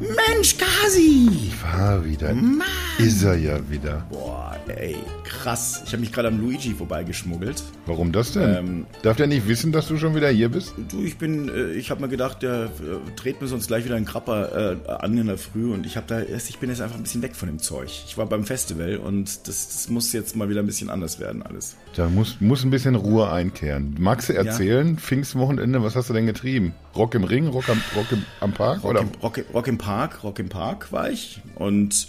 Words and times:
Mensch, 0.00 0.56
Kasi! 0.58 1.52
War 1.62 2.04
wieder. 2.04 2.34
Mann! 2.34 2.66
Ist 2.98 3.22
er 3.22 3.36
ja 3.36 3.58
wieder. 3.70 4.04
Boah, 4.10 4.56
ey, 4.66 4.96
krass. 5.24 5.82
Ich 5.84 5.92
habe 5.92 6.00
mich 6.00 6.12
gerade 6.12 6.28
am 6.28 6.40
Luigi 6.40 6.74
vorbeigeschmuggelt. 6.74 7.62
Warum 7.86 8.10
das 8.12 8.32
denn? 8.32 8.56
Ähm, 8.56 8.86
Darf 9.02 9.16
der 9.16 9.26
nicht 9.26 9.46
wissen, 9.46 9.72
dass 9.72 9.88
du 9.88 9.96
schon 9.96 10.14
wieder 10.14 10.28
hier 10.30 10.48
bist? 10.48 10.74
Du, 10.90 11.02
ich 11.02 11.16
bin, 11.16 11.48
äh, 11.48 11.72
ich 11.72 11.90
habe 11.90 12.00
mir 12.00 12.08
gedacht, 12.08 12.42
der 12.42 12.64
äh, 12.64 12.68
dreht 13.16 13.40
mir 13.40 13.46
sonst 13.46 13.68
gleich 13.68 13.84
wieder 13.84 13.94
einen 13.96 14.04
Krapper 14.04 14.76
äh, 14.86 14.90
an 14.90 15.16
in 15.16 15.26
der 15.28 15.38
Früh 15.38 15.72
und 15.72 15.86
ich 15.86 15.96
habe 15.96 16.06
da, 16.08 16.20
ich 16.22 16.58
bin 16.58 16.70
jetzt 16.70 16.80
einfach 16.80 16.96
ein 16.96 17.02
bisschen 17.02 17.22
weg 17.22 17.36
von 17.36 17.48
dem 17.48 17.58
Zeug. 17.60 17.88
Ich 18.06 18.18
war 18.18 18.26
beim 18.26 18.44
Festival 18.44 18.96
und 18.96 19.46
das, 19.48 19.68
das 19.68 19.88
muss 19.90 20.12
jetzt 20.12 20.34
mal 20.34 20.48
wieder 20.48 20.60
ein 20.60 20.66
bisschen 20.66 20.90
anders 20.90 21.20
werden 21.20 21.42
alles. 21.42 21.76
Da 21.96 22.08
muss, 22.08 22.40
muss 22.40 22.64
ein 22.64 22.70
bisschen 22.70 22.96
Ruhe 22.96 23.30
einkehren. 23.30 23.94
Magst 23.98 24.28
du 24.28 24.32
erzählen, 24.34 24.98
Pfingstwochenende, 24.98 25.82
was 25.82 25.94
hast 25.94 26.10
du 26.10 26.14
denn 26.14 26.26
getrieben? 26.26 26.74
Rock 26.96 27.14
im 27.14 27.24
Ring, 27.24 27.48
Rock 27.48 27.68
am, 27.68 27.80
Rock 27.96 28.06
im, 28.12 28.24
am 28.40 28.52
Park? 28.52 28.82
Rock, 28.82 28.90
oder? 28.90 29.00
im, 29.00 29.08
Rock, 29.22 29.40
Rock 29.52 29.66
im 29.66 29.78
Park, 29.78 29.83
Rock 30.22 30.38
im 30.38 30.48
Park 30.48 30.92
war 30.92 31.10
ich 31.10 31.40
und 31.56 32.06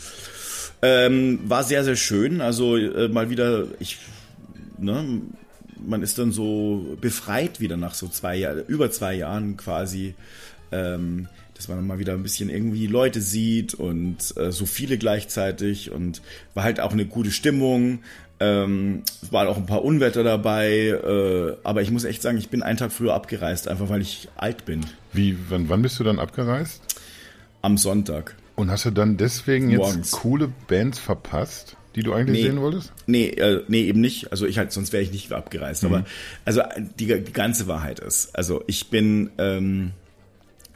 ähm, 0.81 1.39
war 1.47 1.63
sehr, 1.63 1.83
sehr 1.83 1.95
schön. 1.95 2.41
Also 2.41 2.77
äh, 2.77 3.07
mal 3.07 3.29
wieder, 3.29 3.65
ich, 3.79 3.97
ne, 4.77 5.21
man 5.85 6.01
ist 6.01 6.17
dann 6.17 6.31
so 6.31 6.97
befreit 7.01 7.59
wieder 7.59 7.77
nach 7.77 7.93
so 7.93 8.07
zwei 8.07 8.35
Jahren, 8.35 8.65
über 8.67 8.91
zwei 8.91 9.15
Jahren 9.15 9.57
quasi, 9.57 10.15
ähm, 10.71 11.27
dass 11.53 11.67
man 11.67 11.85
mal 11.87 11.99
wieder 11.99 12.13
ein 12.13 12.23
bisschen 12.23 12.49
irgendwie 12.49 12.87
Leute 12.87 13.21
sieht 13.21 13.73
und 13.73 14.35
äh, 14.37 14.51
so 14.51 14.65
viele 14.65 14.97
gleichzeitig 14.97 15.91
und 15.91 16.21
war 16.53 16.63
halt 16.63 16.79
auch 16.79 16.91
eine 16.91 17.05
gute 17.05 17.31
Stimmung. 17.31 17.99
Ähm, 18.37 19.03
waren 19.31 19.47
auch 19.47 19.55
ein 19.55 19.65
paar 19.65 19.85
Unwetter 19.85 20.21
dabei, 20.21 20.89
äh, 20.89 21.55
aber 21.63 21.81
ich 21.81 21.89
muss 21.89 22.03
echt 22.03 22.21
sagen, 22.21 22.37
ich 22.37 22.49
bin 22.49 22.63
einen 22.63 22.77
Tag 22.77 22.91
früher 22.91 23.13
abgereist, 23.13 23.69
einfach 23.69 23.87
weil 23.87 24.01
ich 24.01 24.27
alt 24.35 24.65
bin. 24.65 24.81
Wie, 25.13 25.37
wann, 25.47 25.69
wann 25.69 25.81
bist 25.81 25.97
du 26.01 26.03
dann 26.03 26.19
abgereist? 26.19 26.84
Am 27.65 27.77
Sonntag. 27.77 28.35
Und 28.55 28.69
hast 28.69 28.85
du 28.85 28.91
dann 28.91 29.17
deswegen 29.17 29.71
jetzt 29.71 29.79
Morgens. 29.79 30.11
coole 30.11 30.51
Bands 30.67 30.99
verpasst, 30.99 31.75
die 31.95 32.03
du 32.03 32.13
eigentlich 32.13 32.41
Nee. 32.43 32.49
sehen 32.49 32.61
wolltest? 32.61 32.93
Nee, 33.07 33.29
äh, 33.29 33.63
nee, 33.67 33.81
eben 33.87 34.01
nicht. 34.01 34.31
Also 34.31 34.45
ich 34.45 34.57
halt, 34.59 34.71
sonst 34.71 34.93
wäre 34.93 35.01
ich 35.01 35.11
nicht 35.11 35.33
abgereist. 35.33 35.83
Aber 35.83 36.05
also 36.45 36.61
die, 36.99 37.07
die 37.07 37.33
ganze 37.33 37.65
Wahrheit 37.67 37.99
ist, 37.99 38.35
also 38.37 38.63
ich 38.67 38.89
bin 38.91 39.31
ähm, 39.39 39.91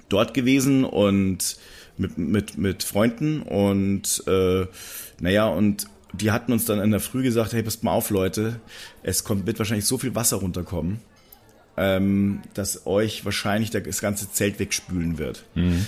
dort 0.09 0.33
gewesen 0.33 0.83
und 0.83 1.58
mit, 1.97 2.17
mit, 2.17 2.58
mit 2.58 2.83
Freunden 2.83 3.44
und 3.44 4.23
äh, 4.25 4.66
naja, 5.22 5.47
und 5.47 5.85
die 6.13 6.31
hatten 6.31 6.52
uns 6.53 6.66
dann 6.66 6.80
in 6.80 6.89
der 6.91 7.00
Früh 7.02 7.22
gesagt, 7.22 7.53
hey, 7.53 7.61
passt 7.61 7.83
mal 7.83 7.91
auf, 7.91 8.09
Leute, 8.09 8.59
es 9.03 9.23
kommt, 9.23 9.45
wird 9.45 9.59
wahrscheinlich 9.59 9.85
so 9.85 9.97
viel 10.00 10.16
Wasser 10.16 10.38
runterkommen, 10.38 11.02
ähm, 11.80 12.41
dass 12.53 12.85
euch 12.85 13.23
wahrscheinlich 13.23 13.72
das 13.72 14.02
ganze 14.02 14.30
Zelt 14.30 14.59
wegspülen 14.59 15.17
wird. 15.17 15.45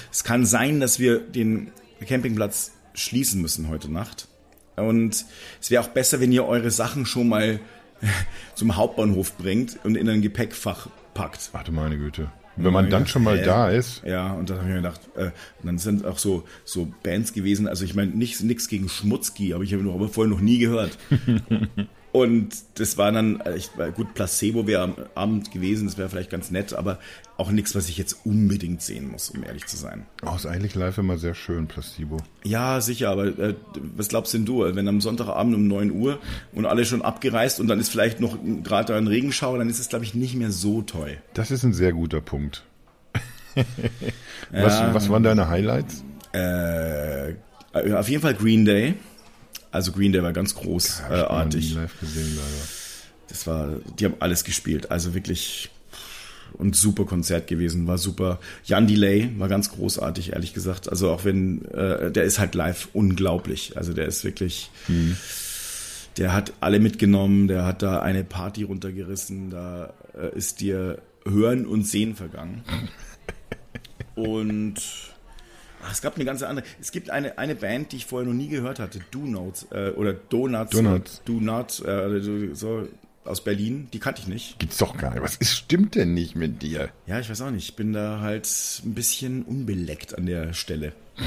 Es 0.09 0.23
kann 0.23 0.45
sein, 0.45 0.79
dass 0.79 0.99
wir 0.99 1.19
den 1.19 1.71
Campingplatz 2.07 2.71
schließen 2.93 3.41
müssen 3.41 3.67
heute 3.67 3.91
Nacht. 3.91 4.29
Und 4.77 5.25
es 5.59 5.69
wäre 5.69 5.83
auch 5.83 5.89
besser, 5.89 6.21
wenn 6.21 6.31
ihr 6.31 6.45
eure 6.45 6.71
Sachen 6.71 7.05
schon 7.05 7.27
mal 7.27 7.59
zum 8.55 8.77
Hauptbahnhof 8.77 9.37
bringt 9.37 9.79
und 9.83 9.95
in 9.95 10.09
ein 10.09 10.21
Gepäckfach 10.21 10.87
packt. 11.13 11.51
Du 11.65 11.71
meine 11.73 11.97
Güte. 11.97 12.31
Wenn 12.55 12.73
man 12.73 12.89
dann 12.89 13.07
schon 13.07 13.23
mal 13.23 13.39
Äh, 13.39 13.43
da 13.43 13.69
ist, 13.69 14.01
Ja, 14.05 14.33
und 14.33 14.49
dann 14.49 14.57
habe 14.57 14.67
ich 14.69 14.75
mir 14.75 14.81
gedacht, 14.81 15.01
äh, 15.15 15.31
dann 15.63 15.77
sind 15.77 16.05
auch 16.05 16.17
so, 16.17 16.45
so 16.63 16.93
Bands 17.03 17.33
gewesen, 17.33 17.67
also 17.67 17.85
ich 17.85 17.95
meine, 17.95 18.11
nichts 18.11 18.41
nix 18.41 18.67
gegen 18.67 18.87
Schmutzki, 18.89 19.53
aber 19.53 19.63
ich 19.63 19.73
habe 19.73 19.83
noch 19.83 19.95
aber 19.95 20.09
vorher 20.09 20.31
noch 20.31 20.41
nie 20.41 20.57
gehört. 20.57 20.97
und 22.11 22.49
das 22.75 22.97
war 22.97 23.11
dann, 23.11 23.39
äh, 23.41 23.55
ich, 23.55 23.69
gut, 23.95 24.13
Placebo 24.13 24.67
wäre 24.67 24.83
am 24.83 24.95
Abend 25.15 25.51
gewesen, 25.51 25.87
das 25.87 25.97
wäre 25.97 26.09
vielleicht 26.09 26.29
ganz 26.29 26.51
nett, 26.51 26.73
aber 26.73 26.99
auch 27.37 27.51
nichts, 27.51 27.73
was 27.73 27.87
ich 27.87 27.97
jetzt 27.97 28.25
unbedingt 28.25 28.81
sehen 28.81 29.09
muss, 29.09 29.29
um 29.29 29.43
ehrlich 29.43 29.65
zu 29.65 29.77
sein. 29.77 30.05
oh, 30.25 30.35
ist 30.35 30.45
eigentlich 30.45 30.75
live 30.75 30.97
immer 30.97 31.17
sehr 31.17 31.35
schön, 31.35 31.67
Placebo. 31.67 32.17
Ja, 32.43 32.81
sicher, 32.81 33.09
aber 33.09 33.27
äh, 33.27 33.55
was 33.95 34.09
glaubst 34.09 34.33
denn 34.33 34.45
du, 34.45 34.63
wenn 34.75 34.87
am 34.87 34.99
Sonntagabend 34.99 35.55
um 35.55 35.67
9 35.67 35.91
Uhr 35.91 36.19
und 36.53 36.65
alle 36.65 36.85
schon 36.85 37.01
abgereist 37.01 37.59
und 37.59 37.67
dann 37.67 37.79
ist 37.79 37.89
vielleicht 37.89 38.19
noch 38.19 38.37
gerade 38.63 38.95
ein 38.95 39.07
Regenschauer, 39.07 39.57
dann 39.57 39.69
ist 39.69 39.79
es, 39.79 39.87
glaube 39.87 40.03
ich, 40.03 40.13
nicht 40.13 40.35
mehr 40.35 40.51
so 40.51 40.81
toll. 40.81 41.17
Das 41.33 41.49
ist 41.49 41.63
ein 41.63 41.73
sehr 41.73 41.93
guter 41.93 42.19
Punkt. 42.19 42.63
was, 44.51 44.93
was 44.93 45.09
waren 45.09 45.23
deine 45.23 45.47
Highlights? 45.47 46.03
Äh, 46.33 47.33
auf 47.73 48.09
jeden 48.09 48.21
Fall 48.21 48.33
Green 48.33 48.65
Day. 48.65 48.95
Also 49.71 49.91
Green 49.91 50.11
Day 50.11 50.21
war 50.21 50.33
ganz 50.33 50.55
großartig. 50.55 51.73
live 51.73 51.99
gesehen, 51.99 52.35
leider. 52.35 52.67
Das 53.29 53.47
war, 53.47 53.69
die 53.97 54.05
haben 54.05 54.15
alles 54.19 54.43
gespielt. 54.43 54.91
Also 54.91 55.13
wirklich 55.13 55.69
und 56.53 56.75
super 56.75 57.05
Konzert 57.05 57.47
gewesen, 57.47 57.87
war 57.87 57.97
super. 57.97 58.39
Jan 58.65 58.87
Delay 58.87 59.31
war 59.37 59.47
ganz 59.47 59.71
großartig, 59.71 60.33
ehrlich 60.33 60.53
gesagt. 60.53 60.89
Also 60.89 61.09
auch 61.09 61.25
wenn, 61.25 61.65
äh, 61.65 62.11
der 62.11 62.23
ist 62.23 62.39
halt 62.39 62.55
live 62.55 62.89
unglaublich. 62.93 63.77
Also 63.77 63.93
der 63.93 64.05
ist 64.05 64.23
wirklich, 64.23 64.69
der 66.17 66.33
hat 66.33 66.53
alle 66.59 66.79
mitgenommen, 66.79 67.47
der 67.47 67.65
hat 67.65 67.81
da 67.81 68.01
eine 68.01 68.23
Party 68.23 68.63
runtergerissen, 68.63 69.49
da 69.49 69.93
äh, 70.13 70.35
ist 70.37 70.61
dir 70.61 71.01
Hören 71.25 71.65
und 71.65 71.87
Sehen 71.87 72.15
vergangen. 72.15 72.63
Und 74.15 74.75
ach, 75.83 75.91
es 75.91 76.01
gab 76.01 76.15
eine 76.15 76.25
ganze 76.25 76.47
andere. 76.47 76.65
Es 76.79 76.91
gibt 76.91 77.09
eine, 77.09 77.37
eine 77.37 77.55
Band, 77.55 77.91
die 77.91 77.97
ich 77.97 78.05
vorher 78.05 78.27
noch 78.27 78.35
nie 78.35 78.47
gehört 78.47 78.79
hatte, 78.79 78.99
Do 79.11 79.19
Notes 79.25 79.67
äh, 79.71 79.91
oder 79.91 80.13
Donuts. 80.13 80.71
Donuts. 80.71 81.21
Do 81.25 81.33
Not, 81.39 81.83
äh, 81.85 82.53
so 82.53 82.87
aus 83.23 83.43
Berlin. 83.43 83.87
Die 83.93 83.99
kannte 83.99 84.21
ich 84.21 84.27
nicht. 84.27 84.57
Gibt's 84.59 84.77
doch 84.77 84.97
gar 84.97 85.11
nicht. 85.11 85.21
Was 85.21 85.35
ist, 85.37 85.53
stimmt 85.55 85.95
denn 85.95 86.13
nicht 86.13 86.35
mit 86.35 86.61
dir? 86.61 86.89
Ja, 87.05 87.19
ich 87.19 87.29
weiß 87.29 87.41
auch 87.41 87.51
nicht. 87.51 87.69
Ich 87.69 87.75
bin 87.75 87.93
da 87.93 88.19
halt 88.19 88.47
ein 88.83 88.93
bisschen 88.93 89.43
unbeleckt 89.43 90.17
an 90.17 90.25
der 90.25 90.53
Stelle. 90.53 90.93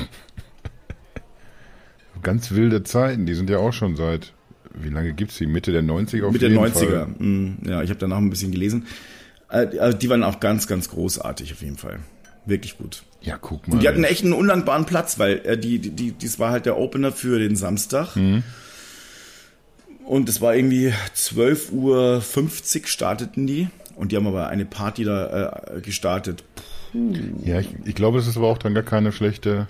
Ganz 2.22 2.52
wilde 2.52 2.82
Zeiten, 2.84 3.26
die 3.26 3.34
sind 3.34 3.50
ja 3.50 3.58
auch 3.58 3.72
schon 3.72 3.96
seit, 3.96 4.32
wie 4.72 4.88
lange 4.88 5.12
gibt's 5.12 5.36
die? 5.36 5.46
Mitte 5.46 5.72
der 5.72 5.82
90er 5.82 6.24
auf 6.26 6.32
Mit 6.32 6.42
der 6.42 6.48
jeden 6.50 6.64
90er. 6.64 6.90
Fall. 6.90 7.06
Mm, 7.18 7.58
Ja, 7.66 7.82
ich 7.82 7.90
habe 7.90 8.00
danach 8.00 8.16
ein 8.18 8.30
bisschen 8.30 8.50
gelesen. 8.52 8.86
Äh, 9.50 9.78
also 9.78 9.96
die 9.98 10.08
waren 10.08 10.22
auch 10.24 10.40
ganz, 10.40 10.66
ganz 10.66 10.88
großartig 10.88 11.52
auf 11.52 11.60
jeden 11.60 11.76
Fall. 11.76 12.00
Wirklich 12.46 12.78
gut. 12.78 13.02
Ja, 13.22 13.38
guck 13.40 13.66
mal. 13.68 13.78
Die 13.78 13.88
hatten 13.88 14.04
echt 14.04 14.22
einen 14.22 14.34
undankbaren 14.34 14.84
Platz, 14.84 15.18
weil 15.18 15.40
äh, 15.44 15.58
die, 15.58 15.78
die, 15.78 15.90
die, 15.90 16.12
dies 16.12 16.38
war 16.38 16.50
halt 16.50 16.66
der 16.66 16.78
Opener 16.78 17.10
für 17.10 17.38
den 17.38 17.56
Samstag. 17.56 18.16
Und 20.04 20.28
es 20.28 20.40
war 20.40 20.54
irgendwie 20.54 20.92
12.50 21.16 21.72
Uhr 21.72 22.86
starteten 22.86 23.46
die. 23.46 23.68
Und 23.96 24.12
die 24.12 24.16
haben 24.16 24.26
aber 24.26 24.48
eine 24.48 24.64
Party 24.64 25.04
da 25.04 25.62
äh, 25.76 25.80
gestartet. 25.80 26.44
Ja, 27.42 27.60
ich, 27.60 27.68
ich 27.84 27.94
glaube, 27.94 28.18
es 28.18 28.26
ist 28.26 28.36
aber 28.36 28.48
auch 28.48 28.58
dann 28.58 28.74
gar 28.74 28.82
keine 28.82 29.12
schlechte 29.12 29.66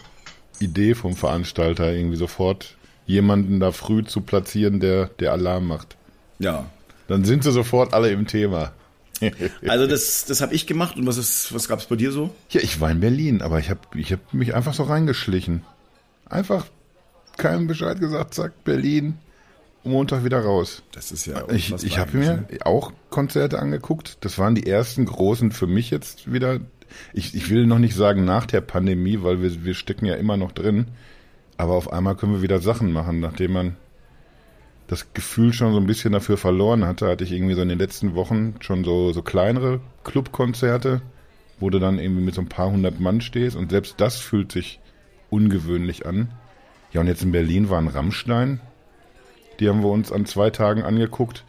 Idee 0.60 0.94
vom 0.94 1.14
Veranstalter, 1.14 1.92
irgendwie 1.92 2.16
sofort 2.16 2.76
jemanden 3.06 3.60
da 3.60 3.72
früh 3.72 4.04
zu 4.04 4.22
platzieren, 4.22 4.80
der, 4.80 5.06
der 5.06 5.32
Alarm 5.32 5.66
macht. 5.66 5.96
Ja. 6.38 6.66
Dann 7.06 7.24
sind 7.24 7.44
sie 7.44 7.52
sofort 7.52 7.92
alle 7.92 8.10
im 8.10 8.26
Thema. 8.26 8.72
Also 9.68 9.86
das, 9.86 10.24
das 10.26 10.40
habe 10.40 10.54
ich 10.54 10.66
gemacht. 10.66 10.96
Und 10.96 11.06
was, 11.06 11.16
ist, 11.16 11.54
was 11.54 11.68
gab's 11.68 11.86
bei 11.86 11.96
dir 11.96 12.12
so? 12.12 12.30
Ja, 12.50 12.60
ich 12.60 12.80
war 12.80 12.90
in 12.90 13.00
Berlin, 13.00 13.42
aber 13.42 13.58
ich 13.58 13.70
habe 13.70 13.80
ich 13.94 14.12
hab 14.12 14.34
mich 14.34 14.54
einfach 14.54 14.74
so 14.74 14.84
reingeschlichen. 14.84 15.62
Einfach 16.26 16.66
keinem 17.36 17.66
Bescheid 17.66 18.00
gesagt, 18.00 18.34
zack, 18.34 18.64
Berlin, 18.64 19.18
Montag 19.84 20.24
wieder 20.24 20.40
raus. 20.40 20.82
Das 20.92 21.12
ist 21.12 21.26
ja 21.26 21.44
Ich, 21.50 21.72
ich 21.72 21.98
habe 21.98 22.16
mir 22.16 22.36
ne? 22.36 22.58
auch 22.64 22.92
Konzerte 23.10 23.58
angeguckt. 23.58 24.18
Das 24.20 24.38
waren 24.38 24.54
die 24.54 24.66
ersten 24.66 25.04
großen 25.04 25.52
für 25.52 25.66
mich 25.66 25.90
jetzt 25.90 26.32
wieder. 26.32 26.60
Ich, 27.12 27.34
ich 27.34 27.50
will 27.50 27.66
noch 27.66 27.78
nicht 27.78 27.94
sagen 27.94 28.24
nach 28.24 28.46
der 28.46 28.60
Pandemie, 28.60 29.22
weil 29.22 29.42
wir, 29.42 29.64
wir 29.64 29.74
stecken 29.74 30.06
ja 30.06 30.14
immer 30.14 30.36
noch 30.36 30.52
drin. 30.52 30.86
Aber 31.56 31.74
auf 31.74 31.92
einmal 31.92 32.16
können 32.16 32.32
wir 32.32 32.42
wieder 32.42 32.60
Sachen 32.60 32.92
machen, 32.92 33.20
nachdem 33.20 33.52
man 33.52 33.76
das 34.86 35.12
Gefühl 35.14 35.52
schon 35.52 35.72
so 35.72 35.80
ein 35.80 35.86
bisschen 35.86 36.12
dafür 36.12 36.36
verloren 36.36 36.84
hatte, 36.84 37.08
hatte 37.08 37.24
ich 37.24 37.32
irgendwie 37.32 37.54
so 37.54 37.62
in 37.62 37.68
den 37.68 37.78
letzten 37.78 38.14
Wochen 38.14 38.54
schon 38.60 38.84
so, 38.84 39.12
so 39.12 39.22
kleinere 39.22 39.80
Clubkonzerte, 40.04 41.00
wo 41.58 41.70
du 41.70 41.78
dann 41.78 41.98
irgendwie 41.98 42.22
mit 42.22 42.34
so 42.34 42.42
ein 42.42 42.48
paar 42.48 42.70
hundert 42.70 43.00
Mann 43.00 43.20
stehst 43.20 43.56
und 43.56 43.70
selbst 43.70 43.94
das 43.98 44.18
fühlt 44.18 44.52
sich 44.52 44.80
ungewöhnlich 45.30 46.06
an. 46.06 46.30
Ja, 46.92 47.00
und 47.00 47.06
jetzt 47.06 47.22
in 47.22 47.32
Berlin 47.32 47.70
waren 47.70 47.88
Rammstein, 47.88 48.60
die 49.58 49.68
haben 49.68 49.82
wir 49.82 49.90
uns 49.90 50.12
an 50.12 50.26
zwei 50.26 50.50
Tagen 50.50 50.82
angeguckt. 50.82 51.44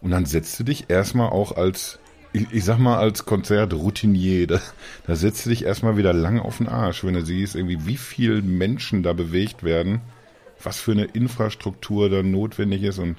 Und 0.00 0.10
dann 0.10 0.26
setzt 0.26 0.58
du 0.60 0.64
dich 0.64 0.88
erstmal 0.88 1.30
auch 1.30 1.56
als, 1.56 1.98
ich, 2.32 2.46
ich 2.52 2.64
sag 2.64 2.78
mal, 2.78 2.98
als 2.98 3.24
Konzertroutinier, 3.24 4.46
da, 4.46 4.60
da 5.06 5.16
setzt 5.16 5.46
du 5.46 5.50
dich 5.50 5.64
erstmal 5.64 5.96
wieder 5.96 6.12
lang 6.12 6.38
auf 6.38 6.58
den 6.58 6.68
Arsch, 6.68 7.04
wenn 7.04 7.14
du 7.14 7.24
siehst, 7.24 7.54
irgendwie, 7.54 7.86
wie 7.86 7.96
viel 7.96 8.42
Menschen 8.42 9.02
da 9.02 9.12
bewegt 9.12 9.62
werden, 9.62 10.00
was 10.66 10.80
für 10.80 10.92
eine 10.92 11.04
Infrastruktur 11.04 12.10
da 12.10 12.22
notwendig 12.22 12.82
ist 12.82 12.98
und, 12.98 13.16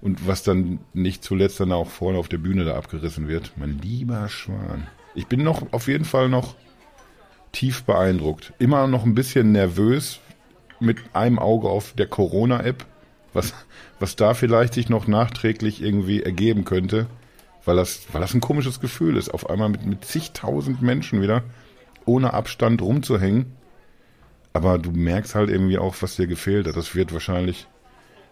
und 0.00 0.26
was 0.26 0.44
dann 0.44 0.78
nicht 0.94 1.24
zuletzt 1.24 1.58
dann 1.58 1.72
auch 1.72 1.90
vorne 1.90 2.16
auf 2.18 2.28
der 2.28 2.38
Bühne 2.38 2.64
da 2.64 2.76
abgerissen 2.76 3.28
wird. 3.28 3.52
Mein 3.56 3.78
lieber 3.78 4.28
Schwan. 4.28 4.86
Ich 5.16 5.26
bin 5.26 5.42
noch 5.42 5.72
auf 5.72 5.88
jeden 5.88 6.04
Fall 6.04 6.28
noch 6.28 6.54
tief 7.50 7.82
beeindruckt. 7.82 8.52
Immer 8.60 8.86
noch 8.86 9.04
ein 9.04 9.16
bisschen 9.16 9.50
nervös 9.50 10.20
mit 10.78 10.98
einem 11.12 11.40
Auge 11.40 11.68
auf 11.68 11.92
der 11.94 12.06
Corona-App, 12.06 12.86
was, 13.32 13.52
was 13.98 14.14
da 14.14 14.34
vielleicht 14.34 14.74
sich 14.74 14.88
noch 14.88 15.08
nachträglich 15.08 15.82
irgendwie 15.82 16.22
ergeben 16.22 16.64
könnte, 16.64 17.08
weil 17.64 17.74
das, 17.74 18.06
weil 18.12 18.20
das 18.20 18.32
ein 18.32 18.40
komisches 18.40 18.78
Gefühl 18.78 19.16
ist, 19.16 19.28
auf 19.28 19.50
einmal 19.50 19.68
mit, 19.68 19.84
mit 19.84 20.04
zigtausend 20.04 20.82
Menschen 20.82 21.20
wieder 21.20 21.42
ohne 22.06 22.32
Abstand 22.32 22.80
rumzuhängen. 22.80 23.56
Aber 24.52 24.78
du 24.78 24.90
merkst 24.90 25.34
halt 25.34 25.50
irgendwie 25.50 25.78
auch, 25.78 25.94
was 26.00 26.16
dir 26.16 26.26
gefehlt 26.26 26.66
hat. 26.66 26.76
Das 26.76 26.94
wird 26.94 27.12
wahrscheinlich 27.12 27.66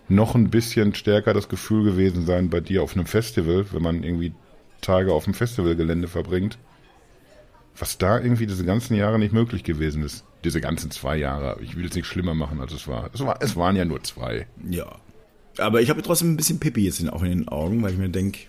noch 0.09 0.35
ein 0.35 0.51
bisschen 0.51 0.95
stärker 0.95 1.35
das 1.35 1.49
Gefühl 1.49 1.85
gewesen 1.85 2.27
sein 2.27 2.51
bei 2.51 2.61
dir 2.61 2.83
auf 2.83 2.95
einem 2.95 3.07
Festival, 3.07 3.67
wenn 3.73 3.83
man 3.83 4.03
irgendwie 4.03 4.33
Tage 4.81 5.13
auf 5.13 5.25
dem 5.25 5.35
Festivalgelände 5.35 6.09
verbringt. 6.09 6.59
Was 7.77 7.99
da 7.99 8.19
irgendwie 8.19 8.47
diese 8.47 8.65
ganzen 8.65 8.97
Jahre 8.97 9.19
nicht 9.19 9.33
möglich 9.33 9.63
gewesen 9.63 10.03
ist. 10.03 10.25
Diese 10.43 10.61
ganzen 10.61 10.91
zwei 10.91 11.17
Jahre. 11.17 11.59
Ich 11.63 11.77
will 11.77 11.87
es 11.87 11.95
nicht 11.95 12.07
schlimmer 12.07 12.35
machen, 12.35 12.61
als 12.61 12.73
es 12.73 12.89
war. 12.89 13.11
Es, 13.13 13.21
war, 13.21 13.41
es 13.41 13.55
waren 13.55 13.77
ja 13.77 13.85
nur 13.85 14.03
zwei. 14.03 14.47
Ja. 14.69 14.97
Aber 15.59 15.81
ich 15.81 15.91
habe 15.91 16.03
trotzdem 16.03 16.33
ein 16.33 16.37
bisschen 16.37 16.59
Pippi 16.59 16.85
jetzt 16.85 17.01
in, 17.01 17.09
auch 17.09 17.23
in 17.23 17.31
den 17.31 17.49
Augen, 17.49 17.83
weil 17.83 17.93
ich 17.93 17.99
mir 17.99 18.09
denke, 18.09 18.41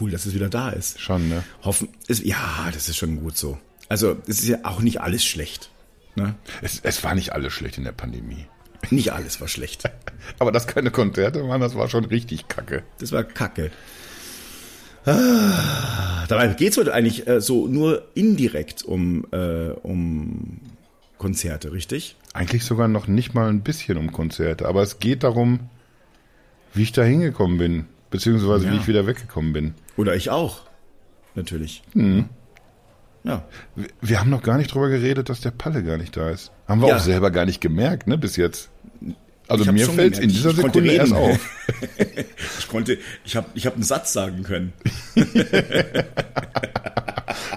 cool, 0.00 0.10
dass 0.10 0.26
es 0.26 0.34
wieder 0.34 0.48
da 0.48 0.70
ist. 0.70 1.00
Schon, 1.00 1.28
ne? 1.28 1.42
Hoffen, 1.62 1.88
ist, 2.06 2.24
ja, 2.24 2.68
das 2.72 2.88
ist 2.88 2.96
schon 2.96 3.20
gut 3.20 3.36
so. 3.36 3.58
Also, 3.88 4.16
es 4.26 4.40
ist 4.40 4.48
ja 4.48 4.58
auch 4.64 4.80
nicht 4.80 5.00
alles 5.00 5.24
schlecht. 5.24 5.70
Ne? 6.16 6.34
Es, 6.62 6.80
es 6.82 7.04
war 7.04 7.14
nicht 7.14 7.32
alles 7.32 7.52
schlecht 7.52 7.78
in 7.78 7.84
der 7.84 7.92
Pandemie. 7.92 8.46
Nicht 8.90 9.12
alles 9.12 9.40
war 9.40 9.48
schlecht. 9.48 9.84
Aber 10.38 10.52
dass 10.52 10.66
keine 10.66 10.90
Konzerte 10.90 11.46
waren, 11.48 11.60
das 11.60 11.74
war 11.76 11.88
schon 11.88 12.04
richtig 12.04 12.48
kacke. 12.48 12.82
Das 12.98 13.12
war 13.12 13.24
kacke. 13.24 13.70
Ah, 15.04 16.26
dabei 16.28 16.48
geht 16.48 16.72
es 16.72 16.78
heute 16.78 16.92
eigentlich 16.92 17.28
äh, 17.28 17.40
so 17.40 17.68
nur 17.68 18.08
indirekt 18.14 18.82
um, 18.82 19.24
äh, 19.30 19.68
um 19.70 20.60
Konzerte, 21.18 21.72
richtig? 21.72 22.16
Eigentlich 22.32 22.64
sogar 22.64 22.88
noch 22.88 23.06
nicht 23.06 23.32
mal 23.34 23.48
ein 23.48 23.60
bisschen 23.62 23.98
um 23.98 24.10
Konzerte. 24.12 24.66
Aber 24.66 24.82
es 24.82 24.98
geht 24.98 25.22
darum, 25.22 25.60
wie 26.74 26.82
ich 26.82 26.92
da 26.92 27.02
hingekommen 27.04 27.58
bin. 27.58 27.84
Beziehungsweise 28.10 28.66
Ja. 28.66 28.72
wie 28.72 28.76
ich 28.76 28.88
wieder 28.88 29.06
weggekommen 29.06 29.52
bin. 29.52 29.74
Oder 29.96 30.16
ich 30.16 30.30
auch. 30.30 30.60
Natürlich. 31.34 31.82
Mhm. 31.94 32.28
Ja. 33.26 33.44
Wir- 33.74 33.88
Wir 34.00 34.20
haben 34.20 34.30
noch 34.30 34.42
gar 34.42 34.56
nicht 34.56 34.72
drüber 34.72 34.88
geredet, 34.88 35.28
dass 35.28 35.40
der 35.40 35.50
Palle 35.50 35.82
gar 35.82 35.98
nicht 35.98 36.16
da 36.16 36.30
ist. 36.30 36.52
Haben 36.68 36.80
wir 36.80 36.88
Ja. 36.88 36.96
auch 36.96 37.00
selber 37.00 37.30
gar 37.30 37.44
nicht 37.44 37.60
gemerkt, 37.60 38.06
ne, 38.06 38.16
bis 38.16 38.36
jetzt. 38.36 38.70
Also 39.48 39.70
mir 39.72 39.86
fällt 39.86 40.18
in 40.18 40.28
dieser 40.28 40.50
Ich 40.50 40.56
Sekunde 40.56 40.92
erst 40.92 41.12
auf. 41.12 41.38
Ich 42.58 42.68
konnte, 42.68 42.98
ich 43.24 43.36
habe 43.36 43.46
ich 43.54 43.66
hab 43.66 43.74
einen 43.74 43.82
Satz 43.84 44.12
sagen 44.12 44.42
können. 44.42 44.72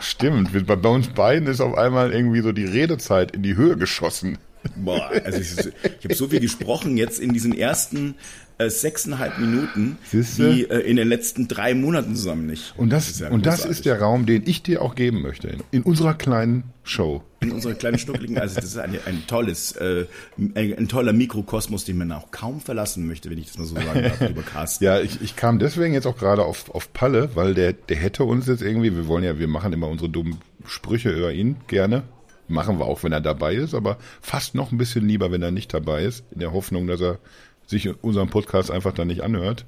Stimmt, 0.01 0.51
bei 0.67 0.89
uns 0.89 1.07
beiden 1.09 1.47
ist 1.47 1.61
auf 1.61 1.75
einmal 1.77 2.11
irgendwie 2.13 2.41
so 2.41 2.51
die 2.51 2.65
Redezeit 2.65 3.31
in 3.31 3.43
die 3.43 3.55
Höhe 3.55 3.75
geschossen. 3.77 4.37
Boah, 4.75 5.11
also 5.23 5.39
ich, 5.39 5.51
ich 5.99 6.03
habe 6.03 6.15
so 6.15 6.27
viel 6.27 6.39
gesprochen 6.39 6.97
jetzt 6.97 7.19
in 7.19 7.33
diesen 7.33 7.57
ersten 7.57 8.15
äh, 8.59 8.69
sechseinhalb 8.69 9.39
Minuten, 9.39 9.97
Siehste? 10.03 10.53
wie 10.53 10.63
äh, 10.65 10.79
in 10.79 10.97
den 10.97 11.07
letzten 11.07 11.47
drei 11.47 11.73
Monaten 11.73 12.15
zusammen 12.15 12.45
nicht. 12.45 12.73
Und 12.77 12.89
das, 12.89 13.09
ist 13.09 13.21
ja 13.21 13.29
und 13.29 13.45
das 13.45 13.63
ist 13.63 13.85
der 13.85 14.01
Raum, 14.01 14.25
den 14.25 14.43
ich 14.45 14.61
dir 14.61 14.81
auch 14.81 14.95
geben 14.95 15.21
möchte 15.21 15.47
in, 15.47 15.63
in 15.71 15.83
unserer 15.83 16.13
kleinen 16.13 16.63
Show. 16.83 17.23
in 17.39 17.51
unserer 17.53 17.73
kleinen 17.75 17.97
schnuckligen, 17.97 18.37
also 18.37 18.55
das 18.55 18.65
ist 18.65 18.77
ein, 18.77 18.99
ein 19.05 19.23
tolles, 19.27 19.71
äh, 19.77 20.07
ein, 20.37 20.77
ein 20.77 20.87
toller 20.89 21.13
Mikrokosmos, 21.13 21.85
den 21.85 21.99
man 21.99 22.11
auch 22.11 22.31
kaum 22.31 22.59
verlassen 22.59 23.07
möchte, 23.07 23.29
wenn 23.29 23.37
ich 23.37 23.47
das 23.47 23.57
mal 23.57 23.65
so 23.65 23.75
sagen 23.75 24.03
darf, 24.03 24.19
lieber 24.19 24.41
Carsten. 24.41 24.83
Ja, 24.89 24.99
ich, 24.99 25.21
ich 25.21 25.37
kam 25.37 25.59
deswegen 25.59 25.93
jetzt 25.93 26.05
auch 26.05 26.17
gerade 26.17 26.43
auf, 26.43 26.69
auf 26.75 26.91
Palle, 26.91 27.29
weil 27.35 27.53
der, 27.53 27.71
der 27.71 27.95
hätte 27.95 28.25
uns 28.25 28.47
jetzt 28.47 28.61
irgendwie, 28.61 28.93
wir 28.93 29.07
wollen 29.07 29.23
ja, 29.23 29.39
wir 29.39 29.47
machen 29.47 29.71
immer 29.71 29.87
unsere 29.87 30.09
dummen 30.09 30.39
Sprüche 30.65 31.11
über 31.11 31.31
ihn 31.31 31.55
gerne. 31.67 32.03
Machen 32.49 32.79
wir 32.79 32.85
auch, 32.85 33.03
wenn 33.03 33.11
er 33.11 33.21
dabei 33.21 33.53
ist, 33.53 33.73
aber 33.73 33.97
fast 34.21 34.55
noch 34.55 34.71
ein 34.71 34.77
bisschen 34.77 35.07
lieber, 35.07 35.31
wenn 35.31 35.41
er 35.41 35.51
nicht 35.51 35.73
dabei 35.73 36.03
ist, 36.03 36.25
in 36.31 36.39
der 36.39 36.51
Hoffnung, 36.51 36.87
dass 36.87 36.99
er 36.99 37.19
sich 37.67 38.03
unseren 38.03 38.29
Podcast 38.29 38.71
einfach 38.71 38.93
dann 38.93 39.07
nicht 39.07 39.21
anhört. 39.21 39.65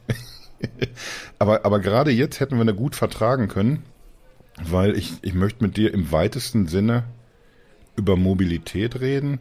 aber, 1.39 1.63
aber 1.63 1.79
gerade 1.79 2.11
jetzt 2.11 2.39
hätten 2.39 2.57
wir 2.57 2.67
ihn 2.67 2.75
gut 2.75 2.95
vertragen 2.95 3.47
können, 3.47 3.83
weil 4.61 4.97
ich, 4.97 5.13
ich 5.21 5.33
möchte 5.35 5.63
mit 5.63 5.77
dir 5.77 5.93
im 5.93 6.11
weitesten 6.11 6.67
Sinne 6.67 7.03
über 7.95 8.17
Mobilität 8.17 8.99
reden, 8.99 9.39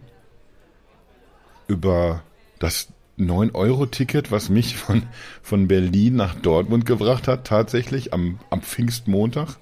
über 1.67 2.23
das 2.59 2.89
9-Euro-Ticket, 3.19 4.31
was 4.31 4.49
mich 4.49 4.77
von, 4.77 5.05
von 5.43 5.69
Berlin 5.69 6.17
nach 6.17 6.35
Dortmund 6.35 6.87
gebracht 6.87 7.29
hat, 7.29 7.47
tatsächlich 7.47 8.13
am, 8.13 8.39
am 8.51 8.63
Pfingstmontag. 8.63 9.57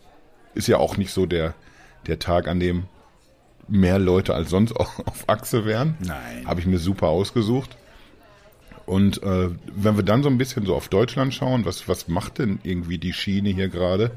Ist 0.55 0.69
ja 0.69 0.79
auch 0.79 0.97
nicht 0.97 1.13
so 1.13 1.27
der, 1.27 1.55
der 2.07 2.19
Tag, 2.19 2.49
an 2.49 2.61
dem 2.61 2.85
mehr 3.69 3.99
Leute 3.99 4.35
als 4.35 4.51
sonst 4.51 4.73
auf, 4.77 5.25
Achse 5.27 5.65
wären. 5.65 5.97
Nein. 6.01 6.47
Habe 6.47 6.61
ich 6.61 6.67
mir 6.67 6.79
super 6.79 7.09
ausgesucht. 7.09 7.77
Und 8.87 9.23
äh, 9.23 9.51
wenn 9.67 9.97
wir 9.97 10.03
dann 10.03 10.23
so 10.23 10.31
ein 10.31 10.39
bisschen 10.39 10.65
so 10.65 10.75
auf 10.75 10.89
Deutschland 10.89 11.35
schauen, 11.35 11.67
was, 11.67 11.89
was 11.89 12.09
macht 12.09 12.39
denn 12.39 12.59
irgendwie 12.63 12.97
die 12.97 13.13
Schiene 13.13 13.51
hier 13.51 13.69
gerade? 13.69 14.13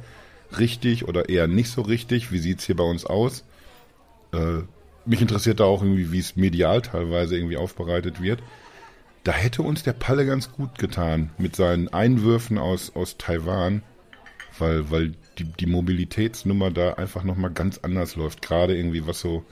Richtig 0.57 1.07
oder 1.07 1.27
eher 1.27 1.48
nicht 1.48 1.69
so 1.69 1.81
richtig? 1.81 2.31
Wie 2.31 2.39
sieht's 2.39 2.65
hier 2.65 2.77
bei 2.77 2.83
uns 2.86 3.06
aus? 3.06 3.44
Äh, 4.33 4.62
mich 5.06 5.21
interessiert 5.21 5.59
da 5.59 5.65
auch 5.65 5.81
irgendwie, 5.81 6.12
wie 6.12 6.19
es 6.19 6.36
medial 6.38 6.81
teilweise 6.81 7.36
irgendwie 7.36 7.57
aufbereitet 7.57 8.21
wird. 8.21 8.42
Da 9.24 9.33
hätte 9.33 9.62
uns 9.62 9.83
der 9.83 9.94
Palle 9.94 10.25
ganz 10.25 10.51
gut 10.51 10.80
getan 10.80 11.31
mit 11.38 11.56
seinen 11.56 11.89
Einwürfen 11.89 12.57
aus, 12.57 12.95
aus 12.95 13.18
Taiwan, 13.18 13.83
weil, 14.57 14.89
weil 14.89 15.13
die, 15.38 15.45
die 15.45 15.66
Mobilitätsnummer 15.66 16.72
da 16.72 16.94
einfach 16.94 17.24
nochmal 17.24 17.51
ganz 17.51 17.80
anders 17.80 18.16
läuft. 18.16 18.42
Gerade 18.42 18.75
irgendwie, 18.75 19.06
was 19.07 19.19
so 19.19 19.44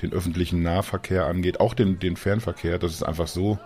den 0.00 0.12
öffentlichen 0.12 0.62
Nahverkehr 0.62 1.26
angeht, 1.26 1.60
auch 1.60 1.74
den, 1.74 1.98
den 1.98 2.16
Fernverkehr. 2.16 2.78
Das 2.78 2.92
ist 2.92 3.02
einfach 3.02 3.28
so, 3.28 3.58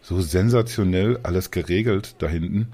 so 0.00 0.20
sensationell 0.20 1.18
alles 1.22 1.50
geregelt 1.50 2.16
da 2.18 2.28
hinten, 2.28 2.72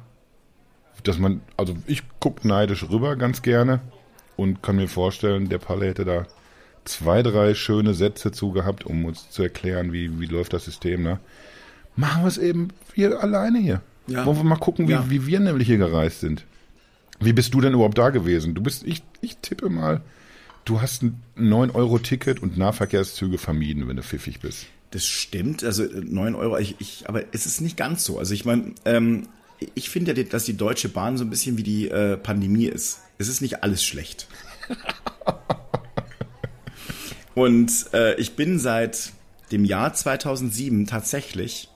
dass 1.03 1.19
man, 1.19 1.41
also 1.57 1.77
ich 1.87 2.03
guck 2.21 2.45
neidisch 2.45 2.89
rüber 2.89 3.17
ganz 3.17 3.43
gerne 3.43 3.81
und 4.37 4.63
kann 4.63 4.77
mir 4.77 4.89
vorstellen, 4.89 5.49
der 5.49 5.59
Palle 5.59 5.87
hätte 5.87 6.05
da 6.05 6.27
zwei, 6.85 7.23
drei 7.23 7.55
schöne 7.55 7.95
Sätze 7.95 8.33
zu 8.33 8.53
gehabt, 8.53 8.85
um 8.85 9.05
uns 9.05 9.31
zu 9.31 9.43
erklären, 9.43 9.93
wie, 9.93 10.21
wie 10.21 10.27
läuft 10.27 10.53
das 10.53 10.65
System, 10.65 11.03
ne? 11.03 11.19
Machen 11.97 12.25
wir 12.25 12.29
es 12.29 12.39
eben 12.39 12.69
wir 12.95 13.23
alleine 13.23 13.59
hier. 13.59 13.81
Ja. 14.07 14.27
Wollen 14.27 14.37
wir 14.39 14.45
mal 14.45 14.57
gucken, 14.57 14.89
wie, 14.89 14.93
Ja. 14.93 15.09
wie 15.09 15.27
wir 15.27 15.41
nämlich 15.41 15.67
hier 15.69 15.79
gereist 15.79 16.21
sind. 16.21 16.45
Wie 17.21 17.33
bist 17.33 17.55
du 17.55 17.61
denn 17.61 17.75
überhaupt 17.75 17.99
da 17.99 18.11
gewesen? 18.11 18.55
Du 18.55 18.63
bist, 18.63 18.85
ich, 18.85 19.03
ich 19.21 19.37
tippe 19.39 19.71
mal, 19.71 20.03
du 20.65 20.81
hast 20.81 21.03
ein 21.03 21.23
9-Euro-Ticket 21.39 22.43
und 22.43 22.59
Nahverkehrszüge 22.59 23.39
vermieden, 23.39 23.89
wenn 23.89 23.97
du 23.97 24.03
pfiffig 24.03 24.41
bist. 24.41 24.67
Das 24.91 25.07
stimmt, 25.07 25.65
also 25.65 25.85
äh, 25.85 26.01
9 26.01 26.35
Euro, 26.35 26.59
ich, 26.59 26.77
ich, 26.79 27.09
aber 27.09 27.23
es 27.33 27.47
ist 27.47 27.61
nicht 27.61 27.77
ganz 27.77 28.05
so. 28.05 28.19
Also 28.19 28.35
ich 28.35 28.45
meine, 28.45 28.75
ähm, 28.85 29.29
ich 29.75 29.91
finde 29.91 30.15
ja, 30.15 30.23
dass 30.25 30.45
die 30.45 30.57
Deutsche 30.57 30.89
Bahn 30.89 31.17
so 31.17 31.25
ein 31.25 31.31
bisschen 31.31 31.57
wie 31.57 31.63
die 31.63 31.89
äh, 31.89 32.17
Pandemie 32.17 32.67
ist. 32.67 33.01
Es 33.19 33.29
ist 33.29 33.41
nicht 33.41 33.63
alles 33.63 33.85
schlecht. 33.85 34.27
Und 37.35 37.73
äh, 37.93 38.15
ich 38.17 38.37
bin 38.37 38.59
seit 38.59 39.13
dem 39.51 39.65
Jahr 39.65 39.93
2007 39.93 40.87
tatsächlich 40.87 41.69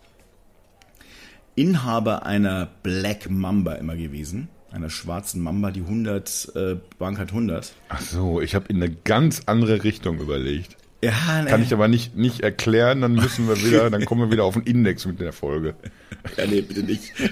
Inhaber 1.56 2.24
einer 2.24 2.68
Black 2.84 3.28
Mamba 3.28 3.74
immer 3.74 3.96
gewesen. 3.96 4.48
Einer 4.70 4.90
schwarzen 4.90 5.42
Mamba, 5.42 5.70
die 5.70 5.80
100, 5.80 6.52
äh, 6.54 6.76
Bankert 6.98 7.30
100. 7.30 7.72
Ach 7.88 8.00
so, 8.00 8.40
ich 8.40 8.54
habe 8.54 8.66
in 8.68 8.76
eine 8.76 8.92
ganz 8.92 9.42
andere 9.46 9.82
Richtung 9.82 10.18
überlegt. 10.18 10.76
Ja, 11.02 11.42
ne. 11.42 11.48
Kann 11.48 11.62
ich 11.62 11.72
aber 11.72 11.88
nicht, 11.88 12.16
nicht 12.16 12.40
erklären, 12.40 13.00
dann 13.00 13.12
müssen 13.12 13.48
wir 13.48 13.62
wieder, 13.62 13.88
dann 13.88 14.04
kommen 14.04 14.22
wir 14.22 14.32
wieder 14.32 14.44
auf 14.44 14.54
den 14.54 14.64
Index 14.64 15.06
mit 15.06 15.20
der 15.20 15.32
Folge. 15.32 15.74
Ja, 16.36 16.46
nee, 16.46 16.60
bitte 16.60 16.82
nicht. 16.82 17.12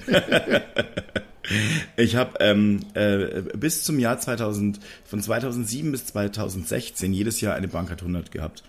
ich 1.97 2.17
habe 2.17 2.39
ähm, 2.41 2.81
äh, 2.95 3.43
bis 3.57 3.83
zum 3.83 3.99
Jahr 3.99 4.19
2000, 4.19 4.79
von 5.05 5.21
2007 5.21 5.91
bis 5.91 6.07
2016 6.07 7.13
jedes 7.13 7.41
Jahr 7.41 7.55
eine 7.55 7.69
Bankart 7.69 8.03
100 8.03 8.31
gehabt. 8.31 8.63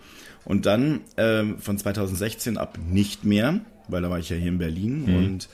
Und 0.44 0.66
dann 0.66 1.00
ähm, 1.16 1.58
von 1.58 1.78
2016 1.78 2.58
ab 2.58 2.78
nicht 2.90 3.24
mehr, 3.24 3.60
weil 3.86 4.02
da 4.02 4.10
war 4.10 4.18
ich 4.18 4.30
ja 4.30 4.36
hier 4.36 4.48
in 4.48 4.58
Berlin 4.58 5.04
und 5.16 5.48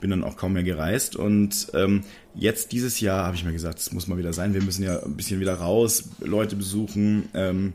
bin 0.00 0.10
dann 0.10 0.24
auch 0.24 0.36
kaum 0.36 0.54
mehr 0.54 0.62
gereist. 0.62 1.16
Und 1.16 1.68
ähm, 1.74 2.02
jetzt 2.34 2.72
dieses 2.72 3.00
Jahr 3.00 3.26
habe 3.26 3.36
ich 3.36 3.44
mir 3.44 3.52
gesagt, 3.52 3.78
es 3.78 3.92
muss 3.92 4.06
mal 4.06 4.18
wieder 4.18 4.32
sein. 4.32 4.54
Wir 4.54 4.62
müssen 4.62 4.82
ja 4.82 5.02
ein 5.02 5.16
bisschen 5.16 5.40
wieder 5.40 5.54
raus, 5.54 6.04
Leute 6.20 6.56
besuchen, 6.56 7.28
ähm, 7.34 7.72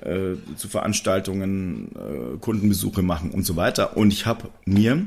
äh, 0.00 0.34
zu 0.56 0.68
Veranstaltungen, 0.68 1.90
äh, 1.94 2.38
Kundenbesuche 2.38 3.02
machen 3.02 3.30
und 3.30 3.44
so 3.44 3.56
weiter. 3.56 3.96
Und 3.96 4.12
ich 4.12 4.26
habe 4.26 4.50
mir 4.64 5.06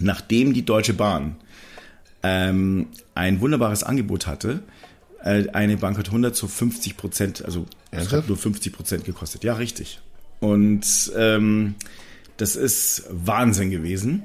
nachdem 0.00 0.54
die 0.54 0.64
Deutsche 0.64 0.94
Bahn 0.94 1.36
ähm, 2.22 2.88
ein 3.14 3.40
wunderbares 3.40 3.82
Angebot 3.82 4.26
hatte, 4.26 4.62
äh, 5.22 5.48
eine 5.50 5.76
Bankert 5.76 6.08
100 6.08 6.34
zu 6.34 6.48
50 6.48 6.96
Prozent, 6.96 7.44
also 7.44 7.66
es 7.90 8.12
hat 8.12 8.28
nur 8.28 8.36
50 8.36 8.72
Prozent 8.72 9.04
gekostet. 9.04 9.44
Ja, 9.44 9.54
richtig. 9.54 10.00
Und 10.40 11.12
ähm, 11.16 11.76
das 12.36 12.56
ist 12.56 13.04
Wahnsinn 13.10 13.70
gewesen, 13.70 14.24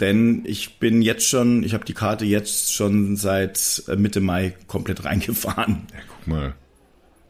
denn 0.00 0.42
ich 0.44 0.78
bin 0.78 1.02
jetzt 1.02 1.26
schon, 1.26 1.62
ich 1.62 1.74
habe 1.74 1.84
die 1.84 1.94
Karte 1.94 2.24
jetzt 2.24 2.72
schon 2.72 3.16
seit 3.16 3.82
äh, 3.88 3.96
Mitte 3.96 4.20
Mai 4.20 4.54
komplett 4.66 5.04
reingefahren. 5.04 5.86
Guck 6.08 6.26
mal. 6.26 6.54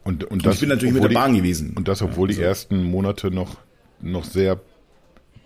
Und, 0.03 0.23
und, 0.23 0.45
Und 0.45 0.53
ich 0.53 0.59
bin 0.61 0.69
natürlich 0.69 0.93
mit 0.93 1.03
der 1.03 1.09
Bahn 1.09 1.33
die, 1.33 1.39
gewesen. 1.39 1.73
Und 1.75 1.87
das, 1.87 2.01
obwohl 2.01 2.29
die 2.29 2.41
ersten 2.41 2.83
Monate 2.83 3.29
noch, 3.29 3.57
noch 3.99 4.23
sehr, 4.23 4.61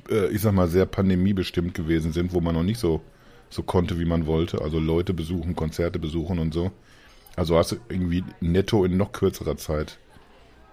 äh, 0.10 0.28
ich 0.28 0.42
sag 0.42 0.54
mal, 0.54 0.68
sehr 0.68 0.86
pandemiebestimmt 0.86 1.74
gewesen 1.74 2.12
sind, 2.12 2.34
wo 2.34 2.42
man 2.42 2.54
noch 2.54 2.64
nicht 2.64 2.80
so, 2.80 3.02
so 3.50 3.64
konnte, 3.64 4.00
wie 4.00 4.06
man 4.06 4.28
wollte. 4.28 4.62
Also 4.62 4.80
Leute 4.80 5.16
besuchen, 5.16 5.56
Konzerte 5.56 5.98
besuchen 5.98 6.38
und 6.38 6.54
so. 6.54 6.72
Also 7.36 7.58
hast 7.58 7.72
du 7.72 7.78
irgendwie 7.90 8.24
netto 8.40 8.86
in 8.86 8.98
noch 8.98 9.14
kürzerer 9.14 9.58
Zeit 9.58 9.98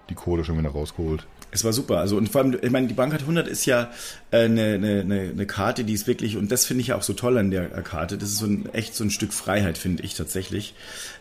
die 0.09 0.15
Kohle 0.15 0.43
schon 0.43 0.57
wieder 0.57 0.69
rausgeholt. 0.69 1.25
Es 1.51 1.63
war 1.63 1.73
super. 1.73 1.97
Also 1.97 2.17
und 2.17 2.29
vor 2.29 2.41
allem, 2.41 2.57
ich 2.61 2.71
meine, 2.71 2.87
die 2.87 2.93
Bankart 2.93 3.21
100 3.21 3.47
ist 3.47 3.65
ja 3.65 3.91
äh, 4.31 4.45
eine, 4.45 4.75
eine, 4.75 5.29
eine 5.31 5.45
Karte, 5.45 5.83
die 5.83 5.93
ist 5.93 6.07
wirklich 6.07 6.37
und 6.37 6.51
das 6.51 6.65
finde 6.65 6.81
ich 6.81 6.87
ja 6.87 6.95
auch 6.95 7.03
so 7.03 7.13
toll 7.13 7.37
an 7.37 7.51
der 7.51 7.67
Karte. 7.81 8.17
Das 8.17 8.29
ist 8.29 8.37
so 8.37 8.45
ein 8.45 8.69
echt 8.73 8.95
so 8.95 9.03
ein 9.03 9.09
Stück 9.09 9.33
Freiheit 9.33 9.77
finde 9.77 10.03
ich 10.03 10.13
tatsächlich, 10.13 10.75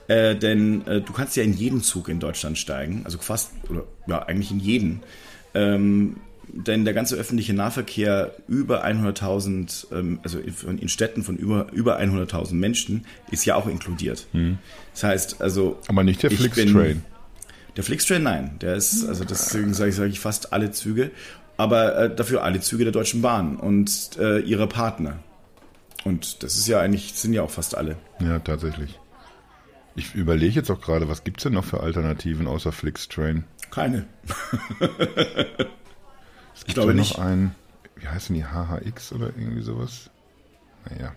äh, 0.09 0.35
denn 0.37 0.87
äh, 0.87 1.01
du 1.01 1.13
kannst 1.13 1.37
ja 1.37 1.43
in 1.43 1.53
jeden 1.53 1.83
Zug 1.83 2.09
in 2.09 2.21
Deutschland 2.21 2.59
steigen, 2.59 3.03
also 3.05 3.19
fast 3.19 3.53
oder 3.69 3.85
ja 4.07 4.23
eigentlich 4.23 4.51
in 4.51 4.61
jeden. 4.61 5.03
Ähm, 5.55 6.17
denn 6.51 6.85
der 6.85 6.95
ganze 6.95 7.17
öffentliche 7.17 7.53
Nahverkehr 7.53 8.35
über 8.49 8.85
100.000, 8.85 9.93
ähm, 9.93 10.21
also 10.23 10.39
in, 10.39 10.79
in, 10.79 10.89
Städten 10.89 11.23
von 11.23 11.37
über, 11.37 11.71
über 11.73 12.01
100.000 12.01 12.55
Menschen, 12.55 13.05
ist 13.31 13.45
ja 13.45 13.55
auch 13.55 13.67
inkludiert. 13.67 14.27
Mhm. 14.33 14.59
Das 14.93 15.05
heißt, 15.05 15.43
also. 15.43 15.79
Aber 15.89 16.05
nicht 16.05 16.23
der 16.23 16.31
Flixtrain. 16.31 17.05
Der 17.79 17.85
Flixtrain, 17.85 18.25
nein. 18.25 18.59
Der 18.61 18.75
ist, 18.75 19.07
also 19.07 19.25
deswegen 19.25 19.73
sage 19.73 19.91
ich, 19.91 19.97
sage 19.97 20.09
ich 20.11 20.19
fast 20.19 20.53
alle 20.53 20.73
Züge, 20.73 21.13
aber 21.57 21.97
äh, 21.97 22.15
dafür 22.15 22.43
alle 22.43 22.59
Züge 22.61 22.83
der 22.83 22.93
Deutschen 22.93 23.23
Bahn 23.23 23.55
und 23.55 24.19
äh, 24.19 24.41
ihre 24.41 24.67
Partner. 24.67 25.21
Und 26.03 26.43
das 26.43 26.57
ist 26.57 26.67
ja 26.67 26.81
eigentlich, 26.81 27.15
sind 27.15 27.35
ja 27.35 27.43
auch 27.43 27.53
fast 27.53 27.77
alle. 27.77 27.97
Ja, 28.19 28.41
tatsächlich. 28.41 28.99
Ich 29.95 30.13
überlege 30.17 30.57
jetzt 30.57 30.73
auch 30.73 30.81
gerade, 30.81 31.09
was 31.09 31.23
gibt 31.23 31.39
es 31.39 31.45
denn 31.45 31.53
noch 31.53 31.65
für 31.65 31.79
Alternativen 31.79 32.49
außer 32.49 32.73
Flixtrain? 32.73 33.45
Keine. 33.71 34.07
ich 36.57 36.75
glaube 36.75 36.91
ja 36.91 36.95
nicht. 36.95 37.17
noch 37.17 37.25
ein, 37.25 37.55
wie 37.95 38.09
heißen 38.09 38.35
die, 38.35 38.45
HHX 38.45 39.13
oder 39.13 39.27
irgendwie 39.27 39.63
sowas? 39.63 40.11
Naja. 40.91 41.15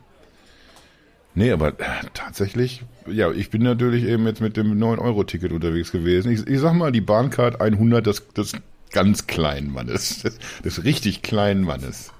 Nee, 1.33 1.51
aber 1.51 1.69
äh, 1.79 2.03
tatsächlich, 2.13 2.83
ja, 3.07 3.31
ich 3.31 3.49
bin 3.49 3.63
natürlich 3.63 4.03
eben 4.03 4.25
jetzt 4.27 4.41
mit 4.41 4.57
dem 4.57 4.77
9-Euro-Ticket 4.77 5.51
unterwegs 5.51 5.91
gewesen. 5.91 6.31
Ich, 6.31 6.45
ich 6.45 6.59
sag 6.59 6.73
mal, 6.73 6.91
die 6.91 7.01
Bahncard 7.01 7.61
100 7.61 8.05
des, 8.05 8.27
des 8.35 8.53
ganz 8.91 9.27
kleinen 9.27 9.71
Mannes, 9.71 10.23
des, 10.23 10.37
des 10.63 10.83
richtig 10.83 11.21
kleinen 11.21 11.63
Mannes. 11.63 12.11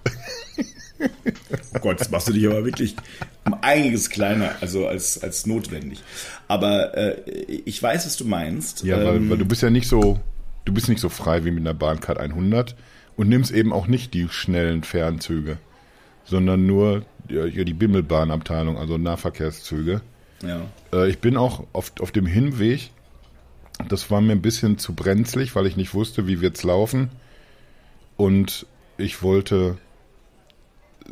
Oh 1.73 1.79
Gott, 1.79 1.99
das 1.99 2.11
machst 2.11 2.27
du 2.27 2.33
dich 2.33 2.45
aber 2.45 2.63
wirklich 2.63 2.95
um 3.45 3.55
einiges 3.61 4.09
kleiner, 4.09 4.55
also 4.61 4.87
als, 4.87 5.21
als 5.23 5.45
notwendig. 5.45 6.03
Aber 6.47 6.95
äh, 6.95 7.21
ich 7.65 7.81
weiß, 7.81 8.05
was 8.05 8.17
du 8.17 8.25
meinst. 8.25 8.83
Ja, 8.83 8.97
weil, 8.97 9.15
ähm, 9.15 9.29
weil 9.29 9.37
du 9.37 9.45
bist 9.45 9.61
ja 9.61 9.69
nicht 9.69 9.87
so, 9.87 10.19
du 10.65 10.73
bist 10.73 10.89
nicht 10.89 11.01
so 11.01 11.09
frei 11.09 11.43
wie 11.43 11.51
mit 11.51 11.61
einer 11.61 11.73
Bahncard 11.73 12.19
100 12.19 12.75
und 13.15 13.29
nimmst 13.29 13.51
eben 13.51 13.73
auch 13.73 13.87
nicht 13.87 14.13
die 14.13 14.27
schnellen 14.29 14.83
Fernzüge, 14.83 15.57
sondern 16.23 16.65
nur 16.65 17.03
ja, 17.29 17.45
die 17.63 17.73
Bimmelbahnabteilung, 17.73 18.77
also 18.77 18.97
Nahverkehrszüge. 18.97 20.01
Ja. 20.43 20.61
Äh, 20.93 21.09
ich 21.09 21.19
bin 21.19 21.37
auch 21.37 21.65
auf, 21.73 21.93
auf 21.99 22.11
dem 22.11 22.25
Hinweg, 22.25 22.91
das 23.87 24.11
war 24.11 24.21
mir 24.21 24.33
ein 24.33 24.41
bisschen 24.41 24.77
zu 24.77 24.93
brenzlig, 24.93 25.55
weil 25.55 25.67
ich 25.67 25.77
nicht 25.77 25.93
wusste, 25.93 26.27
wie 26.27 26.41
wird's 26.41 26.63
laufen. 26.63 27.09
Und 28.17 28.67
ich 28.97 29.23
wollte, 29.23 29.77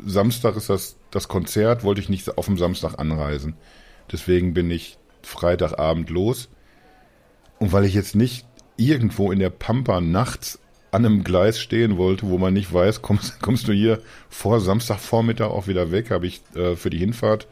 Samstag 0.04 0.56
ist 0.56 0.70
das, 0.70 0.96
das 1.10 1.28
Konzert, 1.28 1.82
wollte 1.82 2.00
ich 2.00 2.08
nicht 2.08 2.38
auf 2.38 2.46
dem 2.46 2.56
Samstag 2.56 2.98
anreisen. 2.98 3.54
Deswegen 4.12 4.54
bin 4.54 4.70
ich 4.70 4.98
Freitagabend 5.22 6.10
los. 6.10 6.48
Und 7.58 7.72
weil 7.72 7.84
ich 7.84 7.94
jetzt 7.94 8.14
nicht 8.14 8.46
irgendwo 8.76 9.32
in 9.32 9.38
der 9.38 9.50
Pampa 9.50 10.00
nachts 10.00 10.59
an 10.90 11.06
einem 11.06 11.24
Gleis 11.24 11.60
stehen 11.60 11.96
wollte, 11.96 12.28
wo 12.28 12.38
man 12.38 12.54
nicht 12.54 12.72
weiß, 12.72 13.02
kommst, 13.02 13.40
kommst 13.40 13.68
du 13.68 13.72
hier 13.72 14.00
vor 14.28 14.60
Samstagvormittag 14.60 15.48
auch 15.48 15.66
wieder 15.66 15.90
weg, 15.90 16.10
habe 16.10 16.26
ich 16.26 16.42
äh, 16.54 16.76
für 16.76 16.90
die 16.90 16.98
Hinfahrt 16.98 17.46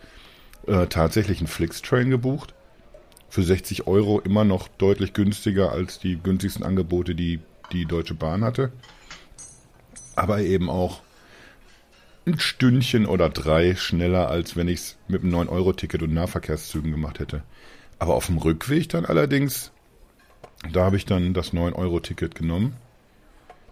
äh, 0.67 0.87
tatsächlich 0.87 1.39
einen 1.39 1.49
Flixtrain 1.49 2.11
gebucht. 2.11 2.55
Für 3.31 3.43
60 3.43 3.87
Euro 3.87 4.21
immer 4.21 4.45
noch 4.45 4.69
deutlich 4.69 5.13
günstiger 5.13 5.71
als 5.71 5.99
die 5.99 6.17
günstigsten 6.17 6.65
Angebote, 6.65 7.15
die 7.15 7.41
die 7.73 7.85
Deutsche 7.85 8.15
Bahn 8.15 8.43
hatte. 8.43 8.73
Aber 10.17 10.41
eben 10.41 10.71
auch 10.71 11.03
ein 12.27 12.39
Stündchen 12.39 13.05
oder 13.05 13.29
drei 13.29 13.75
schneller, 13.77 14.29
als 14.29 14.57
wenn 14.57 14.69
ich 14.69 14.81
es 14.81 14.97
mit 15.09 15.23
einem 15.23 15.35
9-Euro-Ticket 15.35 16.03
und 16.03 16.15
Nahverkehrszügen 16.15 16.91
gemacht 16.91 17.19
hätte. 17.19 17.43
Aber 17.99 18.15
auf 18.15 18.27
dem 18.27 18.39
Rückweg 18.39 18.89
dann 18.89 19.05
allerdings, 19.05 19.73
da 20.73 20.85
habe 20.85 20.97
ich 20.97 21.05
dann 21.05 21.35
das 21.35 21.53
9-Euro-Ticket 21.53 22.35
genommen 22.35 22.77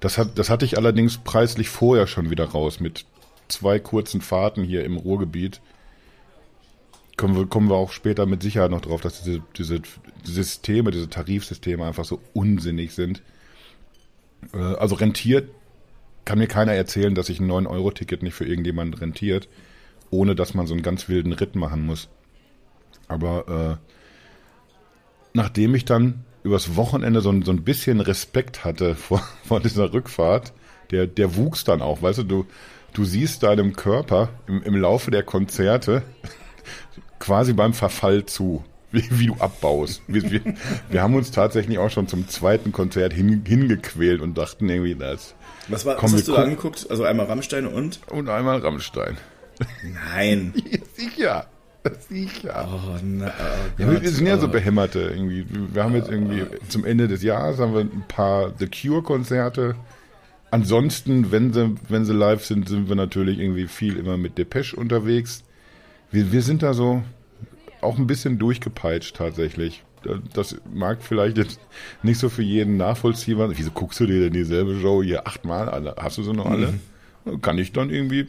das, 0.00 0.18
hat, 0.18 0.38
das 0.38 0.50
hatte 0.50 0.64
ich 0.64 0.76
allerdings 0.76 1.18
preislich 1.18 1.68
vorher 1.68 2.06
schon 2.06 2.30
wieder 2.30 2.44
raus 2.44 2.80
mit 2.80 3.06
zwei 3.48 3.78
kurzen 3.78 4.20
Fahrten 4.20 4.62
hier 4.62 4.84
im 4.84 4.96
Ruhrgebiet. 4.96 5.60
Kommen 7.16 7.36
wir, 7.36 7.46
kommen 7.46 7.70
wir 7.70 7.76
auch 7.76 7.92
später 7.92 8.26
mit 8.26 8.42
Sicherheit 8.42 8.70
noch 8.70 8.82
drauf, 8.82 9.00
dass 9.00 9.22
diese, 9.22 9.42
diese 9.56 9.80
Systeme, 10.24 10.90
diese 10.90 11.08
Tarifsysteme 11.08 11.84
einfach 11.84 12.04
so 12.04 12.20
unsinnig 12.34 12.94
sind. 12.94 13.22
Äh, 14.52 14.58
also 14.58 14.96
rentiert 14.96 15.48
kann 16.26 16.38
mir 16.38 16.48
keiner 16.48 16.72
erzählen, 16.72 17.14
dass 17.14 17.28
sich 17.28 17.40
ein 17.40 17.50
9-Euro-Ticket 17.50 18.22
nicht 18.22 18.34
für 18.34 18.44
irgendjemanden 18.44 18.98
rentiert, 18.98 19.48
ohne 20.10 20.34
dass 20.34 20.52
man 20.52 20.66
so 20.66 20.74
einen 20.74 20.82
ganz 20.82 21.08
wilden 21.08 21.32
Ritt 21.32 21.54
machen 21.54 21.86
muss. 21.86 22.08
Aber 23.08 23.78
äh, 23.80 23.90
nachdem 25.32 25.74
ich 25.74 25.84
dann 25.84 26.24
übers 26.46 26.76
Wochenende 26.76 27.20
so 27.20 27.30
ein, 27.30 27.42
so 27.42 27.50
ein 27.50 27.64
bisschen 27.64 28.00
Respekt 28.00 28.64
hatte 28.64 28.94
vor, 28.94 29.20
vor 29.44 29.60
dieser 29.60 29.92
Rückfahrt, 29.92 30.52
der, 30.90 31.06
der 31.06 31.36
wuchs 31.36 31.64
dann 31.64 31.82
auch. 31.82 32.00
Weißt 32.00 32.20
du, 32.20 32.22
du, 32.22 32.46
du 32.94 33.04
siehst 33.04 33.42
deinem 33.42 33.74
Körper 33.74 34.30
im, 34.46 34.62
im 34.62 34.76
Laufe 34.76 35.10
der 35.10 35.24
Konzerte 35.24 36.02
quasi 37.18 37.52
beim 37.52 37.74
Verfall 37.74 38.26
zu, 38.26 38.64
wie, 38.92 39.04
wie 39.10 39.26
du 39.26 39.34
abbaust. 39.40 40.02
Wir, 40.06 40.30
wir, 40.30 40.40
wir, 40.88 41.02
haben 41.02 41.14
uns 41.14 41.32
tatsächlich 41.32 41.78
auch 41.78 41.90
schon 41.90 42.06
zum 42.06 42.28
zweiten 42.28 42.70
Konzert 42.70 43.12
hin, 43.12 43.42
hingequält 43.44 44.20
und 44.20 44.38
dachten 44.38 44.68
irgendwie, 44.68 44.94
das. 44.94 45.34
Was, 45.68 45.84
war, 45.84 46.00
was 46.00 46.12
hast 46.12 46.28
du 46.28 46.32
da 46.32 46.44
angeguckt? 46.44 46.86
Also 46.88 47.02
einmal 47.02 47.26
Rammstein 47.26 47.66
und? 47.66 48.00
Und 48.08 48.28
einmal 48.28 48.58
Rammstein. 48.58 49.16
Nein. 50.12 50.54
ja, 51.16 51.46
sicher. 52.08 52.68
Oh, 52.68 52.98
na, 53.02 53.26
oh 53.26 53.82
ja, 53.82 54.00
wir 54.02 54.10
sind 54.10 54.26
ja 54.26 54.38
so 54.38 54.46
oh. 54.46 54.50
Behämmerte 54.50 55.00
irgendwie. 55.00 55.46
Wir 55.72 55.84
haben 55.84 55.94
jetzt 55.94 56.10
irgendwie 56.10 56.44
zum 56.68 56.84
Ende 56.84 57.08
des 57.08 57.22
Jahres 57.22 57.58
haben 57.58 57.74
wir 57.74 57.80
ein 57.80 58.04
paar 58.08 58.52
The 58.58 58.68
Cure 58.68 59.02
Konzerte. 59.02 59.76
Ansonsten, 60.50 61.32
wenn 61.32 61.52
sie, 61.52 61.74
wenn 61.88 62.04
sie 62.04 62.12
live 62.12 62.44
sind, 62.44 62.68
sind 62.68 62.88
wir 62.88 62.96
natürlich 62.96 63.38
irgendwie 63.38 63.66
viel 63.66 63.96
immer 63.96 64.16
mit 64.16 64.38
Depeche 64.38 64.76
unterwegs. 64.76 65.42
Wir, 66.10 66.32
wir 66.32 66.42
sind 66.42 66.62
da 66.62 66.72
so 66.72 67.02
auch 67.80 67.98
ein 67.98 68.06
bisschen 68.06 68.38
durchgepeitscht 68.38 69.16
tatsächlich. 69.16 69.82
Das 70.34 70.56
mag 70.72 70.98
vielleicht 71.02 71.36
jetzt 71.36 71.58
nicht 72.02 72.18
so 72.18 72.28
für 72.28 72.42
jeden 72.42 72.76
nachvollziehbar. 72.76 73.50
Wieso 73.56 73.70
guckst 73.70 73.98
du 73.98 74.06
dir 74.06 74.20
denn 74.20 74.32
dieselbe 74.32 74.78
Show 74.80 75.02
hier 75.02 75.26
achtmal 75.26 75.68
alle? 75.68 75.96
Hast 75.98 76.18
du 76.18 76.22
sie 76.22 76.32
noch 76.32 76.46
alle? 76.46 76.74
Mhm. 77.24 77.40
Kann 77.42 77.58
ich 77.58 77.72
dann 77.72 77.90
irgendwie 77.90 78.28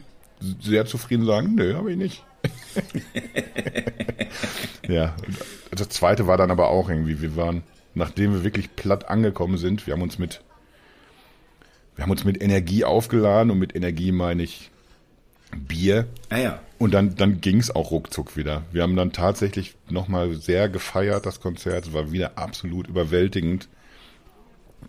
sehr 0.60 0.86
zufrieden 0.86 1.24
sagen, 1.24 1.54
nö, 1.54 1.74
habe 1.74 1.92
ich 1.92 1.96
nicht. 1.96 2.24
ja, 4.88 5.14
das 5.70 5.88
zweite 5.88 6.26
war 6.26 6.36
dann 6.36 6.50
aber 6.50 6.68
auch 6.68 6.88
irgendwie, 6.88 7.20
wir 7.20 7.36
waren, 7.36 7.62
nachdem 7.94 8.32
wir 8.32 8.44
wirklich 8.44 8.74
platt 8.76 9.08
angekommen 9.08 9.58
sind, 9.58 9.86
wir 9.86 9.94
haben 9.94 10.02
uns 10.02 10.18
mit, 10.18 10.42
wir 11.96 12.04
haben 12.04 12.10
uns 12.10 12.24
mit 12.24 12.42
Energie 12.42 12.84
aufgeladen 12.84 13.50
und 13.50 13.58
mit 13.58 13.74
Energie 13.74 14.12
meine 14.12 14.42
ich 14.42 14.70
Bier. 15.56 16.06
Ah 16.28 16.38
ja. 16.38 16.60
Und 16.78 16.92
dann, 16.92 17.16
dann 17.16 17.40
ging 17.40 17.58
es 17.58 17.74
auch 17.74 17.90
ruckzuck 17.90 18.36
wieder. 18.36 18.62
Wir 18.70 18.82
haben 18.82 18.96
dann 18.96 19.12
tatsächlich 19.12 19.74
nochmal 19.88 20.34
sehr 20.34 20.68
gefeiert, 20.68 21.26
das 21.26 21.40
Konzert. 21.40 21.86
Es 21.86 21.92
war 21.92 22.12
wieder 22.12 22.32
absolut 22.36 22.86
überwältigend. 22.86 23.68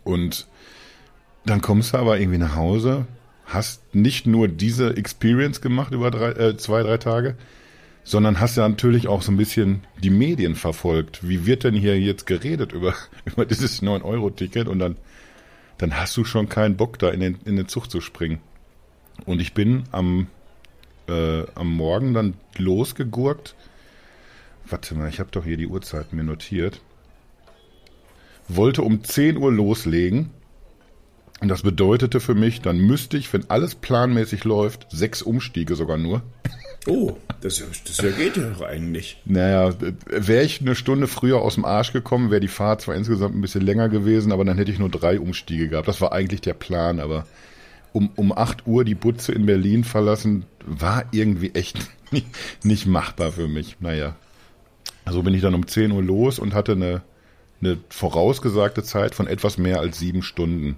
Und 0.03 0.47
dann 1.45 1.61
kommst 1.61 1.93
du 1.93 1.97
aber 1.97 2.19
irgendwie 2.19 2.37
nach 2.37 2.55
Hause, 2.55 3.07
hast 3.49 3.95
nicht 3.95 4.27
nur 4.27 4.47
diese 4.47 4.95
Experience 4.95 5.59
gemacht 5.59 5.91
über 5.91 6.11
drei, 6.11 6.31
äh, 6.31 6.57
zwei, 6.57 6.83
drei 6.83 6.97
Tage, 6.97 7.35
sondern 8.03 8.39
hast 8.39 8.57
ja 8.57 8.67
natürlich 8.67 9.07
auch 9.07 9.21
so 9.21 9.31
ein 9.31 9.37
bisschen 9.37 9.81
die 10.01 10.11
Medien 10.11 10.55
verfolgt. 10.55 11.27
Wie 11.27 11.45
wird 11.45 11.63
denn 11.63 11.73
hier 11.73 11.99
jetzt 11.99 12.25
geredet 12.25 12.71
über, 12.71 12.93
über 13.25 13.45
dieses 13.45 13.81
9-Euro-Ticket? 13.81 14.67
Und 14.67 14.79
dann, 14.79 14.97
dann 15.77 15.99
hast 15.99 16.15
du 16.15 16.23
schon 16.23 16.47
keinen 16.47 16.77
Bock, 16.77 16.99
da 16.99 17.09
in 17.09 17.19
den, 17.19 17.39
in 17.45 17.55
den 17.55 17.67
Zug 17.67 17.89
zu 17.89 18.01
springen. 18.01 18.39
Und 19.25 19.41
ich 19.41 19.53
bin 19.53 19.83
am, 19.91 20.27
äh, 21.07 21.43
am 21.55 21.75
Morgen 21.75 22.13
dann 22.13 22.35
losgegurkt. 22.57 23.55
Warte 24.67 24.95
mal, 24.95 25.09
ich 25.09 25.19
habe 25.19 25.31
doch 25.31 25.43
hier 25.43 25.57
die 25.57 25.67
Uhrzeit 25.67 26.13
mir 26.13 26.23
notiert. 26.23 26.81
Wollte 28.47 28.83
um 28.83 29.03
10 29.03 29.37
Uhr 29.37 29.51
loslegen 29.51 30.29
und 31.41 31.47
das 31.47 31.61
bedeutete 31.61 32.19
für 32.19 32.35
mich, 32.35 32.61
dann 32.61 32.77
müsste 32.77 33.17
ich, 33.17 33.31
wenn 33.31 33.49
alles 33.49 33.75
planmäßig 33.75 34.43
läuft, 34.43 34.87
sechs 34.89 35.21
Umstiege 35.21 35.75
sogar 35.75 35.97
nur. 35.97 36.21
Oh, 36.87 37.17
das, 37.41 37.63
das 37.85 37.97
ja 37.97 38.09
geht 38.11 38.37
ja 38.37 38.49
doch 38.49 38.61
eigentlich. 38.61 39.21
Naja, 39.25 39.73
wäre 40.05 40.43
ich 40.43 40.61
eine 40.61 40.75
Stunde 40.75 41.07
früher 41.07 41.41
aus 41.41 41.55
dem 41.55 41.65
Arsch 41.65 41.93
gekommen, 41.93 42.31
wäre 42.31 42.41
die 42.41 42.47
Fahrt 42.47 42.81
zwar 42.81 42.95
insgesamt 42.95 43.35
ein 43.35 43.41
bisschen 43.41 43.65
länger 43.65 43.89
gewesen, 43.89 44.31
aber 44.31 44.45
dann 44.45 44.57
hätte 44.57 44.71
ich 44.71 44.79
nur 44.79 44.89
drei 44.89 45.19
Umstiege 45.19 45.69
gehabt. 45.69 45.87
Das 45.87 46.01
war 46.01 46.13
eigentlich 46.13 46.41
der 46.41 46.53
Plan, 46.53 46.99
aber 46.99 47.25
um, 47.91 48.09
um 48.15 48.31
8 48.31 48.67
Uhr 48.67 48.83
die 48.83 48.95
Butze 48.95 49.31
in 49.31 49.45
Berlin 49.45 49.83
verlassen, 49.83 50.45
war 50.65 51.05
irgendwie 51.11 51.51
echt 51.53 51.79
nicht, 52.11 52.27
nicht 52.63 52.85
machbar 52.85 53.31
für 53.31 53.47
mich. 53.47 53.77
Naja. 53.79 54.15
Also 55.05 55.23
bin 55.23 55.33
ich 55.33 55.41
dann 55.41 55.55
um 55.55 55.67
10 55.67 55.91
Uhr 55.91 56.03
los 56.03 56.39
und 56.39 56.53
hatte 56.53 56.73
eine, 56.73 57.01
eine 57.61 57.77
vorausgesagte 57.89 58.83
Zeit 58.83 59.15
von 59.15 59.27
etwas 59.27 59.57
mehr 59.57 59.79
als 59.79 59.99
sieben 59.99 60.21
Stunden. 60.21 60.77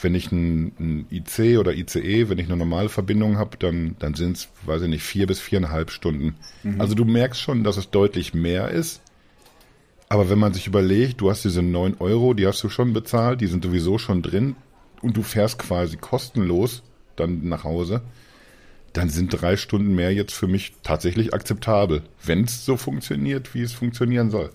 Wenn 0.00 0.14
ich 0.14 0.30
ein, 0.30 0.72
ein 0.78 1.06
IC 1.10 1.58
oder 1.58 1.72
ICE, 1.72 2.28
wenn 2.28 2.38
ich 2.38 2.46
eine 2.46 2.56
normale 2.56 2.88
Verbindung 2.88 3.38
habe, 3.38 3.56
dann, 3.56 3.96
dann 3.98 4.14
sind 4.14 4.36
es, 4.36 4.48
weiß 4.66 4.82
ich 4.82 4.88
nicht, 4.88 5.02
vier 5.02 5.26
bis 5.26 5.40
viereinhalb 5.40 5.90
Stunden. 5.90 6.36
Mhm. 6.62 6.80
Also 6.80 6.94
du 6.94 7.04
merkst 7.04 7.40
schon, 7.40 7.64
dass 7.64 7.76
es 7.76 7.90
deutlich 7.90 8.34
mehr 8.34 8.68
ist. 8.70 9.00
Aber 10.08 10.30
wenn 10.30 10.38
man 10.38 10.54
sich 10.54 10.66
überlegt, 10.66 11.20
du 11.20 11.30
hast 11.30 11.44
diese 11.44 11.62
neun 11.62 11.96
Euro, 11.98 12.34
die 12.34 12.46
hast 12.46 12.62
du 12.62 12.68
schon 12.68 12.92
bezahlt, 12.92 13.40
die 13.40 13.46
sind 13.46 13.64
sowieso 13.64 13.98
schon 13.98 14.22
drin 14.22 14.54
und 15.02 15.16
du 15.16 15.22
fährst 15.22 15.58
quasi 15.58 15.96
kostenlos 15.96 16.82
dann 17.16 17.48
nach 17.48 17.64
Hause, 17.64 18.02
dann 18.92 19.10
sind 19.10 19.30
drei 19.30 19.56
Stunden 19.56 19.94
mehr 19.94 20.12
jetzt 20.12 20.32
für 20.32 20.46
mich 20.46 20.74
tatsächlich 20.82 21.34
akzeptabel, 21.34 22.02
wenn 22.24 22.44
es 22.44 22.64
so 22.64 22.76
funktioniert, 22.76 23.54
wie 23.54 23.62
es 23.62 23.72
funktionieren 23.72 24.30
soll. 24.30 24.50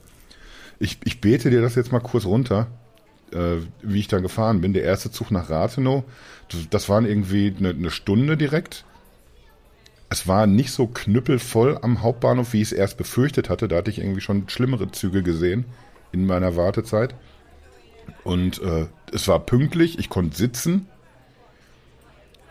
Ich, 0.80 0.98
ich 1.04 1.22
bete 1.22 1.50
dir 1.50 1.62
das 1.62 1.76
jetzt 1.76 1.92
mal 1.92 2.00
kurz 2.00 2.26
runter 2.26 2.68
äh, 3.34 3.58
wie 3.82 4.00
ich 4.00 4.08
da 4.08 4.20
gefahren 4.20 4.62
bin. 4.62 4.74
Der 4.74 4.84
erste 4.84 5.12
Zug 5.12 5.32
nach 5.32 5.50
Rathenow, 5.50 6.04
das, 6.70 6.90
waren 6.90 7.06
irgendwie 7.06 7.54
eine, 7.58 7.70
eine 7.70 7.92
Stunde 7.92 8.38
direkt. 8.38 8.86
Es 10.10 10.28
war 10.28 10.46
nicht 10.48 10.72
so 10.72 10.88
knüppelvoll 10.88 11.80
am 11.82 12.02
Hauptbahnhof, 12.02 12.54
wie 12.54 12.62
ich 12.62 12.70
es 12.70 12.74
erst 12.74 12.98
befürchtet 12.98 13.50
hatte. 13.50 13.68
Da 13.68 13.78
hatte 13.78 13.92
ich 13.92 14.00
irgendwie 14.00 14.22
schon 14.22 14.50
schlimmere 14.50 14.92
Züge 14.92 15.24
gesehen 15.24 15.66
in 16.12 16.26
meiner 16.26 16.58
Wartezeit. 16.58 17.16
Und 18.24 18.62
äh, 18.62 18.88
es 19.14 19.28
war 19.28 19.40
pünktlich, 19.40 20.00
ich 20.00 20.10
konnte 20.10 20.36
sitzen. 20.36 20.88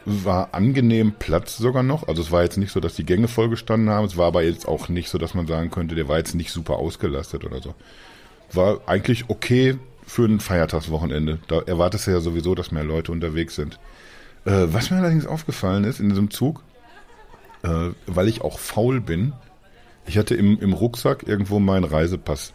War 0.06 0.54
angenehm 0.54 1.12
Platz 1.18 1.58
sogar 1.58 1.82
noch. 1.82 2.08
Also 2.08 2.22
es 2.22 2.30
war 2.30 2.42
jetzt 2.42 2.56
nicht 2.56 2.72
so, 2.72 2.80
dass 2.80 2.94
die 2.94 3.04
Gänge 3.04 3.28
vollgestanden 3.28 3.90
haben. 3.90 4.06
Es 4.06 4.16
war 4.16 4.28
aber 4.28 4.42
jetzt 4.42 4.66
auch 4.66 4.88
nicht 4.88 5.10
so, 5.10 5.18
dass 5.18 5.34
man 5.34 5.46
sagen 5.46 5.70
könnte, 5.70 5.94
der 5.94 6.08
war 6.08 6.16
jetzt 6.16 6.34
nicht 6.34 6.50
super 6.50 6.76
ausgelastet 6.76 7.44
oder 7.44 7.60
so. 7.60 7.74
War 8.52 8.80
eigentlich 8.86 9.28
okay 9.28 9.76
für 10.10 10.24
ein 10.24 10.40
Feiertagswochenende. 10.40 11.38
Da 11.46 11.60
erwartest 11.60 12.08
du 12.08 12.10
ja 12.10 12.18
sowieso, 12.18 12.56
dass 12.56 12.72
mehr 12.72 12.82
Leute 12.82 13.12
unterwegs 13.12 13.54
sind. 13.54 13.78
Äh, 14.44 14.66
was 14.66 14.90
mir 14.90 14.96
allerdings 14.96 15.24
aufgefallen 15.24 15.84
ist 15.84 16.00
in 16.00 16.08
diesem 16.08 16.30
Zug, 16.30 16.64
äh, 17.62 17.90
weil 18.06 18.26
ich 18.26 18.40
auch 18.40 18.58
faul 18.58 19.00
bin, 19.00 19.34
ich 20.06 20.18
hatte 20.18 20.34
im, 20.34 20.58
im 20.58 20.72
Rucksack 20.72 21.28
irgendwo 21.28 21.60
meinen 21.60 21.84
Reisepass. 21.84 22.52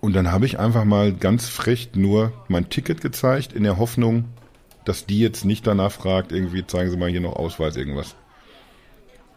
Und 0.00 0.14
dann 0.14 0.30
habe 0.30 0.44
ich 0.44 0.58
einfach 0.58 0.84
mal 0.84 1.14
ganz 1.14 1.48
frech 1.48 1.92
nur 1.94 2.32
mein 2.48 2.68
Ticket 2.68 3.00
gezeigt, 3.00 3.54
in 3.54 3.62
der 3.62 3.78
Hoffnung, 3.78 4.24
dass 4.84 5.06
die 5.06 5.20
jetzt 5.20 5.46
nicht 5.46 5.66
danach 5.66 5.92
fragt, 5.92 6.32
irgendwie 6.32 6.66
zeigen 6.66 6.90
Sie 6.90 6.98
mal 6.98 7.08
hier 7.08 7.22
noch 7.22 7.36
Ausweis, 7.36 7.76
irgendwas. 7.76 8.16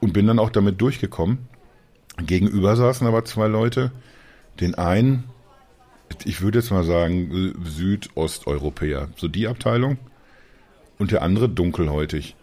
Und 0.02 0.12
bin 0.12 0.28
dann 0.28 0.40
auch 0.40 0.50
damit 0.50 0.82
durchgekommen. 0.82 1.48
Gegenüber 2.18 2.76
saßen 2.76 3.08
aber 3.08 3.24
zwei 3.24 3.48
Leute. 3.48 3.94
Den 4.60 4.76
einen 4.76 5.26
ich 6.24 6.42
würde 6.42 6.60
jetzt 6.60 6.72
mal 6.72 6.84
sagen, 6.84 7.56
Südosteuropäer. 7.64 9.10
So 9.16 9.28
die 9.28 9.48
Abteilung. 9.48 9.98
Und 10.98 11.12
der 11.12 11.22
andere 11.22 11.50
dunkelhäutig. 11.50 12.36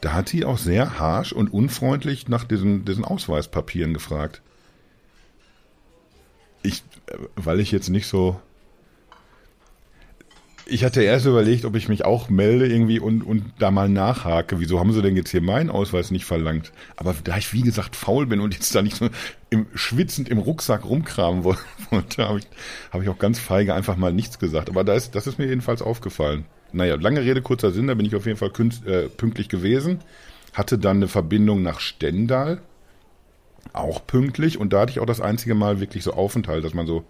Da 0.00 0.12
hat 0.12 0.28
sie 0.28 0.44
auch 0.44 0.58
sehr 0.58 0.98
harsh 0.98 1.32
und 1.32 1.52
unfreundlich 1.52 2.28
nach 2.28 2.44
diesen, 2.44 2.84
diesen 2.84 3.04
Ausweispapieren 3.04 3.94
gefragt. 3.94 4.42
Ich, 6.62 6.82
weil 7.36 7.60
ich 7.60 7.70
jetzt 7.70 7.88
nicht 7.88 8.06
so 8.06 8.40
ich 10.70 10.84
hatte 10.84 11.02
erst 11.02 11.24
überlegt, 11.24 11.64
ob 11.64 11.74
ich 11.76 11.88
mich 11.88 12.04
auch 12.04 12.28
melde 12.28 12.66
irgendwie 12.66 13.00
und, 13.00 13.22
und 13.22 13.54
da 13.58 13.70
mal 13.70 13.88
nachhake. 13.88 14.60
Wieso 14.60 14.78
haben 14.78 14.92
sie 14.92 15.00
denn 15.00 15.16
jetzt 15.16 15.30
hier 15.30 15.40
meinen 15.40 15.70
Ausweis 15.70 16.10
nicht 16.10 16.26
verlangt? 16.26 16.72
Aber 16.96 17.14
da 17.24 17.38
ich, 17.38 17.54
wie 17.54 17.62
gesagt, 17.62 17.96
faul 17.96 18.26
bin 18.26 18.40
und 18.40 18.52
jetzt 18.52 18.74
da 18.74 18.82
nicht 18.82 18.96
so 18.96 19.08
im, 19.48 19.66
schwitzend 19.74 20.28
im 20.28 20.38
Rucksack 20.38 20.84
rumkramen 20.84 21.42
wollte, 21.90 22.28
habe 22.28 22.40
ich, 22.40 22.46
hab 22.92 23.02
ich 23.02 23.08
auch 23.08 23.18
ganz 23.18 23.38
feige 23.38 23.74
einfach 23.74 23.96
mal 23.96 24.12
nichts 24.12 24.38
gesagt. 24.38 24.68
Aber 24.68 24.84
da 24.84 24.92
ist, 24.92 25.14
das 25.14 25.26
ist 25.26 25.38
mir 25.38 25.46
jedenfalls 25.46 25.80
aufgefallen. 25.80 26.44
Naja, 26.72 26.96
lange 26.96 27.22
Rede, 27.22 27.40
kurzer 27.40 27.70
Sinn, 27.70 27.86
da 27.86 27.94
bin 27.94 28.04
ich 28.04 28.14
auf 28.14 28.26
jeden 28.26 28.38
Fall 28.38 28.50
künst, 28.50 28.86
äh, 28.86 29.08
pünktlich 29.08 29.48
gewesen. 29.48 30.00
Hatte 30.52 30.76
dann 30.76 30.98
eine 30.98 31.08
Verbindung 31.08 31.62
nach 31.62 31.80
Stendal. 31.80 32.60
Auch 33.72 34.06
pünktlich. 34.06 34.58
Und 34.58 34.74
da 34.74 34.80
hatte 34.80 34.92
ich 34.92 35.00
auch 35.00 35.06
das 35.06 35.22
einzige 35.22 35.54
Mal 35.54 35.80
wirklich 35.80 36.04
so 36.04 36.12
Aufenthalt, 36.12 36.62
dass 36.62 36.74
man 36.74 36.86
so 36.86 37.04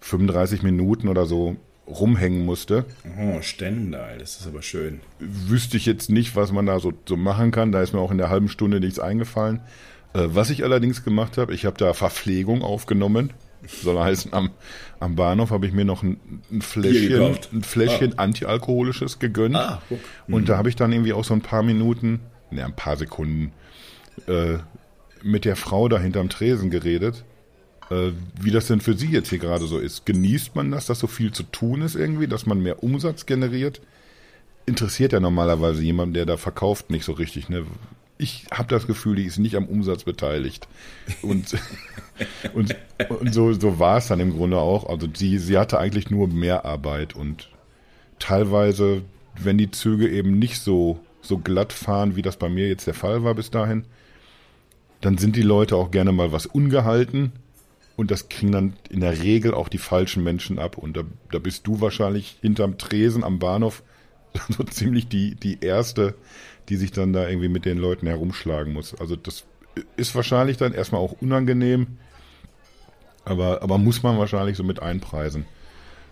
35 0.00 0.62
Minuten 0.62 1.08
oder 1.08 1.24
so 1.24 1.56
rumhängen 1.86 2.44
musste. 2.44 2.84
Oh, 3.18 3.40
Stendal, 3.42 4.18
das 4.18 4.40
ist 4.40 4.46
aber 4.46 4.62
schön. 4.62 5.00
Wüsste 5.18 5.76
ich 5.76 5.86
jetzt 5.86 6.10
nicht, 6.10 6.36
was 6.36 6.52
man 6.52 6.66
da 6.66 6.78
so, 6.78 6.92
so 7.06 7.16
machen 7.16 7.50
kann. 7.50 7.72
Da 7.72 7.82
ist 7.82 7.92
mir 7.92 8.00
auch 8.00 8.10
in 8.10 8.18
der 8.18 8.30
halben 8.30 8.48
Stunde 8.48 8.80
nichts 8.80 8.98
eingefallen. 8.98 9.60
Äh, 10.14 10.28
was 10.28 10.50
ich 10.50 10.64
allerdings 10.64 11.04
gemacht 11.04 11.38
habe, 11.38 11.54
ich 11.54 11.66
habe 11.66 11.76
da 11.76 11.92
Verpflegung 11.92 12.62
aufgenommen. 12.62 13.32
Soll 13.66 13.98
heißen, 13.98 14.32
am, 14.32 14.50
am 15.00 15.16
Bahnhof 15.16 15.50
habe 15.50 15.66
ich 15.66 15.72
mir 15.72 15.84
noch 15.84 16.02
ein, 16.02 16.18
ein 16.50 16.62
Fläschchen, 16.62 17.36
ein 17.52 17.62
Fläschchen 17.62 18.14
ah. 18.16 18.22
antialkoholisches 18.22 19.18
gegönnt. 19.18 19.56
Ah, 19.56 19.82
mhm. 20.26 20.34
Und 20.34 20.48
da 20.48 20.56
habe 20.56 20.70
ich 20.70 20.76
dann 20.76 20.92
irgendwie 20.92 21.12
auch 21.12 21.24
so 21.24 21.34
ein 21.34 21.42
paar 21.42 21.62
Minuten, 21.62 22.20
ne, 22.50 22.64
ein 22.64 22.74
paar 22.74 22.96
Sekunden, 22.96 23.52
äh, 24.26 24.58
mit 25.22 25.44
der 25.44 25.56
Frau 25.56 25.88
da 25.88 25.98
hinterm 25.98 26.30
Tresen 26.30 26.70
geredet 26.70 27.24
äh, 27.90 28.12
wie 28.40 28.50
das 28.50 28.68
denn 28.68 28.80
für 28.80 28.96
Sie 28.96 29.08
jetzt 29.08 29.30
hier 29.30 29.38
gerade 29.38 29.66
so 29.66 29.78
ist. 29.78 30.06
Genießt 30.06 30.54
man 30.54 30.70
das, 30.70 30.86
dass 30.86 31.00
so 31.00 31.06
viel 31.06 31.32
zu 31.32 31.42
tun 31.42 31.82
ist 31.82 31.96
irgendwie, 31.96 32.28
dass 32.28 32.46
man 32.46 32.62
mehr 32.62 32.82
Umsatz 32.82 33.26
generiert? 33.26 33.80
Interessiert 34.64 35.12
ja 35.12 35.20
normalerweise 35.20 35.82
jemand, 35.82 36.14
der 36.14 36.26
da 36.26 36.36
verkauft, 36.36 36.90
nicht 36.90 37.04
so 37.04 37.12
richtig. 37.12 37.48
Ne? 37.48 37.66
Ich 38.16 38.46
habe 38.52 38.68
das 38.68 38.86
Gefühl, 38.86 39.16
die 39.16 39.24
ist 39.24 39.38
nicht 39.38 39.56
am 39.56 39.66
Umsatz 39.66 40.04
beteiligt. 40.04 40.68
Und, 41.22 41.56
und, 42.54 42.76
und 43.08 43.34
so, 43.34 43.52
so 43.52 43.78
war 43.78 43.98
es 43.98 44.06
dann 44.06 44.20
im 44.20 44.36
Grunde 44.36 44.58
auch. 44.58 44.88
Also 44.88 45.08
sie, 45.12 45.38
sie 45.38 45.58
hatte 45.58 45.78
eigentlich 45.78 46.10
nur 46.10 46.28
mehr 46.28 46.64
Arbeit 46.64 47.16
und 47.16 47.48
teilweise, 48.20 49.02
wenn 49.36 49.58
die 49.58 49.70
Züge 49.72 50.08
eben 50.08 50.38
nicht 50.38 50.60
so, 50.60 51.00
so 51.22 51.38
glatt 51.38 51.72
fahren, 51.72 52.14
wie 52.14 52.22
das 52.22 52.36
bei 52.36 52.48
mir 52.48 52.68
jetzt 52.68 52.86
der 52.86 52.94
Fall 52.94 53.24
war 53.24 53.34
bis 53.34 53.50
dahin, 53.50 53.84
dann 55.00 55.18
sind 55.18 55.34
die 55.34 55.42
Leute 55.42 55.74
auch 55.74 55.90
gerne 55.90 56.12
mal 56.12 56.30
was 56.30 56.46
ungehalten 56.46 57.32
und 58.00 58.10
das 58.10 58.30
kriegen 58.30 58.50
dann 58.50 58.72
in 58.88 59.00
der 59.00 59.22
Regel 59.22 59.52
auch 59.52 59.68
die 59.68 59.76
falschen 59.76 60.24
Menschen 60.24 60.58
ab. 60.58 60.78
Und 60.78 60.96
da, 60.96 61.02
da 61.30 61.38
bist 61.38 61.66
du 61.66 61.82
wahrscheinlich 61.82 62.38
hinterm 62.40 62.78
Tresen 62.78 63.22
am 63.22 63.38
Bahnhof 63.38 63.82
so 64.48 64.64
ziemlich 64.64 65.08
die, 65.08 65.34
die 65.34 65.60
erste, 65.60 66.14
die 66.70 66.76
sich 66.76 66.92
dann 66.92 67.12
da 67.12 67.28
irgendwie 67.28 67.50
mit 67.50 67.66
den 67.66 67.76
Leuten 67.76 68.06
herumschlagen 68.06 68.72
muss. 68.72 68.98
Also 68.98 69.16
das 69.16 69.44
ist 69.98 70.14
wahrscheinlich 70.14 70.56
dann 70.56 70.72
erstmal 70.72 71.02
auch 71.02 71.12
unangenehm, 71.20 71.98
aber, 73.26 73.62
aber 73.62 73.76
muss 73.76 74.02
man 74.02 74.16
wahrscheinlich 74.16 74.56
so 74.56 74.64
mit 74.64 74.80
einpreisen. 74.80 75.44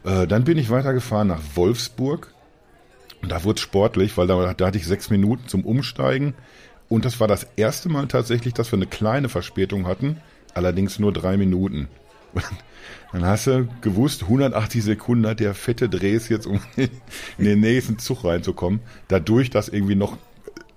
Äh, 0.05 0.27
dann 0.27 0.44
bin 0.44 0.59
ich 0.59 0.68
weitergefahren 0.68 1.29
nach 1.29 1.40
Wolfsburg. 1.55 2.35
Und 3.22 3.33
da 3.33 3.44
wurde 3.44 3.57
es 3.57 3.62
sportlich, 3.62 4.18
weil 4.18 4.27
da, 4.27 4.53
da 4.53 4.66
hatte 4.66 4.77
ich 4.77 4.87
sechs 4.87 5.09
Minuten 5.09 5.48
zum 5.48 5.64
Umsteigen. 5.64 6.35
Und 6.90 7.07
das 7.07 7.18
war 7.18 7.29
das 7.29 7.46
erste 7.57 7.88
Mal 7.88 8.09
tatsächlich, 8.09 8.53
dass 8.53 8.72
wir 8.72 8.77
eine 8.77 8.87
kleine 8.87 9.31
Verspätung 9.31 9.87
hatten 9.87 10.20
allerdings 10.54 10.98
nur 10.98 11.12
drei 11.12 11.37
Minuten. 11.37 11.88
Dann 13.12 13.24
hast 13.24 13.46
du 13.46 13.68
gewusst, 13.80 14.24
180 14.24 14.82
Sekunden 14.82 15.26
hat 15.26 15.40
der 15.40 15.54
fette 15.54 15.88
Drehs 15.88 16.28
jetzt, 16.28 16.46
um 16.46 16.61
in 16.76 17.44
den 17.44 17.61
nächsten 17.61 17.98
Zug 17.98 18.24
reinzukommen. 18.24 18.80
Dadurch, 19.08 19.50
dass 19.50 19.68
irgendwie 19.68 19.94
noch, 19.94 20.18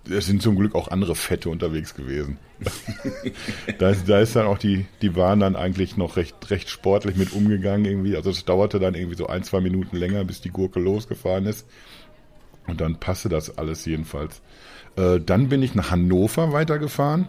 es 0.09 0.27
sind 0.27 0.41
zum 0.41 0.55
Glück 0.55 0.75
auch 0.75 0.87
andere 0.87 1.15
Fette 1.15 1.49
unterwegs 1.49 1.93
gewesen. 1.93 2.37
da, 3.79 3.89
ist, 3.89 4.07
da 4.07 4.19
ist 4.19 4.35
dann 4.35 4.45
auch 4.45 4.57
die, 4.57 4.85
die 5.01 5.09
Bahn 5.09 5.39
dann 5.39 5.55
eigentlich 5.55 5.97
noch 5.97 6.15
recht, 6.15 6.49
recht 6.49 6.69
sportlich 6.69 7.17
mit 7.17 7.33
umgegangen 7.33 7.85
irgendwie. 7.85 8.15
Also 8.15 8.29
es 8.29 8.45
dauerte 8.45 8.79
dann 8.79 8.95
irgendwie 8.95 9.17
so 9.17 9.27
ein, 9.27 9.43
zwei 9.43 9.59
Minuten 9.59 9.97
länger, 9.97 10.23
bis 10.23 10.41
die 10.41 10.51
Gurke 10.51 10.79
losgefahren 10.79 11.45
ist. 11.45 11.67
Und 12.67 12.79
dann 12.79 12.97
passte 12.97 13.27
das 13.27 13.57
alles 13.57 13.85
jedenfalls. 13.85 14.41
Äh, 14.95 15.19
dann 15.19 15.49
bin 15.49 15.63
ich 15.63 15.75
nach 15.75 15.91
Hannover 15.91 16.53
weitergefahren. 16.53 17.27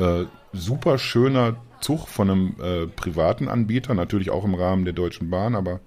Äh, 0.00 0.24
super 0.52 0.98
schöner 0.98 1.56
Zug 1.80 2.08
von 2.08 2.30
einem 2.30 2.54
äh, 2.60 2.86
privaten 2.86 3.48
Anbieter, 3.48 3.94
natürlich 3.94 4.30
auch 4.30 4.44
im 4.44 4.54
Rahmen 4.54 4.84
der 4.84 4.94
Deutschen 4.94 5.30
Bahn, 5.30 5.54
aber 5.54 5.80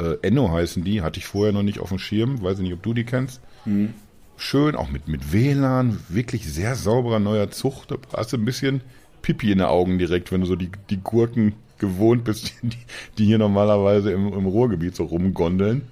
äh, 0.00 0.16
Enno 0.22 0.50
heißen 0.50 0.84
die, 0.84 1.02
hatte 1.02 1.18
ich 1.18 1.26
vorher 1.26 1.52
noch 1.52 1.62
nicht 1.62 1.80
auf 1.80 1.88
dem 1.88 1.98
Schirm, 1.98 2.40
weiß 2.40 2.58
ich 2.58 2.64
nicht, 2.64 2.72
ob 2.72 2.82
du 2.82 2.94
die 2.94 3.04
kennst. 3.04 3.40
Mhm. 3.64 3.94
Schön, 4.36 4.76
auch 4.76 4.90
mit, 4.90 5.08
mit 5.08 5.32
WLAN, 5.32 5.98
wirklich 6.08 6.50
sehr 6.50 6.76
sauberer 6.76 7.18
neuer 7.18 7.50
Zug. 7.50 7.86
Da 7.88 7.96
hast 8.16 8.32
du 8.32 8.36
ein 8.36 8.44
bisschen 8.44 8.82
Pipi 9.22 9.50
in 9.50 9.58
den 9.58 9.66
Augen 9.66 9.98
direkt, 9.98 10.30
wenn 10.30 10.40
du 10.40 10.46
so 10.46 10.54
die, 10.54 10.70
die 10.90 10.98
Gurken 10.98 11.54
gewohnt 11.78 12.24
bist, 12.24 12.52
die, 12.62 12.78
die 13.18 13.24
hier 13.24 13.38
normalerweise 13.38 14.12
im, 14.12 14.32
im 14.32 14.46
Ruhrgebiet 14.46 14.94
so 14.94 15.04
rumgondeln. 15.04 15.82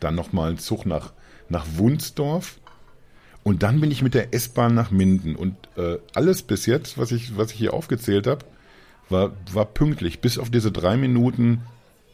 Dann 0.00 0.16
nochmal 0.16 0.50
ein 0.50 0.58
Zug 0.58 0.84
nach, 0.84 1.12
nach 1.48 1.64
Wunsdorf. 1.76 2.58
Und 3.44 3.62
dann 3.62 3.80
bin 3.80 3.90
ich 3.90 4.02
mit 4.02 4.14
der 4.14 4.32
S-Bahn 4.34 4.74
nach 4.74 4.90
Minden. 4.90 5.34
Und 5.34 5.56
äh, 5.76 5.98
alles 6.14 6.42
bis 6.42 6.66
jetzt, 6.66 6.96
was 6.98 7.10
ich, 7.10 7.36
was 7.36 7.50
ich 7.52 7.58
hier 7.58 7.74
aufgezählt 7.74 8.26
habe, 8.26 8.44
war, 9.08 9.32
war 9.52 9.66
pünktlich, 9.66 10.20
bis 10.20 10.38
auf 10.38 10.50
diese 10.50 10.70
drei 10.70 10.96
Minuten 10.96 11.62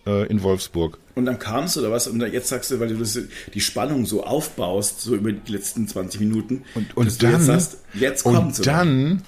äh, 0.06 0.26
in 0.26 0.42
Wolfsburg. 0.42 0.98
Und 1.14 1.26
dann 1.26 1.38
kamst 1.38 1.76
du 1.76 1.80
oder 1.80 1.90
was? 1.90 2.08
Und 2.08 2.20
jetzt 2.20 2.48
sagst 2.48 2.70
du, 2.70 2.80
weil 2.80 2.88
du 2.88 2.96
das, 2.96 3.18
die 3.52 3.60
Spannung 3.60 4.06
so 4.06 4.24
aufbaust, 4.24 5.00
so 5.00 5.14
über 5.14 5.32
die 5.32 5.52
letzten 5.52 5.86
20 5.86 6.20
Minuten, 6.20 6.64
und, 6.74 6.96
und 6.96 7.22
dann, 7.22 7.32
jetzt 7.32 7.44
sagst, 7.44 7.78
jetzt 7.94 8.22
kommt 8.22 8.58
Und 8.58 8.66
dann, 8.66 9.22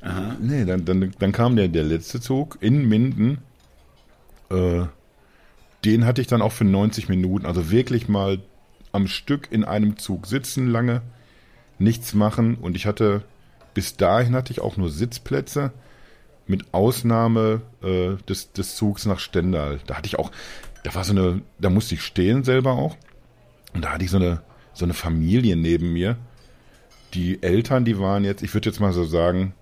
Aha. 0.00 0.36
nee, 0.40 0.64
dann, 0.64 0.84
dann, 0.84 1.14
dann 1.18 1.32
kam 1.32 1.56
der, 1.56 1.68
der 1.68 1.84
letzte 1.84 2.20
Zug 2.20 2.58
in 2.60 2.88
Minden. 2.88 3.38
Äh, 4.50 4.86
den 5.84 6.04
hatte 6.04 6.20
ich 6.20 6.26
dann 6.26 6.42
auch 6.42 6.52
für 6.52 6.64
90 6.64 7.08
Minuten, 7.08 7.46
also 7.46 7.70
wirklich 7.70 8.08
mal 8.08 8.40
am 8.90 9.06
Stück 9.06 9.48
in 9.52 9.64
einem 9.64 9.96
Zug 9.98 10.26
sitzen 10.26 10.66
lange, 10.68 11.02
nichts 11.78 12.14
machen 12.14 12.56
und 12.56 12.76
ich 12.76 12.86
hatte, 12.86 13.22
bis 13.74 13.96
dahin 13.96 14.34
hatte 14.34 14.52
ich 14.52 14.60
auch 14.60 14.76
nur 14.76 14.90
Sitzplätze 14.90 15.72
mit 16.46 16.72
Ausnahme 16.72 17.62
äh, 17.82 18.16
des, 18.28 18.52
des 18.52 18.76
Zugs 18.76 19.06
nach 19.06 19.18
Stendal. 19.18 19.80
Da 19.86 19.96
hatte 19.96 20.06
ich 20.06 20.18
auch, 20.18 20.32
da 20.82 20.94
war 20.94 21.04
so 21.04 21.12
eine, 21.12 21.42
da 21.58 21.70
musste 21.70 21.94
ich 21.94 22.02
stehen 22.02 22.44
selber 22.44 22.72
auch 22.72 22.96
und 23.74 23.84
da 23.84 23.92
hatte 23.92 24.04
ich 24.04 24.10
so 24.10 24.16
eine, 24.16 24.42
so 24.72 24.84
eine 24.84 24.94
Familie 24.94 25.56
neben 25.56 25.92
mir. 25.92 26.16
Die 27.14 27.42
Eltern, 27.42 27.84
die 27.84 27.98
waren 27.98 28.24
jetzt, 28.24 28.42
ich 28.42 28.52
würde 28.54 28.68
jetzt 28.68 28.80
mal 28.80 28.92
so 28.92 29.04
sagen, 29.04 29.54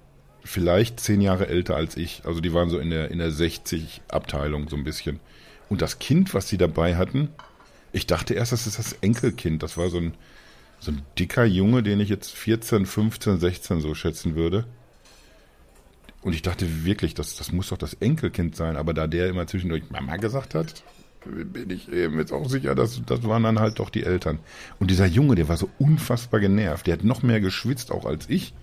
vielleicht 0.44 1.00
zehn 1.00 1.20
Jahre 1.20 1.48
älter 1.48 1.76
als 1.76 1.96
ich. 1.96 2.22
Also 2.24 2.40
die 2.40 2.54
waren 2.54 2.70
so 2.70 2.78
in 2.78 2.90
der, 2.90 3.10
in 3.10 3.18
der 3.18 3.30
60 3.30 4.02
Abteilung 4.08 4.68
so 4.68 4.76
ein 4.76 4.84
bisschen. 4.84 5.20
Und 5.68 5.82
das 5.82 5.98
Kind, 5.98 6.34
was 6.34 6.48
sie 6.48 6.58
dabei 6.58 6.96
hatten, 6.96 7.28
ich 7.92 8.06
dachte 8.06 8.34
erst, 8.34 8.52
das 8.52 8.66
ist 8.66 8.78
das 8.78 8.92
Enkelkind. 9.00 9.62
Das 9.62 9.76
war 9.76 9.88
so 9.88 9.98
ein, 9.98 10.14
so 10.78 10.92
ein 10.92 11.02
dicker 11.18 11.44
Junge, 11.44 11.82
den 11.82 12.00
ich 12.00 12.08
jetzt 12.08 12.32
14, 12.32 12.86
15, 12.86 13.38
16 13.38 13.80
so 13.80 13.94
schätzen 13.94 14.34
würde. 14.34 14.66
Und 16.22 16.32
ich 16.32 16.42
dachte 16.42 16.84
wirklich, 16.84 17.14
das, 17.14 17.36
das 17.36 17.52
muss 17.52 17.68
doch 17.68 17.78
das 17.78 17.94
Enkelkind 17.94 18.56
sein. 18.56 18.76
Aber 18.76 18.94
da 18.94 19.06
der 19.06 19.28
immer 19.28 19.46
zwischendurch 19.46 19.84
Mama 19.90 20.16
gesagt 20.16 20.54
hat, 20.54 20.82
bin 21.24 21.70
ich 21.70 21.90
eben 21.90 22.18
jetzt 22.18 22.32
auch 22.32 22.48
sicher, 22.48 22.74
dass 22.74 23.00
das 23.04 23.24
waren 23.24 23.42
dann 23.42 23.58
halt 23.58 23.78
doch 23.78 23.90
die 23.90 24.04
Eltern. 24.04 24.38
Und 24.78 24.90
dieser 24.90 25.06
Junge, 25.06 25.34
der 25.34 25.48
war 25.48 25.56
so 25.56 25.68
unfassbar 25.78 26.40
genervt. 26.40 26.86
Der 26.86 26.94
hat 26.94 27.04
noch 27.04 27.22
mehr 27.22 27.40
geschwitzt 27.40 27.90
auch 27.90 28.06
als 28.06 28.28
ich. 28.28 28.54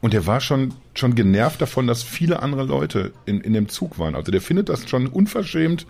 Und 0.00 0.12
der 0.12 0.26
war 0.26 0.40
schon, 0.40 0.74
schon 0.94 1.14
genervt 1.14 1.60
davon, 1.60 1.86
dass 1.86 2.02
viele 2.02 2.42
andere 2.42 2.64
Leute 2.64 3.12
in, 3.24 3.40
in 3.40 3.52
dem 3.52 3.68
Zug 3.68 3.98
waren. 3.98 4.14
Also 4.14 4.30
der 4.30 4.40
findet 4.40 4.68
das 4.68 4.88
schon 4.88 5.06
unverschämt, 5.06 5.86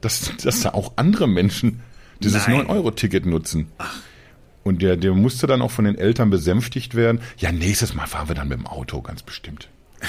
dass, 0.00 0.32
dass 0.42 0.60
da 0.60 0.74
auch 0.74 0.92
andere 0.96 1.28
Menschen 1.28 1.80
dieses 2.20 2.42
9-Euro-Ticket 2.46 3.26
nutzen. 3.26 3.68
Ach. 3.78 4.00
Und 4.64 4.82
der, 4.82 4.96
der 4.96 5.14
musste 5.14 5.46
dann 5.46 5.62
auch 5.62 5.70
von 5.70 5.84
den 5.84 5.96
Eltern 5.96 6.30
besänftigt 6.30 6.94
werden. 6.94 7.20
Ja, 7.38 7.52
nächstes 7.52 7.94
Mal 7.94 8.06
fahren 8.06 8.28
wir 8.28 8.34
dann 8.34 8.48
mit 8.48 8.58
dem 8.58 8.66
Auto, 8.66 9.00
ganz 9.02 9.22
bestimmt. 9.22 9.68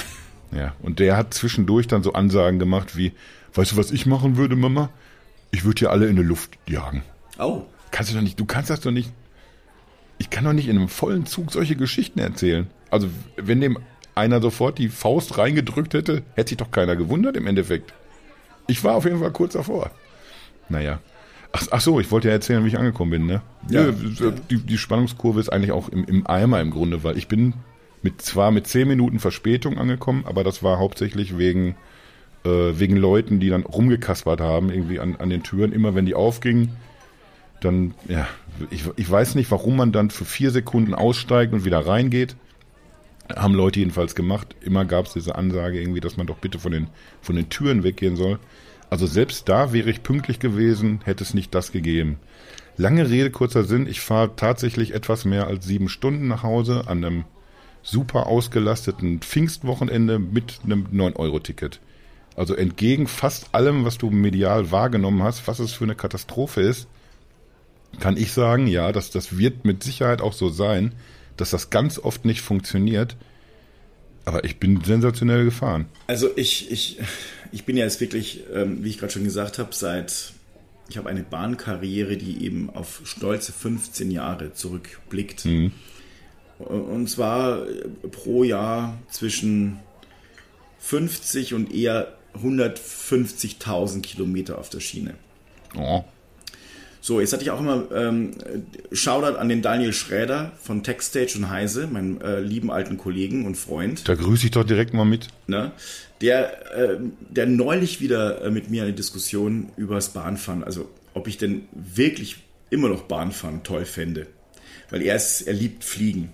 Ja, 0.51 0.73
und 0.81 0.97
der 0.97 1.15
hat 1.15 1.31
zwischendurch 1.31 1.85
dann 1.85 2.01
so 2.01 2.13
Ansagen 2.13 2.57
gemacht 2.57 2.97
wie, 2.97 3.11
weißt 3.53 3.73
du, 3.73 3.77
was 3.77 3.91
ich 3.91 4.07
machen 4.07 4.35
würde, 4.35 4.55
Mama? 4.55 4.89
Ich 5.51 5.63
würde 5.63 5.77
hier 5.77 5.91
alle 5.91 6.07
in 6.07 6.15
die 6.15 6.23
Luft 6.23 6.57
jagen. 6.67 7.03
Oh. 7.37 7.65
Kannst 7.91 8.09
du 8.09 8.15
doch 8.15 8.23
nicht, 8.23 8.39
du 8.39 8.45
kannst 8.45 8.71
das 8.71 8.81
doch 8.81 8.89
nicht. 8.89 9.11
Ich 10.17 10.31
kann 10.31 10.45
doch 10.45 10.53
nicht 10.53 10.67
in 10.67 10.77
einem 10.77 10.89
vollen 10.89 11.27
Zug 11.27 11.51
solche 11.51 11.75
Geschichten 11.75 12.17
erzählen. 12.17 12.65
Also, 12.89 13.09
wenn 13.37 13.61
dem 13.61 13.77
einer 14.15 14.41
sofort 14.41 14.77
die 14.77 14.89
Faust 14.89 15.37
reingedrückt 15.37 15.93
hätte, 15.93 16.23
hätte 16.33 16.49
sich 16.49 16.57
doch 16.57 16.71
keiner 16.71 16.95
gewundert 16.95 17.37
im 17.37 17.47
Endeffekt. 17.47 17.93
Ich 18.67 18.83
war 18.83 18.95
auf 18.95 19.05
jeden 19.05 19.19
Fall 19.19 19.31
kurz 19.31 19.53
davor. 19.53 19.91
Naja. 20.67 20.99
Ach, 21.51 21.67
ach 21.71 21.81
so, 21.81 21.99
ich 21.99 22.11
wollte 22.11 22.27
ja 22.27 22.33
erzählen, 22.33 22.63
wie 22.63 22.67
ich 22.67 22.77
angekommen 22.77 23.11
bin, 23.11 23.25
ne? 23.25 23.41
Ja. 23.69 23.87
ja 23.87 23.91
die, 24.49 24.57
die, 24.57 24.77
Spannungskurve 24.77 25.39
ist 25.39 25.49
eigentlich 25.49 25.71
auch 25.71 25.89
im, 25.89 26.03
im 26.05 26.27
Eimer 26.27 26.61
im 26.61 26.69
Grunde, 26.69 27.03
weil 27.03 27.17
ich 27.17 27.27
bin 27.27 27.53
mit 28.01 28.21
zwar 28.21 28.51
mit 28.51 28.67
zehn 28.67 28.87
Minuten 28.87 29.19
Verspätung 29.19 29.77
angekommen, 29.77 30.23
aber 30.25 30.43
das 30.43 30.63
war 30.63 30.79
hauptsächlich 30.79 31.37
wegen, 31.37 31.75
äh, 32.45 32.49
wegen 32.49 32.95
Leuten, 32.95 33.39
die 33.39 33.49
dann 33.49 33.63
rumgekaspert 33.63 34.41
haben, 34.41 34.69
irgendwie 34.69 34.99
an, 34.99 35.15
an 35.17 35.29
den 35.29 35.43
Türen. 35.43 35.73
Immer 35.73 35.95
wenn 35.95 36.05
die 36.05 36.15
aufgingen, 36.15 36.69
dann, 37.61 37.93
ja, 38.07 38.27
ich, 38.69 38.83
ich 38.95 39.09
weiß 39.09 39.35
nicht, 39.35 39.51
warum 39.51 39.75
man 39.75 39.91
dann 39.91 40.11
für 40.11 40.25
vier 40.25 40.51
Sekunden 40.51 40.93
aussteigt 40.93 41.53
und 41.53 41.65
wieder 41.65 41.79
reingeht. 41.79 42.35
Haben 43.35 43.53
Leute 43.53 43.79
jedenfalls 43.79 44.15
gemacht. 44.15 44.55
Immer 44.61 44.85
gab 44.85 45.05
es 45.05 45.13
diese 45.13 45.35
Ansage 45.35 45.79
irgendwie, 45.79 45.99
dass 45.99 46.17
man 46.17 46.25
doch 46.25 46.37
bitte 46.37 46.57
von 46.57 46.71
den, 46.71 46.87
von 47.21 47.35
den 47.35 47.49
Türen 47.49 47.83
weggehen 47.83 48.15
soll. 48.15 48.39
Also 48.89 49.05
selbst 49.05 49.47
da 49.49 49.71
wäre 49.71 49.89
ich 49.89 50.03
pünktlich 50.03 50.39
gewesen, 50.39 51.01
hätte 51.03 51.23
es 51.23 51.33
nicht 51.33 51.53
das 51.53 51.71
gegeben. 51.71 52.19
Lange 52.77 53.09
Rede, 53.09 53.29
kurzer 53.29 53.63
Sinn. 53.63 53.87
Ich 53.87 53.99
fahre 53.99 54.35
tatsächlich 54.35 54.93
etwas 54.93 55.25
mehr 55.25 55.47
als 55.47 55.65
sieben 55.65 55.89
Stunden 55.89 56.27
nach 56.27 56.43
Hause 56.43 56.83
an 56.87 57.03
einem 57.03 57.25
super 57.83 58.27
ausgelasteten 58.27 59.19
Pfingstwochenende 59.19 60.19
mit 60.19 60.59
einem 60.63 60.87
9-Euro-Ticket. 60.87 61.79
Also 62.35 62.55
entgegen 62.55 63.07
fast 63.07 63.53
allem, 63.53 63.85
was 63.85 63.97
du 63.97 64.09
medial 64.09 64.71
wahrgenommen 64.71 65.23
hast, 65.23 65.47
was 65.47 65.59
es 65.59 65.73
für 65.73 65.83
eine 65.83 65.95
Katastrophe 65.95 66.61
ist, 66.61 66.87
kann 67.99 68.17
ich 68.17 68.31
sagen, 68.31 68.67
ja, 68.67 68.91
das, 68.91 69.11
das 69.11 69.37
wird 69.37 69.65
mit 69.65 69.83
Sicherheit 69.83 70.21
auch 70.21 70.33
so 70.33 70.49
sein 70.49 70.93
dass 71.39 71.51
das 71.51 71.69
ganz 71.69 71.97
oft 71.99 72.25
nicht 72.25 72.41
funktioniert. 72.41 73.15
Aber 74.25 74.43
ich 74.43 74.59
bin 74.59 74.83
sensationell 74.83 75.45
gefahren. 75.45 75.85
Also 76.07 76.29
ich, 76.35 76.69
ich, 76.71 76.99
ich 77.51 77.65
bin 77.65 77.77
ja 77.77 77.85
jetzt 77.85 78.01
wirklich, 78.01 78.43
ähm, 78.53 78.83
wie 78.83 78.89
ich 78.89 78.97
gerade 78.97 79.13
schon 79.13 79.23
gesagt 79.23 79.59
habe, 79.59 79.73
seit, 79.73 80.33
ich 80.89 80.97
habe 80.97 81.09
eine 81.09 81.23
Bahnkarriere, 81.23 82.17
die 82.17 82.43
eben 82.45 82.69
auf 82.69 83.01
stolze 83.03 83.51
15 83.51 84.11
Jahre 84.11 84.53
zurückblickt. 84.53 85.45
Mhm. 85.45 85.71
Und 86.59 87.09
zwar 87.09 87.65
pro 88.11 88.43
Jahr 88.43 88.97
zwischen 89.09 89.79
50 90.79 91.53
und 91.53 91.73
eher 91.73 92.17
150.000 92.35 94.01
Kilometer 94.01 94.57
auf 94.57 94.69
der 94.69 94.81
Schiene. 94.81 95.15
Oh. 95.75 96.03
So, 97.01 97.19
jetzt 97.21 97.31
hatte 97.31 97.43
ich 97.43 97.51
auch 97.51 97.59
immer 97.59 97.85
ähm, 97.93 98.31
Shoutout 98.91 99.37
an 99.37 99.47
den 99.47 99.61
Daniel 99.61 99.93
Schräder 99.93 100.51
von 100.61 100.83
Techstage 100.83 101.33
und 101.37 101.49
Heise, 101.49 101.87
meinen 101.87 102.19
äh, 102.21 102.41
lieben 102.41 102.71
alten 102.71 102.97
Kollegen 102.97 103.45
und 103.45 103.55
Freund. 103.55 104.07
Da 104.07 104.15
grüße 104.15 104.45
ich 104.45 104.51
doch 104.51 104.65
direkt 104.65 104.93
mal 104.93 105.05
mit. 105.05 105.27
Ne? 105.47 105.71
Der, 106.21 106.75
äh, 106.75 106.97
der 107.29 107.45
neulich 107.45 108.01
wieder 108.01 108.43
äh, 108.43 108.51
mit 108.51 108.69
mir 108.69 108.83
eine 108.83 108.93
Diskussion 108.93 109.69
über 109.77 109.95
das 109.95 110.09
Bahnfahren, 110.09 110.63
also 110.63 110.89
ob 111.13 111.27
ich 111.27 111.37
denn 111.37 111.67
wirklich 111.73 112.37
immer 112.69 112.89
noch 112.89 113.03
Bahnfahren 113.03 113.63
toll 113.63 113.85
fände. 113.85 114.27
Weil 114.89 115.01
er, 115.01 115.15
ist, 115.15 115.41
er 115.41 115.53
liebt 115.53 115.83
Fliegen. 115.83 116.33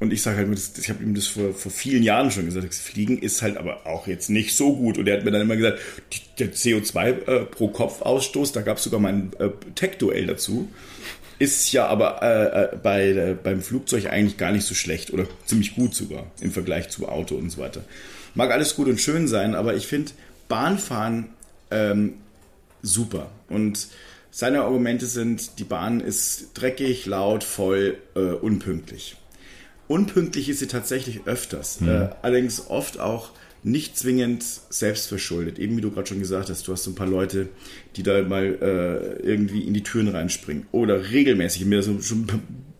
Und 0.00 0.14
ich 0.14 0.22
sage 0.22 0.38
halt, 0.38 0.78
ich 0.78 0.88
habe 0.88 1.04
ihm 1.04 1.14
das 1.14 1.26
vor, 1.26 1.52
vor 1.52 1.70
vielen 1.70 2.02
Jahren 2.02 2.30
schon 2.30 2.46
gesagt, 2.46 2.74
Fliegen 2.74 3.18
ist 3.18 3.42
halt 3.42 3.58
aber 3.58 3.86
auch 3.86 4.06
jetzt 4.06 4.30
nicht 4.30 4.56
so 4.56 4.74
gut. 4.74 4.96
Und 4.96 5.06
er 5.06 5.18
hat 5.18 5.26
mir 5.26 5.30
dann 5.30 5.42
immer 5.42 5.56
gesagt, 5.56 5.78
der 6.38 6.54
CO2 6.54 7.26
äh, 7.26 7.40
pro 7.44 7.68
Kopf 7.68 8.00
Ausstoß, 8.00 8.52
da 8.52 8.62
gab 8.62 8.78
es 8.78 8.84
sogar 8.84 8.98
mal 8.98 9.12
ein 9.12 9.32
äh, 9.38 9.50
Tech-Duell 9.74 10.26
dazu, 10.26 10.70
ist 11.38 11.70
ja 11.72 11.86
aber 11.86 12.22
äh, 12.22 12.62
äh, 12.62 12.76
bei, 12.82 13.08
äh, 13.10 13.36
beim 13.40 13.60
Flugzeug 13.60 14.06
eigentlich 14.06 14.38
gar 14.38 14.52
nicht 14.52 14.64
so 14.64 14.74
schlecht 14.74 15.12
oder 15.12 15.26
ziemlich 15.44 15.74
gut 15.74 15.94
sogar 15.94 16.26
im 16.40 16.50
Vergleich 16.50 16.88
zu 16.88 17.06
Auto 17.06 17.34
und 17.34 17.50
so 17.50 17.58
weiter. 17.58 17.84
Mag 18.34 18.52
alles 18.52 18.76
gut 18.76 18.88
und 18.88 19.00
schön 19.02 19.28
sein, 19.28 19.54
aber 19.54 19.74
ich 19.74 19.86
finde 19.86 20.12
Bahnfahren 20.48 21.28
ähm, 21.70 22.14
super. 22.80 23.30
Und 23.50 23.88
seine 24.30 24.62
Argumente 24.62 25.04
sind, 25.04 25.58
die 25.58 25.64
Bahn 25.64 26.00
ist 26.00 26.52
dreckig, 26.54 27.04
laut, 27.04 27.42
voll, 27.42 27.98
unpünktlich. 28.14 29.16
Unpünktlich 29.90 30.48
ist 30.48 30.60
sie 30.60 30.68
tatsächlich 30.68 31.22
öfters. 31.26 31.80
Mhm. 31.80 31.88
Äh, 31.88 32.08
allerdings 32.22 32.70
oft 32.70 33.00
auch 33.00 33.30
nicht 33.64 33.98
zwingend 33.98 34.44
selbstverschuldet. 34.44 35.58
Eben 35.58 35.76
wie 35.76 35.80
du 35.80 35.90
gerade 35.90 36.06
schon 36.06 36.20
gesagt 36.20 36.48
hast, 36.48 36.68
du 36.68 36.72
hast 36.72 36.84
so 36.84 36.92
ein 36.92 36.94
paar 36.94 37.08
Leute, 37.08 37.48
die 37.96 38.04
da 38.04 38.22
mal 38.22 38.44
äh, 38.44 39.20
irgendwie 39.26 39.62
in 39.62 39.74
die 39.74 39.82
Türen 39.82 40.06
reinspringen. 40.06 40.66
Oder 40.70 41.10
regelmäßig, 41.10 41.64
mir 41.64 41.82
so 41.82 42.00
schon, 42.00 42.24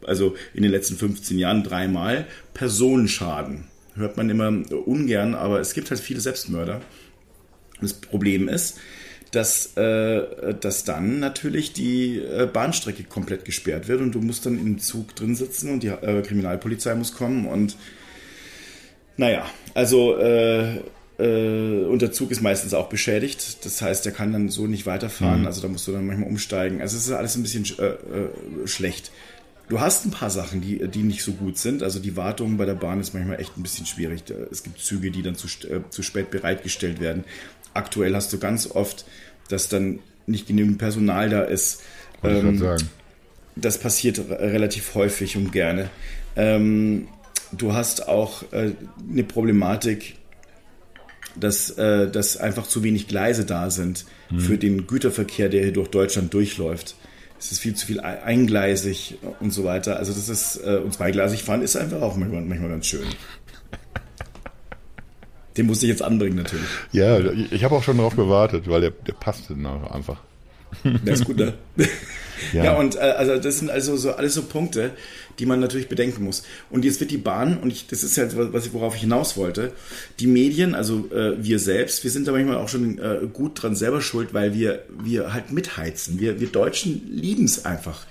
also 0.06 0.36
in 0.54 0.62
den 0.62 0.70
letzten 0.70 0.94
15 0.94 1.36
Jahren 1.36 1.64
dreimal, 1.64 2.28
Personenschaden. 2.54 3.64
Hört 3.96 4.16
man 4.16 4.30
immer 4.30 4.46
ungern, 4.86 5.34
aber 5.34 5.58
es 5.58 5.74
gibt 5.74 5.90
halt 5.90 5.98
viele 5.98 6.20
Selbstmörder. 6.20 6.80
Das 7.80 7.94
Problem 7.94 8.48
ist, 8.48 8.78
dass, 9.30 9.76
äh, 9.76 10.54
dass 10.60 10.84
dann 10.84 11.20
natürlich 11.20 11.72
die 11.72 12.18
äh, 12.18 12.48
Bahnstrecke 12.52 13.04
komplett 13.04 13.44
gesperrt 13.44 13.88
wird 13.88 14.00
und 14.00 14.12
du 14.12 14.20
musst 14.20 14.46
dann 14.46 14.58
im 14.58 14.78
Zug 14.78 15.14
drin 15.14 15.36
sitzen 15.36 15.70
und 15.70 15.82
die 15.82 15.88
äh, 15.88 16.22
Kriminalpolizei 16.22 16.94
muss 16.94 17.14
kommen 17.14 17.46
und 17.46 17.76
naja, 19.16 19.44
also 19.74 20.16
äh, 20.16 20.78
äh, 21.18 21.84
und 21.84 22.02
der 22.02 22.12
Zug 22.12 22.30
ist 22.30 22.40
meistens 22.40 22.74
auch 22.74 22.88
beschädigt. 22.88 23.64
Das 23.64 23.82
heißt, 23.82 24.04
der 24.04 24.12
kann 24.12 24.32
dann 24.32 24.48
so 24.48 24.66
nicht 24.66 24.86
weiterfahren. 24.86 25.42
Mhm. 25.42 25.46
Also 25.46 25.60
da 25.60 25.68
musst 25.68 25.86
du 25.86 25.92
dann 25.92 26.06
manchmal 26.06 26.28
umsteigen. 26.28 26.80
Also 26.80 26.96
es 26.96 27.06
ist 27.06 27.12
alles 27.12 27.36
ein 27.36 27.42
bisschen 27.42 27.66
äh, 27.78 28.66
schlecht. 28.66 29.12
Du 29.68 29.78
hast 29.78 30.04
ein 30.04 30.10
paar 30.10 30.30
Sachen, 30.30 30.62
die, 30.62 30.88
die 30.88 31.02
nicht 31.02 31.22
so 31.22 31.32
gut 31.32 31.58
sind. 31.58 31.82
Also 31.82 32.00
die 32.00 32.16
Wartung 32.16 32.56
bei 32.56 32.64
der 32.64 32.74
Bahn 32.74 32.98
ist 32.98 33.14
manchmal 33.14 33.38
echt 33.38 33.56
ein 33.56 33.62
bisschen 33.62 33.86
schwierig. 33.86 34.24
Es 34.50 34.62
gibt 34.62 34.80
Züge, 34.80 35.10
die 35.10 35.22
dann 35.22 35.36
zu, 35.36 35.46
äh, 35.68 35.82
zu 35.90 36.02
spät 36.02 36.30
bereitgestellt 36.30 36.98
werden 36.98 37.24
aktuell 37.74 38.14
hast 38.14 38.32
du 38.32 38.38
ganz 38.38 38.70
oft, 38.70 39.04
dass 39.48 39.68
dann 39.68 40.00
nicht 40.26 40.46
genügend 40.46 40.78
Personal 40.78 41.28
da 41.28 41.42
ist. 41.42 41.82
Ähm, 42.22 42.62
das 43.56 43.78
passiert 43.78 44.18
relativ 44.30 44.94
häufig 44.94 45.36
und 45.36 45.52
gerne. 45.52 45.90
Ähm, 46.36 47.08
du 47.52 47.72
hast 47.74 48.08
auch 48.08 48.44
äh, 48.52 48.72
eine 49.10 49.24
Problematik, 49.24 50.16
dass, 51.36 51.70
äh, 51.70 52.10
dass 52.10 52.36
einfach 52.36 52.66
zu 52.66 52.82
wenig 52.82 53.08
Gleise 53.08 53.44
da 53.44 53.70
sind 53.70 54.04
mhm. 54.30 54.40
für 54.40 54.58
den 54.58 54.86
Güterverkehr, 54.86 55.48
der 55.48 55.62
hier 55.62 55.72
durch 55.72 55.88
Deutschland 55.88 56.32
durchläuft. 56.34 56.96
Es 57.38 57.52
ist 57.52 57.60
viel 57.60 57.74
zu 57.74 57.86
viel 57.86 58.00
eingleisig 58.00 59.16
und 59.40 59.52
so 59.52 59.64
weiter. 59.64 59.96
Also 59.96 60.12
das 60.12 60.28
ist, 60.28 60.60
äh, 60.62 60.76
und 60.76 60.92
zweigleisig 60.92 61.42
fahren 61.42 61.62
ist 61.62 61.74
einfach 61.74 62.02
auch 62.02 62.16
manchmal, 62.16 62.42
manchmal 62.42 62.68
ganz 62.68 62.86
schön. 62.86 63.06
Den 65.60 65.66
musste 65.66 65.84
ich 65.84 65.90
jetzt 65.90 66.00
anbringen 66.00 66.36
natürlich. 66.36 66.64
Ja, 66.90 67.20
ich, 67.20 67.62
habe 67.64 67.74
auch 67.74 67.82
schon 67.82 67.98
darauf 67.98 68.16
gewartet, 68.16 68.64
weil 68.66 68.80
der, 68.80 68.92
der 68.92 69.12
passte 69.12 69.54
einfach. 69.90 70.16
Der 70.84 71.12
ist 71.12 71.26
gut, 71.26 71.36
ne? 71.36 71.52
Ja, 72.54 72.64
ja 72.64 72.78
und 72.78 72.96
äh, 72.96 73.00
also 73.00 73.36
das 73.36 73.58
sind 73.58 73.70
also 73.70 73.98
so 73.98 74.12
alles 74.12 74.32
so 74.32 74.42
Punkte, 74.42 74.92
die 75.38 75.44
man 75.44 75.60
natürlich 75.60 75.88
bedenken 75.88 76.24
muss. 76.24 76.44
Und 76.70 76.86
jetzt 76.86 76.98
wird 76.98 77.10
die 77.10 77.18
Bahn, 77.18 77.58
und 77.58 77.70
ich, 77.70 77.86
das 77.88 78.02
ist 78.02 78.16
halt, 78.16 78.32
was 78.34 78.64
ich, 78.64 78.72
worauf 78.72 78.94
ich 78.94 79.02
hinaus 79.02 79.36
wollte, 79.36 79.74
die 80.20 80.26
Medien, 80.26 80.74
also 80.74 81.10
äh, 81.12 81.34
wir 81.36 81.58
selbst, 81.58 82.02
wir 82.02 82.10
sind 82.10 82.26
da 82.26 82.32
manchmal 82.32 82.56
auch 82.56 82.70
schon 82.70 82.98
äh, 82.98 83.18
gut 83.30 83.62
dran 83.62 83.76
selber 83.76 84.00
schuld, 84.00 84.32
weil 84.32 84.54
wir, 84.54 84.84
wir 84.88 85.34
halt 85.34 85.52
mitheizen. 85.52 86.18
Wir, 86.18 86.40
wir 86.40 86.48
Deutschen 86.48 87.02
lieben 87.10 87.44
es 87.44 87.66
einfach, 87.66 88.06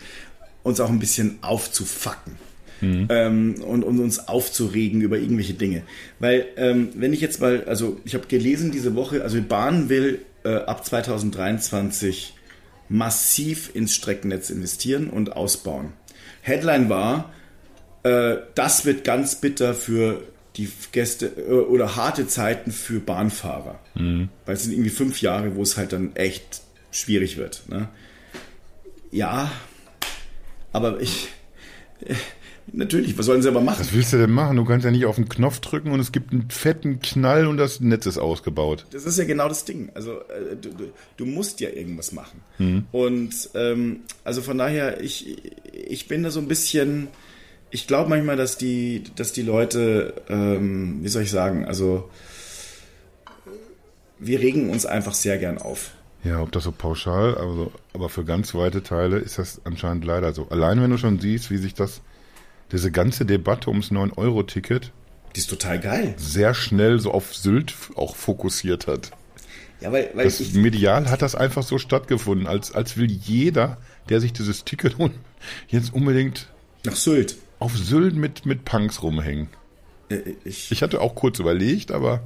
uns 0.61 0.79
auch 0.79 0.89
ein 0.89 0.99
bisschen 0.99 1.39
aufzufacken. 1.41 2.35
Mhm. 2.81 3.07
Ähm, 3.09 3.55
und 3.61 3.83
um 3.83 3.99
uns 3.99 4.27
aufzuregen 4.27 5.01
über 5.01 5.17
irgendwelche 5.17 5.53
Dinge. 5.53 5.83
Weil, 6.19 6.45
ähm, 6.57 6.89
wenn 6.95 7.13
ich 7.13 7.21
jetzt 7.21 7.41
mal, 7.41 7.63
also 7.65 7.99
ich 8.05 8.13
habe 8.13 8.27
gelesen 8.27 8.71
diese 8.71 8.95
Woche, 8.95 9.23
also 9.23 9.37
die 9.37 9.45
Bahn 9.45 9.89
will 9.89 10.21
äh, 10.43 10.55
ab 10.55 10.85
2023 10.85 12.33
massiv 12.89 13.71
ins 13.73 13.93
Streckennetz 13.93 14.49
investieren 14.49 15.09
und 15.09 15.35
ausbauen. 15.35 15.93
Headline 16.41 16.89
war, 16.89 17.33
äh, 18.03 18.37
das 18.55 18.85
wird 18.85 19.03
ganz 19.03 19.35
bitter 19.35 19.73
für 19.73 20.23
die 20.55 20.69
Gäste 20.91 21.27
äh, 21.37 21.51
oder 21.51 21.95
harte 21.95 22.27
Zeiten 22.27 22.71
für 22.71 22.99
Bahnfahrer. 22.99 23.79
Mhm. 23.95 24.29
Weil 24.45 24.55
es 24.55 24.63
sind 24.63 24.73
irgendwie 24.73 24.89
fünf 24.89 25.21
Jahre, 25.21 25.55
wo 25.55 25.61
es 25.61 25.77
halt 25.77 25.93
dann 25.93 26.15
echt 26.15 26.61
schwierig 26.91 27.37
wird. 27.37 27.63
Ne? 27.69 27.87
Ja, 29.11 29.51
aber 30.71 30.99
ich, 31.01 31.29
Natürlich, 32.73 33.17
was 33.17 33.25
sollen 33.25 33.41
sie 33.41 33.49
aber 33.49 33.61
machen? 33.61 33.79
Was 33.79 33.93
willst 33.93 34.13
du 34.13 34.17
denn 34.17 34.31
machen? 34.31 34.57
Du 34.57 34.65
kannst 34.65 34.85
ja 34.85 34.91
nicht 34.91 35.05
auf 35.05 35.15
den 35.15 35.29
Knopf 35.29 35.59
drücken 35.59 35.91
und 35.91 35.99
es 35.99 36.11
gibt 36.11 36.31
einen 36.31 36.49
fetten 36.49 36.99
Knall 36.99 37.47
und 37.47 37.57
das 37.57 37.79
Netz 37.79 38.05
ist 38.05 38.17
ausgebaut. 38.17 38.85
Das 38.91 39.05
ist 39.05 39.17
ja 39.17 39.25
genau 39.25 39.47
das 39.47 39.65
Ding. 39.65 39.89
Also 39.93 40.13
äh, 40.13 40.55
du, 40.59 40.69
du, 40.69 40.91
du, 41.17 41.25
musst 41.25 41.59
ja 41.59 41.69
irgendwas 41.69 42.11
machen. 42.11 42.41
Mhm. 42.57 42.85
Und 42.91 43.49
ähm, 43.55 44.01
also 44.23 44.41
von 44.41 44.57
daher, 44.57 45.01
ich, 45.01 45.37
ich 45.73 46.07
bin 46.07 46.23
da 46.23 46.31
so 46.31 46.39
ein 46.39 46.47
bisschen, 46.47 47.07
ich 47.71 47.87
glaube 47.87 48.09
manchmal, 48.09 48.35
dass 48.35 48.57
die, 48.57 49.03
dass 49.15 49.31
die 49.31 49.43
Leute, 49.43 50.13
ähm, 50.29 50.99
wie 51.01 51.09
soll 51.09 51.23
ich 51.23 51.31
sagen, 51.31 51.65
also 51.65 52.09
wir 54.19 54.39
regen 54.39 54.69
uns 54.69 54.85
einfach 54.85 55.13
sehr 55.13 55.37
gern 55.37 55.57
auf. 55.57 55.91
Ja, 56.23 56.41
ob 56.41 56.51
das 56.51 56.65
so 56.65 56.73
pauschal, 56.73 57.35
also, 57.35 57.71
aber 57.93 58.09
für 58.09 58.25
ganz 58.25 58.53
weite 58.53 58.83
Teile 58.83 59.19
ist 59.19 59.39
das 59.39 59.61
anscheinend 59.63 60.03
leider 60.03 60.33
so. 60.33 60.47
Allein 60.49 60.81
wenn 60.81 60.91
du 60.91 60.97
schon 60.97 61.19
siehst, 61.19 61.49
wie 61.49 61.57
sich 61.57 61.73
das 61.73 62.01
diese 62.71 62.91
ganze 62.91 63.25
Debatte 63.25 63.69
ums 63.69 63.91
9-Euro-Ticket 63.91 64.91
die 65.35 65.39
ist 65.39 65.49
total 65.49 65.79
geil. 65.79 66.15
Sehr 66.17 66.53
schnell 66.53 66.99
so 66.99 67.11
auf 67.11 67.35
Sylt 67.35 67.73
auch 67.95 68.15
fokussiert 68.15 68.87
hat. 68.87 69.11
Ja, 69.79 69.91
weil, 69.91 70.09
weil 70.13 70.25
das 70.25 70.53
medial 70.53 71.09
hat 71.09 71.21
das 71.21 71.35
einfach 71.35 71.63
so 71.63 71.77
stattgefunden, 71.77 72.47
als, 72.47 72.73
als 72.73 72.97
will 72.97 73.09
jeder, 73.09 73.77
der 74.09 74.19
sich 74.19 74.33
dieses 74.33 74.65
Ticket 74.65 74.97
holt, 74.97 75.13
jetzt 75.67 75.93
unbedingt 75.93 76.47
nach 76.83 76.95
Sylt. 76.95 77.37
Auf 77.59 77.77
Sylt 77.77 78.15
mit, 78.15 78.45
mit 78.45 78.65
Punks 78.65 79.03
rumhängen. 79.03 79.47
Äh, 80.09 80.33
ich, 80.43 80.71
ich 80.71 80.81
hatte 80.81 80.99
auch 81.01 81.15
kurz 81.15 81.39
überlegt, 81.39 81.91
aber. 81.91 82.23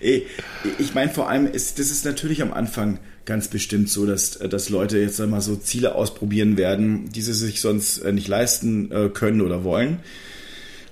ich 0.00 0.94
meine, 0.94 1.10
vor 1.10 1.28
allem 1.28 1.46
ist, 1.46 1.78
das 1.78 1.90
ist 1.90 2.04
natürlich 2.04 2.42
am 2.42 2.52
Anfang 2.52 2.98
ganz 3.24 3.48
bestimmt 3.48 3.88
so, 3.88 4.06
dass, 4.06 4.38
dass 4.38 4.68
Leute 4.68 4.98
jetzt 4.98 5.20
einmal 5.20 5.40
so 5.40 5.56
Ziele 5.56 5.94
ausprobieren 5.94 6.56
werden, 6.56 7.10
die 7.10 7.22
sie 7.22 7.34
sich 7.34 7.60
sonst 7.60 7.98
äh, 7.98 8.12
nicht 8.12 8.28
leisten 8.28 8.90
äh, 8.90 9.08
können 9.08 9.40
oder 9.40 9.64
wollen. 9.64 10.00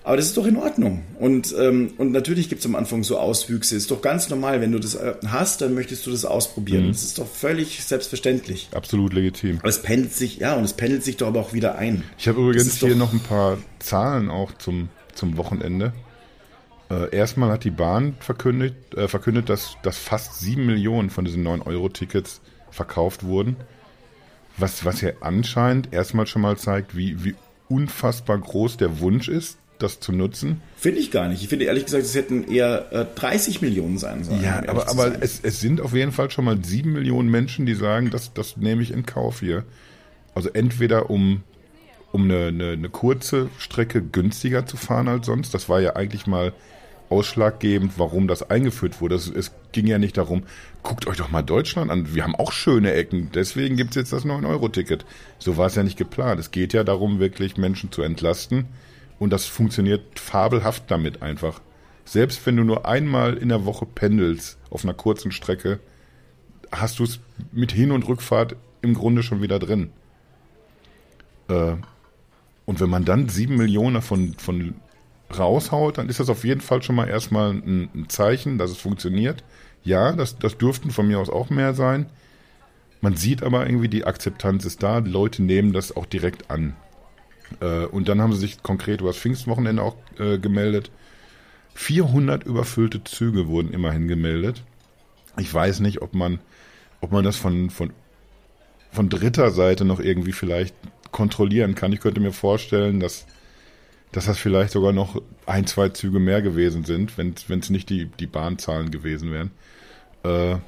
Aber 0.03 0.17
das 0.17 0.27
ist 0.27 0.37
doch 0.37 0.47
in 0.47 0.57
Ordnung. 0.57 1.03
Und, 1.19 1.55
ähm, 1.59 1.93
und 1.99 2.11
natürlich 2.11 2.49
gibt 2.49 2.61
es 2.61 2.67
am 2.67 2.75
Anfang 2.75 3.05
so 3.05 3.19
Auswüchse. 3.19 3.77
Ist 3.77 3.91
doch 3.91 4.01
ganz 4.01 4.31
normal, 4.31 4.61
wenn 4.61 4.73
du 4.73 4.79
das 4.79 4.95
äh, 4.95 5.15
hast, 5.27 5.61
dann 5.61 5.75
möchtest 5.75 6.07
du 6.07 6.11
das 6.11 6.25
ausprobieren. 6.25 6.85
Mhm. 6.85 6.93
Das 6.93 7.03
ist 7.03 7.19
doch 7.19 7.27
völlig 7.27 7.85
selbstverständlich. 7.85 8.71
Absolut 8.73 9.13
legitim. 9.13 9.59
Aber 9.59 9.69
es 9.69 9.83
pendelt 9.83 10.15
sich, 10.15 10.39
ja, 10.39 10.55
und 10.55 10.65
es 10.65 10.73
pendelt 10.73 11.05
sich 11.05 11.19
doch 11.19 11.27
aber 11.27 11.41
auch 11.41 11.53
wieder 11.53 11.77
ein. 11.77 12.03
Ich 12.19 12.29
habe 12.29 12.41
übrigens 12.41 12.77
hier 12.77 12.97
noch 12.97 13.13
ein 13.13 13.21
paar 13.21 13.59
Zahlen 13.79 14.31
auch 14.31 14.53
zum, 14.57 14.89
zum 15.15 15.37
Wochenende. 15.37 15.93
Äh, 16.91 17.15
erstmal 17.15 17.51
hat 17.51 17.65
die 17.65 17.71
Bahn 17.71 18.17
verkündet, 18.19 18.95
äh, 18.97 19.07
verkündet 19.07 19.49
dass, 19.49 19.77
dass 19.83 19.99
fast 19.99 20.41
sieben 20.41 20.67
Millionen 20.67 21.11
von 21.11 21.25
diesen 21.25 21.47
9-Euro-Tickets 21.47 22.41
verkauft 22.71 23.23
wurden. 23.23 23.57
Was, 24.57 24.85
was 24.85 25.01
ja 25.01 25.11
anscheinend 25.21 25.93
erstmal 25.93 26.27
schon 26.27 26.43
mal 26.43 26.59
zeigt, 26.59 26.97
wie, 26.97 27.25
wie 27.25 27.35
unfassbar 27.69 28.39
groß 28.39 28.77
der 28.77 28.99
Wunsch 28.99 29.29
ist, 29.29 29.59
das 29.79 30.01
zu 30.01 30.13
nutzen. 30.13 30.61
Finde 30.77 30.99
ich 30.99 31.11
gar 31.11 31.29
nicht. 31.29 31.43
Ich 31.43 31.49
finde 31.49 31.65
ehrlich 31.67 31.85
gesagt, 31.85 32.05
es 32.05 32.15
hätten 32.15 32.45
eher 32.45 32.93
äh, 32.93 33.07
30 33.15 33.63
Millionen 33.63 33.97
sein 33.97 34.25
sollen. 34.25 34.43
Ja, 34.43 34.63
aber, 34.67 34.91
aber 34.91 35.23
es, 35.23 35.41
es 35.43 35.61
sind 35.61 35.81
auf 35.81 35.95
jeden 35.95 36.13
Fall 36.13 36.31
schon 36.31 36.45
mal 36.45 36.59
sieben 36.63 36.93
Millionen 36.93 37.31
Menschen, 37.31 37.67
die 37.67 37.75
sagen, 37.75 38.11
das, 38.11 38.35
das 38.35 38.57
nehme 38.57 38.83
ich 38.83 38.93
in 38.93 39.07
Kauf 39.07 39.41
hier. 39.41 39.65
Also 40.35 40.51
entweder 40.51 41.09
um, 41.09 41.43
um 42.13 42.25
eine, 42.25 42.49
eine, 42.49 42.71
eine 42.73 42.89
kurze 42.89 43.49
Strecke 43.59 44.03
günstiger 44.03 44.67
zu 44.67 44.77
fahren 44.77 45.09
als 45.09 45.27
sonst. 45.27 45.55
Das 45.55 45.69
war 45.69 45.81
ja 45.81 45.97
eigentlich 45.97 46.27
mal 46.27 46.53
ausschlaggebend, 47.11 47.93
warum 47.99 48.29
das 48.29 48.49
eingeführt 48.49 49.01
wurde. 49.01 49.17
Es, 49.17 49.29
es, 49.29 49.53
ging 49.73 49.87
ja 49.87 49.99
nicht 49.99 50.17
darum, 50.17 50.45
guckt 50.83 51.07
euch 51.07 51.19
doch 51.19 51.31
mal 51.31 51.43
Deutschland 51.43 51.93
an, 51.93 52.13
wir 52.15 52.25
haben 52.25 52.35
auch 52.35 52.51
schöne 52.51 52.93
Ecken, 52.93 53.31
deswegen 53.33 53.77
gibt's 53.77 53.95
jetzt 53.95 54.13
das 54.13 54.25
9-Euro-Ticket. 54.25 55.05
So 55.39 55.57
war 55.57 55.67
es 55.67 55.77
ja 55.77 55.85
nicht 55.85 55.97
geplant. 55.97 56.41
Es 56.41 56.51
geht 56.51 56.73
ja 56.73 56.83
darum, 56.83 57.21
wirklich 57.21 57.57
Menschen 57.57 57.93
zu 57.93 58.03
entlasten 58.03 58.67
und 59.21 59.31
das 59.33 59.47
funktioniert 59.47 60.19
fabelhaft 60.19 60.85
damit 60.89 61.23
einfach. 61.23 61.61
Selbst 62.05 62.45
wenn 62.47 62.57
du 62.57 62.65
nur 62.65 62.87
einmal 62.87 63.37
in 63.37 63.51
der 63.51 63.65
Woche 63.65 63.87
pendelst 63.87 64.59
auf 64.71 64.83
einer 64.83 64.95
kurzen 64.95 65.31
Strecke, 65.31 65.79
hast 66.73 66.99
du 66.99 67.05
es 67.05 67.21
mit 67.53 67.71
Hin- 67.71 67.93
und 67.93 68.09
Rückfahrt 68.09 68.57
im 68.83 68.95
Grunde 68.95 69.23
schon 69.23 69.43
wieder 69.43 69.59
drin. 69.59 69.91
Äh, 71.49 71.75
und 72.65 72.81
wenn 72.81 72.91
man 72.91 73.05
dann 73.05 73.29
sieben 73.29 73.57
Millionen 73.57 73.95
davon 73.95 74.35
von 74.39 74.75
raushaut, 75.37 75.99
dann 75.99 76.09
ist 76.09 76.21
das 76.21 76.29
auf 76.29 76.45
jeden 76.45 76.61
Fall 76.61 76.83
schon 76.83 76.97
mal 76.97 77.09
erstmal 77.09 77.53
ein, 77.53 78.07
Zeichen, 78.09 78.59
dass 78.59 78.71
es 78.71 78.79
funktioniert. 78.79 79.45
Ja, 79.83 80.13
das, 80.13 80.39
das 80.39 80.59
dürften 80.59 80.91
von 80.91 81.07
mir 81.07 81.19
aus 81.19 81.31
auch 81.31 81.51
mehr 81.51 81.75
sein. 81.75 82.07
Man 83.01 83.17
sieht 83.17 83.43
aber 83.43 83.67
irgendwie, 83.67 83.89
die 83.89 84.05
Akzeptanz 84.05 84.65
ist 84.65 84.83
da, 84.83 85.01
die 85.01 85.11
Leute 85.11 85.43
nehmen 85.43 85.73
das 85.73 85.97
auch 85.97 86.07
direkt 86.07 86.51
an. 86.51 86.75
Äh, 87.61 87.87
und 87.87 88.09
dann 88.09 88.21
haben 88.21 88.33
sie 88.33 88.41
sich 88.41 88.63
konkret 88.63 89.01
über 89.01 89.11
das 89.11 89.19
Pfingstwochenende 89.19 89.83
auch 89.83 89.97
äh, 90.19 90.39
gemeldet. 90.39 90.91
400 91.75 92.45
überfüllte 92.45 93.03
Züge 93.05 93.47
wurden 93.49 93.73
immerhin 93.73 94.07
gemeldet. 94.07 94.65
Ich 95.39 95.53
weiß 95.53 95.81
nicht, 95.81 96.03
ob 96.03 96.15
man, 96.15 96.41
ob 97.01 97.13
man 97.13 97.25
das 97.25 97.37
von, 97.37 97.71
von, 97.71 97.93
von 98.91 99.09
dritter 99.09 99.51
Seite 99.51 99.85
noch 99.85 100.01
irgendwie 100.01 100.33
vielleicht 100.33 100.75
kontrollieren 101.11 101.75
kann. 101.75 101.93
Ich 101.93 102.01
könnte 102.01 102.21
mir 102.21 102.33
vorstellen, 102.33 103.01
dass 103.01 103.27
dass 104.13 104.27
das 104.27 104.39
vielleicht 104.39 104.73
sogar 104.73 104.93
noch 104.93 105.21
ein, 105.47 105.67
zwei 105.67 105.91
Züge 105.91 106.19
mehr 106.19 106.43
gewesen 106.43 106.85
sind, 106.85 107.17
wenn 107.19 107.35
es 107.35 107.71
nicht 107.71 107.91
die, 107.91 108.07
die 108.07 108.27
Bahnzahlen 108.27 108.91
gewesen 108.91 109.31
wären. 109.31 109.51
Äh, 110.25 110.59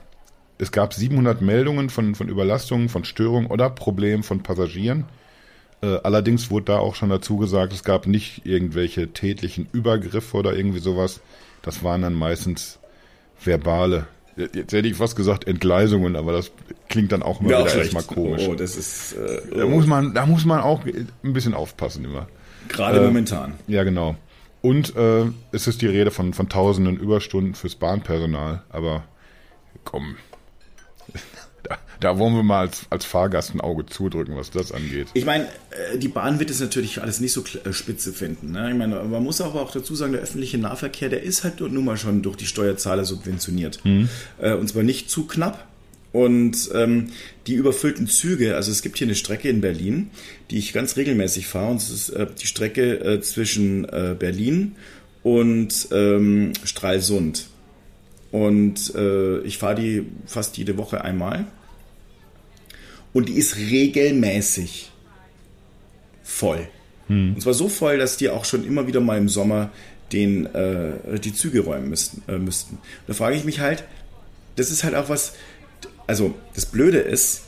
es 0.59 0.71
gab 0.71 0.95
700 0.95 1.43
Meldungen 1.43 1.91
von, 1.91 2.15
von 2.15 2.29
Überlastungen, 2.29 2.89
von 2.89 3.05
Störungen 3.05 3.51
oder 3.51 3.69
Problemen 3.71 4.23
von 4.23 4.43
Passagieren. 4.43 5.07
Äh, 5.83 5.99
allerdings 6.05 6.51
wurde 6.51 6.67
da 6.67 6.79
auch 6.79 6.95
schon 6.95 7.09
dazu 7.09 7.37
gesagt, 7.37 7.73
es 7.73 7.83
gab 7.83 8.07
nicht 8.07 8.47
irgendwelche 8.47 9.13
tätlichen 9.13 9.69
Übergriffe 9.73 10.37
oder 10.37 10.55
irgendwie 10.55 10.79
sowas. 10.79 11.21
Das 11.63 11.83
waren 11.83 12.03
dann 12.03 12.15
meistens 12.15 12.79
verbale 13.43 14.07
Jetzt 14.37 14.73
hätte 14.73 14.89
ich 14.89 14.97
fast 14.97 15.15
gesagt 15.15 15.47
Entgleisungen, 15.47 16.17
aber 16.17 16.33
das 16.33 16.53
klingt 16.89 17.13
dann 17.13 17.23
auch 17.23 17.41
immer 17.41 17.51
wieder 17.51 17.75
erstmal 17.75 18.03
komisch. 18.03 18.47
Oh, 18.49 18.55
das 18.55 18.77
ist, 18.77 19.13
äh, 19.13 19.43
oh. 19.53 19.59
da 19.59 19.67
muss 19.67 19.87
man, 19.87 20.15
da 20.15 20.25
muss 20.25 20.47
man 20.47 20.61
auch 20.61 20.85
ein 20.87 21.33
bisschen 21.35 21.53
aufpassen 21.53 22.05
immer. 22.05 22.29
Gerade 22.69 23.01
äh, 23.01 23.05
momentan. 23.05 23.55
Ja, 23.67 23.85
genau. 23.85 24.17
Und 24.61 24.95
äh, 24.97 25.25
es 25.51 25.67
ist 25.67 25.83
die 25.83 25.87
Rede 25.87 26.11
von, 26.11 26.35
von 26.35 26.49
tausenden 26.49 26.97
Überstunden 26.97 27.55
fürs 27.55 27.75
Bahnpersonal. 27.75 28.63
Aber 28.71 29.05
komm, 29.85 30.17
da, 31.65 31.79
da 31.99 32.19
wollen 32.19 32.35
wir 32.35 32.45
mal 32.45 32.61
als, 32.61 32.87
als 32.89 33.05
Fahrgast 33.05 33.55
ein 33.55 33.61
Auge 33.61 33.87
zudrücken, 33.87 34.37
was 34.37 34.51
das 34.51 34.71
angeht. 34.71 35.09
Ich 35.15 35.25
meine, 35.25 35.47
äh, 35.71 35.99
die 35.99 36.09
Bahn 36.09 36.39
wird 36.39 36.51
es 36.51 36.61
natürlich 36.61 37.03
alles 37.03 37.19
nicht 37.19 37.33
so 37.33 37.43
äh, 37.65 37.73
spitze 37.73 38.13
finden. 38.13 38.53
Ne? 38.53 38.71
Ich 38.71 38.77
meine, 38.77 39.03
man 39.03 39.23
muss 39.25 39.41
aber 39.41 39.61
auch 39.63 39.73
dazu 39.73 39.97
sagen, 39.97 40.13
der 40.13 40.23
öffentliche 40.23 40.59
Nahverkehr, 40.59 41.09
der 41.09 41.25
ist 41.25 41.43
halt 41.43 41.61
nun 41.61 41.85
mal 41.85 41.97
schon 41.97 42.23
durch 42.23 42.37
die 42.37 42.47
Steuerzahler 42.47 43.05
subventioniert. 43.05 43.85
Mhm. 43.85 44.09
Und 44.39 44.69
zwar 44.69 44.85
nicht 44.85 45.11
zu 45.11 45.27
knapp, 45.27 45.67
und 46.13 46.71
ähm, 46.75 47.09
die 47.47 47.55
überfüllten 47.55 48.07
Züge, 48.07 48.55
also 48.55 48.71
es 48.71 48.83
gibt 48.83 48.99
hier 48.99 49.07
eine 49.07 49.15
Strecke 49.15 49.49
in 49.49 49.63
Berlin, 49.63 50.11
die 50.51 50.59
ich 50.59 50.73
ganz 50.73 50.97
regelmäßig 50.97 51.47
fahre. 51.47 51.71
Und 51.71 51.77
es 51.79 51.91
ist 51.91 52.11
äh, 52.11 52.27
die 52.41 52.47
Strecke 52.47 53.01
äh, 53.01 53.21
zwischen 53.23 53.85
äh, 53.87 54.15
Berlin 54.19 54.77
und 55.23 55.89
ähm, 55.91 56.53
Stralsund. 56.65 57.47
Und 58.31 58.95
äh, 58.95 59.41
ich 59.41 59.59
fahre 59.59 59.75
die 59.75 60.07
fast 60.27 60.59
jede 60.59 60.77
Woche 60.77 61.03
einmal. 61.03 61.47
Und 63.15 63.29
die 63.29 63.35
ist 63.35 63.57
regelmäßig 63.57 64.91
voll. 66.23 66.69
Hm. 67.09 67.35
Und 67.35 67.41
zwar 67.43 67.55
so 67.55 67.69
voll, 67.69 67.99
dass 67.99 68.17
die 68.17 68.29
auch 68.29 68.45
schon 68.45 68.67
immer 68.67 68.87
wieder 68.87 69.01
mal 69.01 69.19
im 69.19 69.29
Sommer 69.29 69.71
den 70.13 70.47
äh, 70.55 71.19
die 71.19 71.33
Züge 71.33 71.61
räumen 71.61 71.89
müssten, 71.89 72.23
äh, 72.29 72.37
müssten. 72.37 72.79
Da 73.07 73.15
frage 73.15 73.37
ich 73.37 73.45
mich 73.45 73.61
halt, 73.61 73.85
das 74.57 74.71
ist 74.71 74.85
halt 74.85 74.95
auch 74.95 75.09
was, 75.09 75.35
also 76.07 76.35
das 76.55 76.67
Blöde 76.67 76.99
ist, 76.99 77.43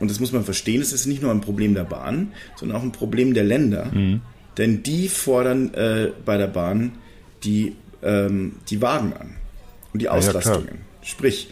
und 0.00 0.10
das 0.10 0.20
muss 0.20 0.32
man 0.32 0.44
verstehen, 0.44 0.80
es 0.82 0.92
ist 0.92 1.06
nicht 1.06 1.22
nur 1.22 1.30
ein 1.30 1.40
Problem 1.40 1.74
der 1.74 1.84
Bahn, 1.84 2.32
sondern 2.56 2.78
auch 2.78 2.82
ein 2.82 2.92
Problem 2.92 3.34
der 3.34 3.44
Länder. 3.44 3.90
Mhm. 3.92 4.20
Denn 4.58 4.82
die 4.82 5.08
fordern 5.08 5.72
äh, 5.74 6.08
bei 6.24 6.36
der 6.36 6.48
Bahn 6.48 6.92
die, 7.44 7.76
ähm, 8.02 8.56
die 8.68 8.82
Wagen 8.82 9.12
an 9.14 9.36
und 9.92 10.02
die 10.02 10.08
Auslastungen. 10.08 10.68
Ja, 10.68 11.06
Sprich, 11.06 11.48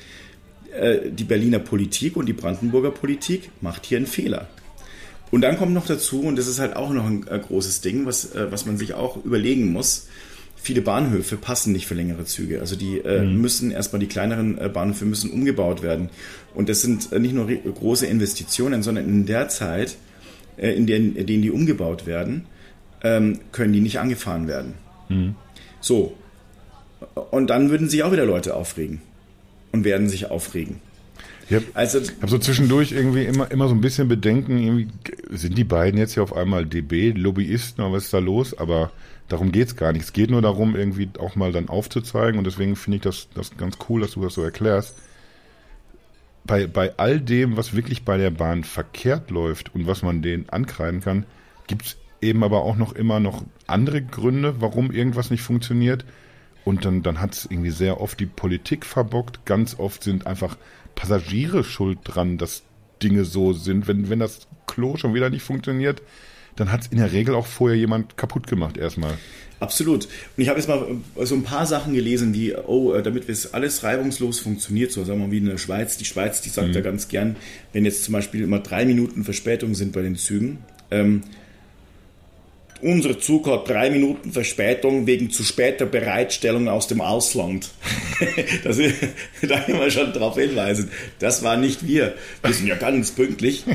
äh, 0.73 1.11
die 1.11 1.25
Berliner 1.25 1.59
Politik 1.59 2.17
und 2.17 2.27
die 2.27 2.33
Brandenburger 2.33 2.91
Politik 2.91 3.51
macht 3.61 3.87
hier 3.87 3.99
einen 3.99 4.07
Fehler. 4.07 4.49
Und 5.31 5.43
dann 5.43 5.57
kommt 5.57 5.73
noch 5.73 5.87
dazu, 5.87 6.23
und 6.23 6.37
das 6.37 6.47
ist 6.47 6.59
halt 6.59 6.75
auch 6.77 6.91
noch 6.91 7.07
ein 7.07 7.27
äh, 7.29 7.39
großes 7.39 7.81
Ding, 7.81 8.05
was, 8.07 8.35
äh, 8.35 8.51
was 8.51 8.67
man 8.67 8.77
sich 8.77 8.95
auch 8.95 9.25
überlegen 9.25 9.73
muss, 9.73 10.09
viele 10.63 10.83
Bahnhöfe 10.83 11.37
passen 11.37 11.73
nicht 11.73 11.87
für 11.87 11.95
längere 11.95 12.25
Züge. 12.25 12.61
Also 12.61 12.77
die 12.77 12.99
äh, 12.99 13.23
mhm. 13.23 13.41
müssen 13.41 13.71
erstmal 13.71 14.01
die 14.01 14.07
kleineren 14.07 14.59
äh, 14.59 14.69
Bahnhöfe 14.69 15.05
müssen 15.05 15.31
umgebaut 15.31 15.83
werden. 15.83 16.11
Und 16.55 16.69
das 16.69 16.83
sind 16.83 17.13
äh, 17.13 17.19
nicht 17.19 17.35
nur 17.35 17.47
große 17.47 18.07
Investitionen, 18.07 18.83
sondern 18.83 19.09
in 19.09 19.27
der 19.27 19.49
Zeit, 19.49 19.97
äh, 20.57 20.73
in, 20.73 20.87
der, 20.87 20.99
in 20.99 21.27
denen 21.27 21.43
die 21.43 21.51
umgebaut 21.51 22.07
werden, 22.07 22.47
ähm, 23.03 23.39
können 23.53 23.73
die 23.73 23.81
nicht 23.81 23.99
angefahren 23.99 24.49
werden. 24.49 24.75
Mhm. 25.09 25.35
So. 25.81 26.17
Und 27.31 27.49
dann 27.49 27.71
würden 27.71 27.89
sich 27.89 28.03
auch 28.03 28.13
wieder 28.13 28.27
Leute 28.27 28.55
aufregen 28.55 29.01
und 29.73 29.85
werden 29.85 30.09
sich 30.09 30.31
aufregen. 30.31 30.81
Ich 31.49 31.57
habe 31.57 31.67
also, 31.75 32.01
hab 32.23 32.31
so 32.31 32.39
zwischendurch 32.39 32.93
irgendwie 32.93 33.25
immer, 33.25 33.51
immer 33.51 33.67
so 33.67 33.75
ein 33.75 33.81
bisschen 33.81 34.07
Bedenken, 34.07 34.93
sind 35.31 35.59
die 35.59 35.65
beiden 35.65 35.99
jetzt 35.99 36.15
hier 36.15 36.23
auf 36.23 36.37
einmal 36.37 36.65
DB-Lobbyisten 36.65 37.83
oder 37.83 37.95
was 37.95 38.05
ist 38.05 38.15
da 38.15 38.19
los? 38.19 38.57
Aber 38.57 38.93
darum 39.29 39.51
geht's 39.51 39.75
gar 39.75 39.93
nicht. 39.93 40.03
Es 40.05 40.13
geht 40.13 40.31
nur 40.31 40.43
darum, 40.43 40.77
irgendwie 40.77 41.09
auch 41.19 41.35
mal 41.35 41.51
dann 41.51 41.69
aufzuzeigen 41.69 42.39
und 42.39 42.45
deswegen 42.45 42.77
finde 42.77 42.97
ich 42.97 43.03
das, 43.03 43.29
das 43.35 43.57
ganz 43.57 43.79
cool, 43.89 44.01
dass 44.01 44.13
du 44.13 44.23
das 44.23 44.35
so 44.35 44.43
erklärst. 44.43 44.97
Bei, 46.45 46.67
bei 46.67 46.97
all 46.99 47.21
dem, 47.21 47.57
was 47.57 47.75
wirklich 47.75 48.05
bei 48.05 48.17
der 48.17 48.31
Bahn 48.31 48.65
verkehrt 48.65 49.31
läuft 49.31 49.75
und 49.75 49.87
was 49.87 50.03
man 50.03 50.23
denen 50.23 50.49
ankreiden 50.49 51.01
kann, 51.01 51.27
gibt's 51.67 51.97
eben 52.21 52.45
aber 52.45 52.63
auch 52.63 52.77
noch 52.77 52.93
immer 52.93 53.21
noch 53.21 53.45
andere 53.67 54.03
Gründe, 54.03 54.61
warum 54.61 54.91
irgendwas 54.91 55.31
nicht 55.31 55.43
funktioniert. 55.43 56.05
Und 56.65 56.85
dann, 56.85 57.03
dann 57.03 57.21
hat 57.21 57.35
es 57.35 57.47
irgendwie 57.47 57.71
sehr 57.71 58.01
oft 58.01 58.21
die 58.21 58.27
Politik 58.27 58.85
verbockt. 58.85 59.47
Ganz 59.47 59.79
oft 59.79 60.05
sind 60.05 60.27
einfach 60.27 60.57
Passagiere 60.95 61.65
schuld 61.65 61.99
dran, 62.05 62.39
dass 62.39 62.63
Dinge 63.03 63.25
so 63.25 63.53
sind. 63.53 63.89
Wenn, 63.89 64.11
wenn 64.11 64.19
das 64.19 64.47
Klo 64.67 64.97
schon 64.97 65.15
wieder 65.15 65.31
nicht 65.31 65.43
funktioniert, 65.43 66.03
dann 66.57 66.71
hat 66.71 66.83
es 66.83 66.87
in 66.89 66.99
der 66.99 67.13
Regel 67.13 67.35
auch 67.35 67.47
vorher 67.47 67.79
jemand 67.79 68.17
kaputt 68.17 68.47
gemacht 68.47 68.77
erstmal. 68.77 69.17
Absolut. 69.61 70.07
Und 70.07 70.43
ich 70.43 70.49
habe 70.49 70.59
jetzt 70.59 70.69
mal 70.69 70.87
so 71.23 71.35
ein 71.35 71.43
paar 71.43 71.67
Sachen 71.67 71.93
gelesen, 71.93 72.33
wie, 72.33 72.55
oh, 72.55 72.95
äh, 72.95 73.03
damit 73.03 73.29
es 73.29 73.53
alles 73.53 73.83
reibungslos 73.83 74.41
funktioniert, 74.41 74.91
so 74.91 75.05
sagen 75.05 75.21
wir 75.21 75.27
mal 75.27 75.33
wie 75.33 75.39
in 75.39 75.45
der 75.45 75.59
Schweiz. 75.59 75.99
Die 75.99 76.07
Schweiz, 76.07 76.41
die 76.41 76.49
sagt 76.49 76.69
mhm. 76.69 76.75
ja 76.75 76.81
ganz 76.81 77.09
gern, 77.09 77.37
wenn 77.75 77.85
jetzt 77.85 78.05
zum 78.05 78.13
Beispiel 78.13 78.43
immer 78.43 78.61
drei 78.61 78.87
Minuten 78.87 79.23
Verspätung 79.23 79.75
sind 79.75 79.93
bei 79.93 80.01
den 80.01 80.17
Zügen, 80.17 80.59
ähm, 80.91 81.23
unser 82.83 83.19
Zug 83.19 83.47
hat 83.47 83.69
drei 83.69 83.91
Minuten 83.91 84.33
Verspätung 84.33 85.07
wegen 85.07 85.31
zu 85.31 85.45
später 85.45 85.87
Bereitstellung 85.87 86.69
aus 86.69 86.87
dem 86.87 87.01
Ausland. 87.01 87.71
das, 88.65 88.79
da 89.43 89.61
können 89.61 89.81
wir 89.81 89.91
schon 89.91 90.13
darauf 90.13 90.37
hinweisen. 90.37 90.91
Das 91.19 91.43
war 91.43 91.57
nicht 91.57 91.87
wir. 91.87 92.15
Wir 92.43 92.55
sind 92.55 92.67
ja 92.67 92.77
ganz 92.77 93.13
pünktlich. 93.13 93.65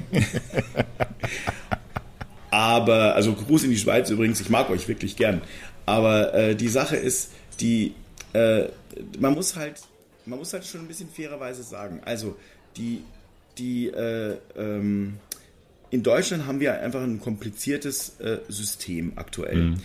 Aber, 2.51 3.15
also 3.15 3.33
Gruß 3.33 3.65
in 3.65 3.71
die 3.71 3.77
Schweiz 3.77 4.09
übrigens, 4.09 4.39
ich 4.39 4.49
mag 4.49 4.69
euch 4.69 4.87
wirklich 4.87 5.15
gern. 5.15 5.41
Aber 5.85 6.33
äh, 6.33 6.55
die 6.55 6.69
Sache 6.69 6.95
ist, 6.95 7.31
die, 7.59 7.93
äh, 8.33 8.65
man 9.19 9.33
muss 9.33 9.55
halt, 9.55 9.81
man 10.25 10.39
muss 10.39 10.53
halt 10.53 10.65
schon 10.65 10.81
ein 10.81 10.87
bisschen 10.87 11.09
fairerweise 11.09 11.63
sagen. 11.63 12.01
Also 12.05 12.35
die, 12.77 13.03
die, 13.57 13.87
äh, 13.87 14.37
ähm, 14.57 15.19
in 15.91 16.03
Deutschland 16.03 16.45
haben 16.45 16.59
wir 16.59 16.79
einfach 16.81 17.01
ein 17.01 17.19
kompliziertes 17.19 18.19
äh, 18.19 18.39
System 18.47 19.13
aktuell. 19.15 19.55
Mhm. 19.55 19.75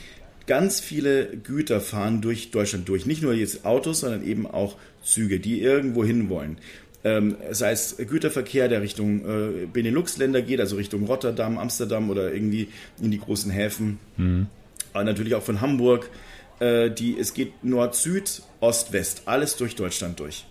Ganz 0.46 0.80
viele 0.80 1.36
Güter 1.36 1.80
fahren 1.80 2.22
durch 2.22 2.50
Deutschland 2.50 2.88
durch. 2.88 3.06
Nicht 3.06 3.22
nur 3.22 3.34
jetzt 3.34 3.64
Autos, 3.64 4.00
sondern 4.00 4.26
eben 4.26 4.46
auch 4.46 4.76
Züge, 5.02 5.38
die 5.38 5.60
irgendwo 5.60 6.04
hin 6.04 6.28
wollen. 6.28 6.58
Ähm, 7.02 7.36
sei 7.50 7.72
es 7.72 7.96
Güterverkehr, 7.96 8.68
der 8.68 8.82
Richtung 8.82 9.24
äh, 9.24 9.66
Benelux-Länder 9.66 10.42
geht, 10.42 10.60
also 10.60 10.76
Richtung 10.76 11.04
Rotterdam, 11.04 11.56
Amsterdam 11.56 12.10
oder 12.10 12.32
irgendwie 12.32 12.68
in 13.00 13.10
die 13.10 13.18
großen 13.18 13.50
Häfen. 13.50 13.98
Mhm. 14.16 14.48
Aber 14.92 15.04
natürlich 15.04 15.34
auch 15.34 15.42
von 15.42 15.60
Hamburg. 15.60 16.10
Äh, 16.58 16.90
die, 16.90 17.18
es 17.18 17.32
geht 17.32 17.64
Nord-Süd, 17.64 18.42
Ost-West, 18.60 19.22
alles 19.24 19.56
durch 19.56 19.76
Deutschland 19.76 20.20
durch. 20.20 20.44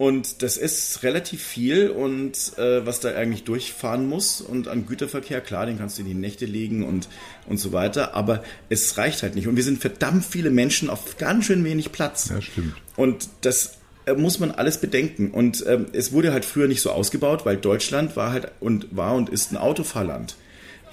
Und 0.00 0.40
das 0.40 0.56
ist 0.56 1.02
relativ 1.02 1.42
viel 1.42 1.90
und 1.90 2.56
äh, 2.56 2.86
was 2.86 3.00
da 3.00 3.14
eigentlich 3.14 3.44
durchfahren 3.44 4.08
muss 4.08 4.40
und 4.40 4.66
an 4.66 4.86
Güterverkehr, 4.86 5.42
klar, 5.42 5.66
den 5.66 5.76
kannst 5.76 5.98
du 5.98 6.00
in 6.00 6.08
die 6.08 6.14
Nächte 6.14 6.46
legen 6.46 6.84
und, 6.84 7.10
und 7.46 7.58
so 7.58 7.72
weiter, 7.72 8.14
aber 8.14 8.42
es 8.70 8.96
reicht 8.96 9.22
halt 9.22 9.34
nicht. 9.34 9.46
Und 9.46 9.56
wir 9.56 9.62
sind 9.62 9.78
verdammt 9.78 10.24
viele 10.24 10.48
Menschen 10.48 10.88
auf 10.88 11.18
ganz 11.18 11.44
schön 11.44 11.62
wenig 11.64 11.92
Platz. 11.92 12.30
Ja, 12.30 12.40
stimmt. 12.40 12.76
Und 12.96 13.28
das 13.42 13.76
äh, 14.06 14.14
muss 14.14 14.40
man 14.40 14.52
alles 14.52 14.78
bedenken. 14.78 15.32
Und 15.32 15.62
ähm, 15.68 15.88
es 15.92 16.12
wurde 16.12 16.32
halt 16.32 16.46
früher 16.46 16.66
nicht 16.66 16.80
so 16.80 16.92
ausgebaut, 16.92 17.44
weil 17.44 17.58
Deutschland 17.58 18.16
war 18.16 18.32
halt 18.32 18.52
und 18.58 18.96
war 18.96 19.14
und 19.14 19.28
ist 19.28 19.52
ein 19.52 19.58
Autofahrland 19.58 20.34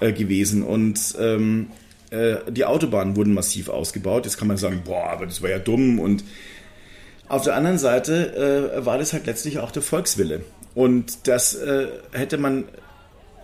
äh, 0.00 0.12
gewesen. 0.12 0.62
Und 0.62 1.14
ähm, 1.18 1.68
äh, 2.10 2.36
die 2.50 2.66
Autobahnen 2.66 3.16
wurden 3.16 3.32
massiv 3.32 3.70
ausgebaut. 3.70 4.26
Jetzt 4.26 4.36
kann 4.36 4.48
man 4.48 4.58
sagen, 4.58 4.82
boah, 4.84 5.08
aber 5.08 5.24
das 5.24 5.40
war 5.40 5.48
ja 5.48 5.58
dumm 5.58 5.98
und 5.98 6.24
auf 7.28 7.42
der 7.42 7.54
anderen 7.54 7.78
Seite 7.78 8.72
äh, 8.76 8.84
war 8.84 8.98
das 8.98 9.12
halt 9.12 9.26
letztlich 9.26 9.58
auch 9.58 9.70
der 9.70 9.82
Volkswille. 9.82 10.42
Und 10.74 11.26
das 11.26 11.54
äh, 11.54 11.88
hätte 12.12 12.38
man 12.38 12.64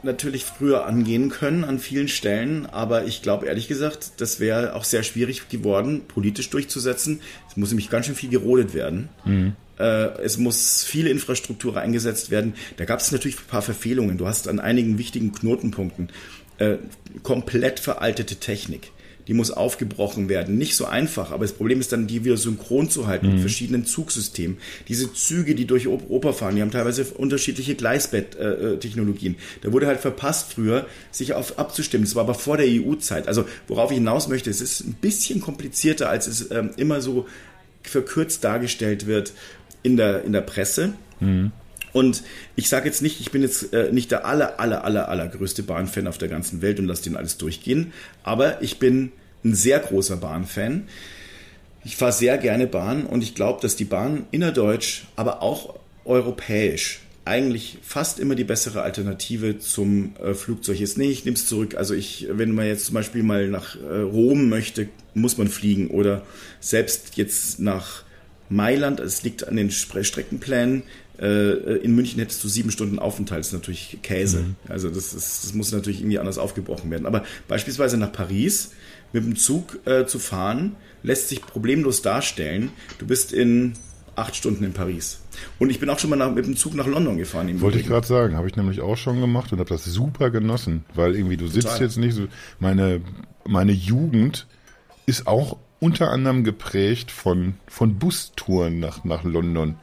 natürlich 0.02 0.44
früher 0.44 0.86
angehen 0.86 1.30
können 1.30 1.64
an 1.64 1.78
vielen 1.78 2.08
Stellen, 2.08 2.66
aber 2.66 3.06
ich 3.06 3.22
glaube 3.22 3.46
ehrlich 3.46 3.68
gesagt, 3.68 4.12
das 4.18 4.38
wäre 4.38 4.74
auch 4.74 4.84
sehr 4.84 5.02
schwierig 5.02 5.48
geworden, 5.48 6.02
politisch 6.06 6.50
durchzusetzen. 6.50 7.20
Es 7.48 7.56
muss 7.56 7.70
nämlich 7.70 7.90
ganz 7.90 8.06
schön 8.06 8.14
viel 8.14 8.30
gerodet 8.30 8.74
werden. 8.74 9.08
Mhm. 9.24 9.56
Äh, 9.78 10.20
es 10.22 10.38
muss 10.38 10.84
viele 10.84 11.10
Infrastruktur 11.10 11.76
eingesetzt 11.76 12.30
werden. 12.30 12.54
Da 12.76 12.84
gab 12.84 13.00
es 13.00 13.10
natürlich 13.10 13.38
ein 13.38 13.48
paar 13.48 13.62
Verfehlungen. 13.62 14.18
Du 14.18 14.26
hast 14.26 14.46
an 14.46 14.60
einigen 14.60 14.98
wichtigen 14.98 15.32
Knotenpunkten 15.32 16.10
äh, 16.58 16.76
komplett 17.22 17.80
veraltete 17.80 18.36
Technik 18.36 18.92
die 19.26 19.34
muss 19.34 19.50
aufgebrochen 19.50 20.28
werden. 20.28 20.58
Nicht 20.58 20.76
so 20.76 20.84
einfach, 20.84 21.30
aber 21.30 21.44
das 21.44 21.52
Problem 21.52 21.80
ist 21.80 21.92
dann, 21.92 22.06
die 22.06 22.24
wieder 22.24 22.36
synchron 22.36 22.90
zu 22.90 23.06
halten 23.06 23.26
mhm. 23.26 23.32
mit 23.32 23.40
verschiedenen 23.40 23.86
Zugsystemen. 23.86 24.58
Diese 24.88 25.12
Züge, 25.12 25.54
die 25.54 25.66
durch 25.66 25.86
Europa 25.88 26.32
fahren, 26.32 26.56
die 26.56 26.62
haben 26.62 26.70
teilweise 26.70 27.04
unterschiedliche 27.04 27.74
Gleisbett-Technologien. 27.74 29.36
da 29.62 29.72
wurde 29.72 29.86
halt 29.86 30.00
verpasst 30.00 30.52
früher, 30.52 30.86
sich 31.10 31.32
auf 31.32 31.58
abzustimmen. 31.58 32.04
Das 32.04 32.14
war 32.14 32.24
aber 32.24 32.34
vor 32.34 32.56
der 32.56 32.66
EU-Zeit. 32.68 33.28
Also 33.28 33.46
worauf 33.68 33.90
ich 33.90 33.96
hinaus 33.98 34.28
möchte, 34.28 34.50
es 34.50 34.60
ist 34.60 34.80
ein 34.80 34.94
bisschen 35.00 35.40
komplizierter, 35.40 36.10
als 36.10 36.26
es 36.26 36.50
ähm, 36.50 36.70
immer 36.76 37.00
so 37.00 37.26
verkürzt 37.82 38.44
dargestellt 38.44 39.06
wird 39.06 39.32
in 39.82 39.96
der, 39.96 40.24
in 40.24 40.32
der 40.32 40.40
Presse. 40.40 40.94
Mhm. 41.20 41.52
Und 41.94 42.24
ich 42.56 42.68
sage 42.68 42.86
jetzt 42.86 43.02
nicht, 43.02 43.20
ich 43.20 43.30
bin 43.30 43.40
jetzt 43.40 43.72
äh, 43.72 43.90
nicht 43.92 44.10
der 44.10 44.26
aller, 44.26 44.58
aller, 44.60 44.84
aller, 44.84 45.08
allergrößte 45.08 45.62
Bahnfan 45.62 46.08
auf 46.08 46.18
der 46.18 46.28
ganzen 46.28 46.60
Welt 46.60 46.78
und 46.80 46.86
lasse 46.86 47.04
den 47.04 47.16
alles 47.16 47.38
durchgehen, 47.38 47.92
aber 48.24 48.60
ich 48.62 48.78
bin 48.78 49.12
ein 49.44 49.54
sehr 49.54 49.78
großer 49.78 50.16
Bahnfan. 50.16 50.88
Ich 51.84 51.96
fahre 51.96 52.12
sehr 52.12 52.36
gerne 52.36 52.66
Bahn 52.66 53.06
und 53.06 53.22
ich 53.22 53.34
glaube, 53.34 53.62
dass 53.62 53.76
die 53.76 53.84
Bahn 53.84 54.26
innerdeutsch, 54.32 55.04
aber 55.14 55.40
auch 55.40 55.76
europäisch 56.04 57.00
eigentlich 57.24 57.78
fast 57.82 58.18
immer 58.18 58.34
die 58.34 58.44
bessere 58.44 58.82
Alternative 58.82 59.58
zum 59.58 60.16
äh, 60.16 60.34
Flugzeug 60.34 60.80
ist. 60.80 60.98
Nee, 60.98 61.10
ich 61.10 61.24
nehme 61.24 61.36
es 61.36 61.46
zurück. 61.46 61.76
Also 61.76 61.94
ich, 61.94 62.26
wenn 62.30 62.52
man 62.52 62.66
jetzt 62.66 62.86
zum 62.86 62.94
Beispiel 62.94 63.22
mal 63.22 63.48
nach 63.48 63.76
äh, 63.76 64.00
Rom 64.00 64.48
möchte, 64.48 64.88
muss 65.14 65.38
man 65.38 65.48
fliegen 65.48 65.88
oder 65.88 66.22
selbst 66.60 67.16
jetzt 67.16 67.60
nach 67.60 68.02
Mailand, 68.50 69.00
es 69.00 69.22
liegt 69.22 69.48
an 69.48 69.56
den 69.56 69.70
Streckenplänen, 69.70 70.82
in 71.18 71.94
München 71.94 72.18
hättest 72.18 72.42
du 72.42 72.48
sieben 72.48 72.70
Stunden 72.70 72.98
Aufenthalt, 72.98 73.40
das 73.40 73.48
ist 73.48 73.52
natürlich 73.52 73.98
Käse. 74.02 74.40
Mhm. 74.40 74.56
Also 74.68 74.88
das, 74.88 75.14
ist, 75.14 75.44
das 75.44 75.54
muss 75.54 75.70
natürlich 75.72 76.00
irgendwie 76.00 76.18
anders 76.18 76.38
aufgebrochen 76.38 76.90
werden. 76.90 77.06
Aber 77.06 77.24
beispielsweise 77.46 77.96
nach 77.98 78.12
Paris 78.12 78.72
mit 79.12 79.24
dem 79.24 79.36
Zug 79.36 79.78
äh, 79.86 80.06
zu 80.06 80.18
fahren, 80.18 80.74
lässt 81.04 81.28
sich 81.28 81.40
problemlos 81.40 82.02
darstellen. 82.02 82.70
Du 82.98 83.06
bist 83.06 83.32
in 83.32 83.74
acht 84.16 84.36
Stunden 84.36 84.64
in 84.64 84.72
Paris. 84.72 85.20
Und 85.58 85.70
ich 85.70 85.80
bin 85.80 85.90
auch 85.90 85.98
schon 85.98 86.10
mal 86.10 86.16
nach, 86.16 86.32
mit 86.32 86.46
dem 86.46 86.56
Zug 86.56 86.74
nach 86.74 86.86
London 86.86 87.16
gefahren. 87.16 87.48
Wollte 87.60 87.78
Übrigen. 87.78 87.80
ich 87.80 87.86
gerade 87.86 88.06
sagen, 88.06 88.36
habe 88.36 88.48
ich 88.48 88.56
nämlich 88.56 88.80
auch 88.80 88.96
schon 88.96 89.20
gemacht 89.20 89.52
und 89.52 89.58
habe 89.58 89.68
das 89.68 89.84
super 89.84 90.30
genossen, 90.30 90.84
weil 90.94 91.14
irgendwie 91.14 91.36
du 91.36 91.46
Total. 91.46 91.62
sitzt 91.62 91.80
jetzt 91.80 91.96
nicht 91.96 92.14
so. 92.14 92.26
Meine 92.58 93.00
meine 93.46 93.72
Jugend 93.72 94.46
ist 95.06 95.26
auch 95.26 95.58
unter 95.80 96.10
anderem 96.10 96.44
geprägt 96.44 97.10
von 97.10 97.54
von 97.66 97.98
Bustouren 97.98 98.80
nach 98.80 99.04
nach 99.04 99.24
London 99.24 99.76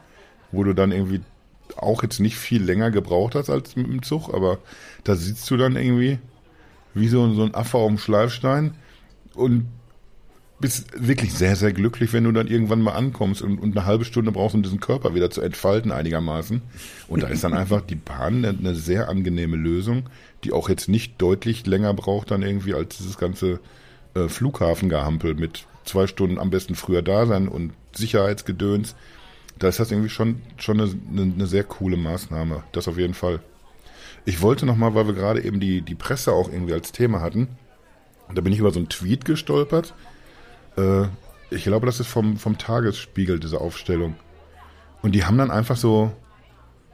wo 0.51 0.63
du 0.63 0.73
dann 0.73 0.91
irgendwie 0.91 1.21
auch 1.77 2.03
jetzt 2.03 2.19
nicht 2.19 2.35
viel 2.35 2.61
länger 2.63 2.91
gebraucht 2.91 3.35
hast 3.35 3.49
als 3.49 3.75
mit 3.75 3.87
dem 3.87 4.03
Zug, 4.03 4.33
aber 4.33 4.59
da 5.03 5.15
sitzt 5.15 5.49
du 5.49 5.57
dann 5.57 5.75
irgendwie 5.75 6.19
wie 6.93 7.07
so, 7.07 7.33
so 7.33 7.43
ein 7.43 7.55
Affe 7.55 7.77
auf 7.77 7.87
dem 7.87 7.97
Schleifstein 7.97 8.75
und 9.33 9.67
bist 10.61 10.89
wirklich 10.95 11.33
sehr, 11.33 11.55
sehr 11.55 11.73
glücklich, 11.73 12.13
wenn 12.13 12.23
du 12.23 12.31
dann 12.31 12.47
irgendwann 12.47 12.81
mal 12.81 12.93
ankommst 12.93 13.41
und, 13.41 13.57
und 13.57 13.75
eine 13.75 13.85
halbe 13.85 14.05
Stunde 14.05 14.31
brauchst, 14.31 14.53
um 14.55 14.61
diesen 14.61 14.79
Körper 14.79 15.15
wieder 15.15 15.31
zu 15.31 15.41
entfalten 15.41 15.91
einigermaßen. 15.91 16.61
Und 17.07 17.23
da 17.23 17.27
ist 17.27 17.43
dann 17.43 17.53
einfach 17.53 17.81
die 17.81 17.95
Bahn 17.95 18.45
eine, 18.45 18.75
sehr 18.75 19.09
angenehme 19.09 19.57
Lösung, 19.57 20.03
die 20.43 20.53
auch 20.53 20.69
jetzt 20.69 20.87
nicht 20.87 21.19
deutlich 21.19 21.65
länger 21.65 21.93
braucht 21.93 22.31
dann 22.31 22.43
irgendwie 22.43 22.75
als 22.75 22.97
dieses 22.97 23.17
ganze 23.17 23.59
äh, 24.13 24.27
Flughafengehampel 24.27 25.33
mit 25.33 25.65
zwei 25.83 26.05
Stunden 26.05 26.37
am 26.37 26.51
besten 26.51 26.75
früher 26.75 27.01
da 27.01 27.25
sein 27.25 27.47
und 27.47 27.73
Sicherheitsgedöns. 27.93 28.95
Da 29.61 29.67
ist 29.67 29.79
das 29.79 29.91
irgendwie 29.91 30.09
schon, 30.09 30.41
schon 30.57 30.81
eine, 30.81 30.91
eine, 31.11 31.45
sehr 31.45 31.63
coole 31.63 31.95
Maßnahme. 31.95 32.63
Das 32.71 32.87
auf 32.87 32.97
jeden 32.97 33.13
Fall. 33.13 33.41
Ich 34.25 34.41
wollte 34.41 34.65
nochmal, 34.65 34.95
weil 34.95 35.05
wir 35.05 35.13
gerade 35.13 35.43
eben 35.43 35.59
die, 35.59 35.83
die 35.83 35.93
Presse 35.93 36.31
auch 36.31 36.51
irgendwie 36.51 36.73
als 36.73 36.91
Thema 36.91 37.21
hatten, 37.21 37.47
da 38.33 38.41
bin 38.41 38.53
ich 38.53 38.59
über 38.59 38.71
so 38.71 38.79
einen 38.79 38.89
Tweet 38.89 39.23
gestolpert. 39.23 39.93
Äh, 40.77 41.03
ich 41.51 41.63
glaube, 41.63 41.85
das 41.85 41.99
ist 41.99 42.07
vom, 42.07 42.37
vom 42.37 42.57
Tagesspiegel, 42.57 43.39
diese 43.39 43.61
Aufstellung. 43.61 44.15
Und 45.03 45.13
die 45.13 45.25
haben 45.25 45.37
dann 45.37 45.51
einfach 45.51 45.77
so, 45.77 46.11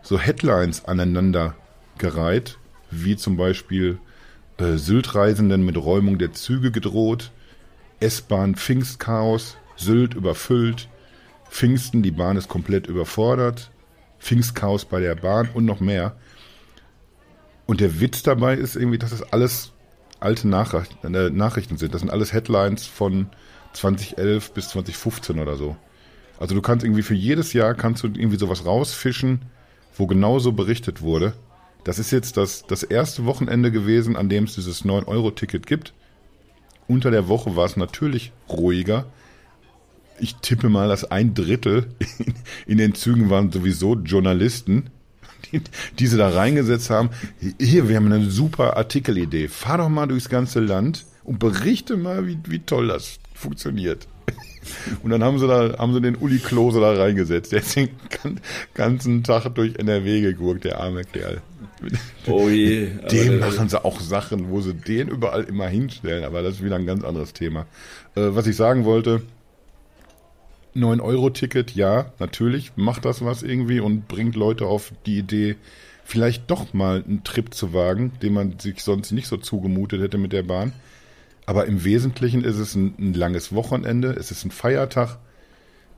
so 0.01 0.19
Headlines 0.19 0.83
aneinander 0.83 1.55
gereiht, 1.97 2.57
wie 2.91 3.15
zum 3.15 3.37
Beispiel 3.37 3.97
äh, 4.57 4.75
Sylt-Reisenden 4.75 5.63
mit 5.63 5.77
Räumung 5.77 6.17
der 6.17 6.33
Züge 6.33 6.71
gedroht, 6.71 7.31
S-Bahn 8.01 8.55
Pfingstchaos, 8.55 9.55
Sylt 9.77 10.15
überfüllt, 10.15 10.89
Pfingsten, 11.49 12.03
die 12.03 12.11
Bahn 12.11 12.37
ist 12.37 12.47
komplett 12.47 12.87
überfordert, 12.87 13.71
Pfingstchaos 14.19 14.85
bei 14.85 14.99
der 14.99 15.15
Bahn 15.15 15.49
und 15.53 15.65
noch 15.65 15.79
mehr. 15.79 16.15
Und 17.65 17.81
der 17.81 17.99
Witz 17.99 18.23
dabei 18.23 18.55
ist 18.55 18.75
irgendwie, 18.75 18.97
dass 18.97 19.11
das 19.11 19.33
alles 19.33 19.73
alte 20.19 20.47
Nachrichten, 20.47 21.13
äh, 21.13 21.29
Nachrichten 21.29 21.77
sind. 21.77 21.93
Das 21.93 22.01
sind 22.01 22.09
alles 22.09 22.33
Headlines 22.33 22.85
von 22.85 23.27
2011 23.73 24.53
bis 24.53 24.69
2015 24.69 25.39
oder 25.39 25.55
so. 25.55 25.75
Also 26.39 26.55
du 26.55 26.61
kannst 26.61 26.85
irgendwie 26.85 27.03
für 27.03 27.15
jedes 27.15 27.53
Jahr 27.53 27.73
kannst 27.73 28.03
du 28.03 28.07
irgendwie 28.07 28.37
sowas 28.37 28.65
rausfischen, 28.65 29.41
wo 29.95 30.07
genauso 30.07 30.51
berichtet 30.51 31.01
wurde. 31.01 31.33
Das 31.83 31.99
ist 31.99 32.11
jetzt 32.11 32.37
das, 32.37 32.65
das 32.67 32.83
erste 32.83 33.25
Wochenende 33.25 33.71
gewesen, 33.71 34.15
an 34.15 34.29
dem 34.29 34.43
es 34.45 34.55
dieses 34.55 34.85
9-Euro-Ticket 34.85 35.65
gibt. 35.65 35.93
Unter 36.87 37.11
der 37.11 37.27
Woche 37.27 37.55
war 37.55 37.65
es 37.65 37.77
natürlich 37.77 38.31
ruhiger. 38.49 39.05
Ich 40.19 40.35
tippe 40.35 40.69
mal, 40.69 40.87
dass 40.87 41.05
ein 41.05 41.33
Drittel 41.33 41.87
in 42.67 42.77
den 42.77 42.95
Zügen 42.95 43.29
waren 43.29 43.51
sowieso 43.51 43.95
Journalisten, 43.95 44.89
die, 45.51 45.61
die 45.99 46.07
sie 46.07 46.17
da 46.17 46.29
reingesetzt 46.29 46.89
haben. 46.89 47.09
Hier, 47.59 47.87
wir 47.87 47.95
haben 47.95 48.11
eine 48.11 48.29
super 48.29 48.77
Artikelidee. 48.77 49.47
Fahr 49.47 49.77
doch 49.77 49.89
mal 49.89 50.07
durchs 50.07 50.29
ganze 50.29 50.59
Land 50.59 51.05
und 51.23 51.39
berichte 51.39 51.97
mal, 51.97 52.27
wie, 52.27 52.37
wie 52.47 52.59
toll 52.59 52.87
das 52.87 53.19
funktioniert. 53.33 54.07
Und 55.03 55.11
dann 55.11 55.23
haben 55.23 55.39
sie 55.39 55.47
da, 55.47 55.77
haben 55.77 55.93
sie 55.93 56.01
den 56.01 56.15
Uli 56.15 56.39
Klose 56.39 56.79
da 56.79 56.93
reingesetzt. 56.93 57.51
Der 57.51 57.59
ist 57.59 57.75
den 57.75 57.89
ganzen 58.73 59.23
Tag 59.23 59.47
durch 59.55 59.75
NRW 59.77 60.21
gegurkt, 60.21 60.65
der 60.65 60.79
arme 60.79 61.03
Kerl. 61.03 61.41
Oh 62.25 62.49
je. 62.49 62.87
Den 63.11 63.39
machen 63.39 63.69
sie 63.69 63.83
auch 63.83 63.99
Sachen, 63.99 64.49
wo 64.49 64.61
sie 64.61 64.73
den 64.73 65.09
überall 65.09 65.43
immer 65.43 65.67
hinstellen, 65.67 66.23
aber 66.23 66.41
das 66.41 66.55
ist 66.55 66.63
wieder 66.63 66.75
ein 66.75 66.85
ganz 66.85 67.03
anderes 67.03 67.33
Thema. 67.33 67.61
Äh, 68.15 68.35
was 68.35 68.47
ich 68.47 68.55
sagen 68.55 68.83
wollte, 68.83 69.21
9-Euro-Ticket, 70.77 71.75
ja, 71.75 72.11
natürlich, 72.19 72.73
macht 72.75 73.05
das 73.05 73.23
was 73.23 73.43
irgendwie 73.43 73.79
und 73.79 74.07
bringt 74.07 74.35
Leute 74.35 74.65
auf 74.65 74.93
die 75.05 75.17
Idee, 75.17 75.55
vielleicht 76.05 76.49
doch 76.49 76.73
mal 76.73 77.03
einen 77.03 77.23
Trip 77.23 77.53
zu 77.53 77.73
wagen, 77.73 78.13
den 78.21 78.33
man 78.33 78.59
sich 78.59 78.81
sonst 78.81 79.11
nicht 79.11 79.27
so 79.27 79.37
zugemutet 79.37 80.01
hätte 80.01 80.17
mit 80.17 80.31
der 80.31 80.43
Bahn. 80.43 80.71
Aber 81.45 81.65
im 81.65 81.83
Wesentlichen 81.83 82.43
ist 82.43 82.57
es 82.57 82.75
ein, 82.75 82.95
ein 82.99 83.13
langes 83.13 83.53
Wochenende, 83.53 84.11
es 84.11 84.31
ist 84.31 84.45
ein 84.45 84.51
Feiertag, 84.51 85.17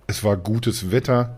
es 0.07 0.23
war 0.23 0.37
gutes 0.37 0.91
Wetter. 0.91 1.37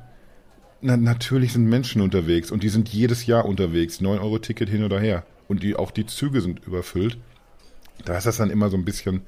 Na, 0.81 0.95
natürlich 0.95 1.53
sind 1.53 1.65
Menschen 1.65 2.01
unterwegs 2.01 2.51
und 2.51 2.63
die 2.63 2.69
sind 2.69 2.89
jedes 2.89 3.25
Jahr 3.25 3.45
unterwegs. 3.45 3.99
9 3.99 4.19
Euro 4.19 4.39
Ticket 4.39 4.69
hin 4.69 4.83
oder 4.83 4.99
her. 4.99 5.25
Und 5.47 5.63
die, 5.63 5.75
auch 5.75 5.91
die 5.91 6.05
Züge 6.05 6.39
sind 6.39 6.65
überfüllt. 6.65 7.17
Da 8.05 8.17
ist 8.17 8.25
das 8.25 8.37
dann 8.37 8.49
immer 8.49 8.69
so 8.69 8.77
ein 8.77 8.85
bisschen, 8.85 9.23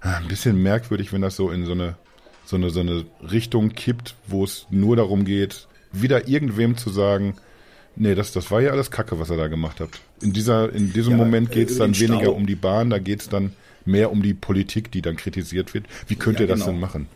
ein 0.00 0.28
bisschen 0.28 0.62
merkwürdig, 0.62 1.12
wenn 1.12 1.22
das 1.22 1.34
so 1.34 1.50
in 1.50 1.66
so 1.66 1.72
eine, 1.72 1.96
so 2.44 2.56
eine, 2.56 2.70
so 2.70 2.80
eine 2.80 3.04
Richtung 3.30 3.70
kippt, 3.70 4.14
wo 4.26 4.44
es 4.44 4.66
nur 4.70 4.96
darum 4.96 5.24
geht, 5.24 5.68
wieder 5.92 6.28
irgendwem 6.28 6.76
zu 6.76 6.90
sagen, 6.90 7.34
nee, 7.96 8.14
das, 8.14 8.32
das 8.32 8.50
war 8.50 8.60
ja 8.60 8.72
alles 8.72 8.90
Kacke, 8.90 9.18
was 9.18 9.30
ihr 9.30 9.36
da 9.36 9.48
gemacht 9.48 9.80
habt. 9.80 10.00
In 10.20 10.32
dieser, 10.32 10.72
in 10.72 10.92
diesem 10.92 11.12
ja, 11.12 11.18
Moment 11.18 11.50
geht 11.50 11.70
es 11.70 11.78
dann 11.78 11.98
weniger 11.98 12.34
um 12.34 12.46
die 12.46 12.56
Bahn, 12.56 12.90
da 12.90 12.98
geht 12.98 13.20
es 13.20 13.28
dann 13.28 13.52
mehr 13.84 14.10
um 14.10 14.22
die 14.22 14.34
Politik, 14.34 14.90
die 14.90 15.02
dann 15.02 15.16
kritisiert 15.16 15.74
wird. 15.74 15.86
Wie 16.08 16.16
könnt 16.16 16.38
ja, 16.38 16.44
ihr 16.44 16.48
das 16.48 16.60
genau. 16.60 16.72
denn 16.72 16.80
machen? 16.80 17.06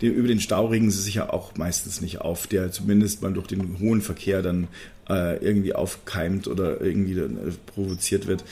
Über 0.00 0.28
den 0.28 0.40
Stau 0.40 0.66
regen 0.66 0.90
sie 0.90 1.00
sich 1.00 1.14
ja 1.14 1.30
auch 1.30 1.56
meistens 1.56 2.00
nicht 2.00 2.20
auf, 2.20 2.46
der 2.46 2.70
zumindest 2.70 3.22
mal 3.22 3.32
durch 3.32 3.46
den 3.46 3.78
hohen 3.80 4.00
Verkehr 4.00 4.42
dann 4.42 4.68
äh, 5.08 5.36
irgendwie 5.44 5.74
aufkeimt 5.74 6.48
oder 6.48 6.80
irgendwie 6.80 7.18
äh, 7.18 7.28
provoziert 7.66 8.26
wird. 8.26 8.44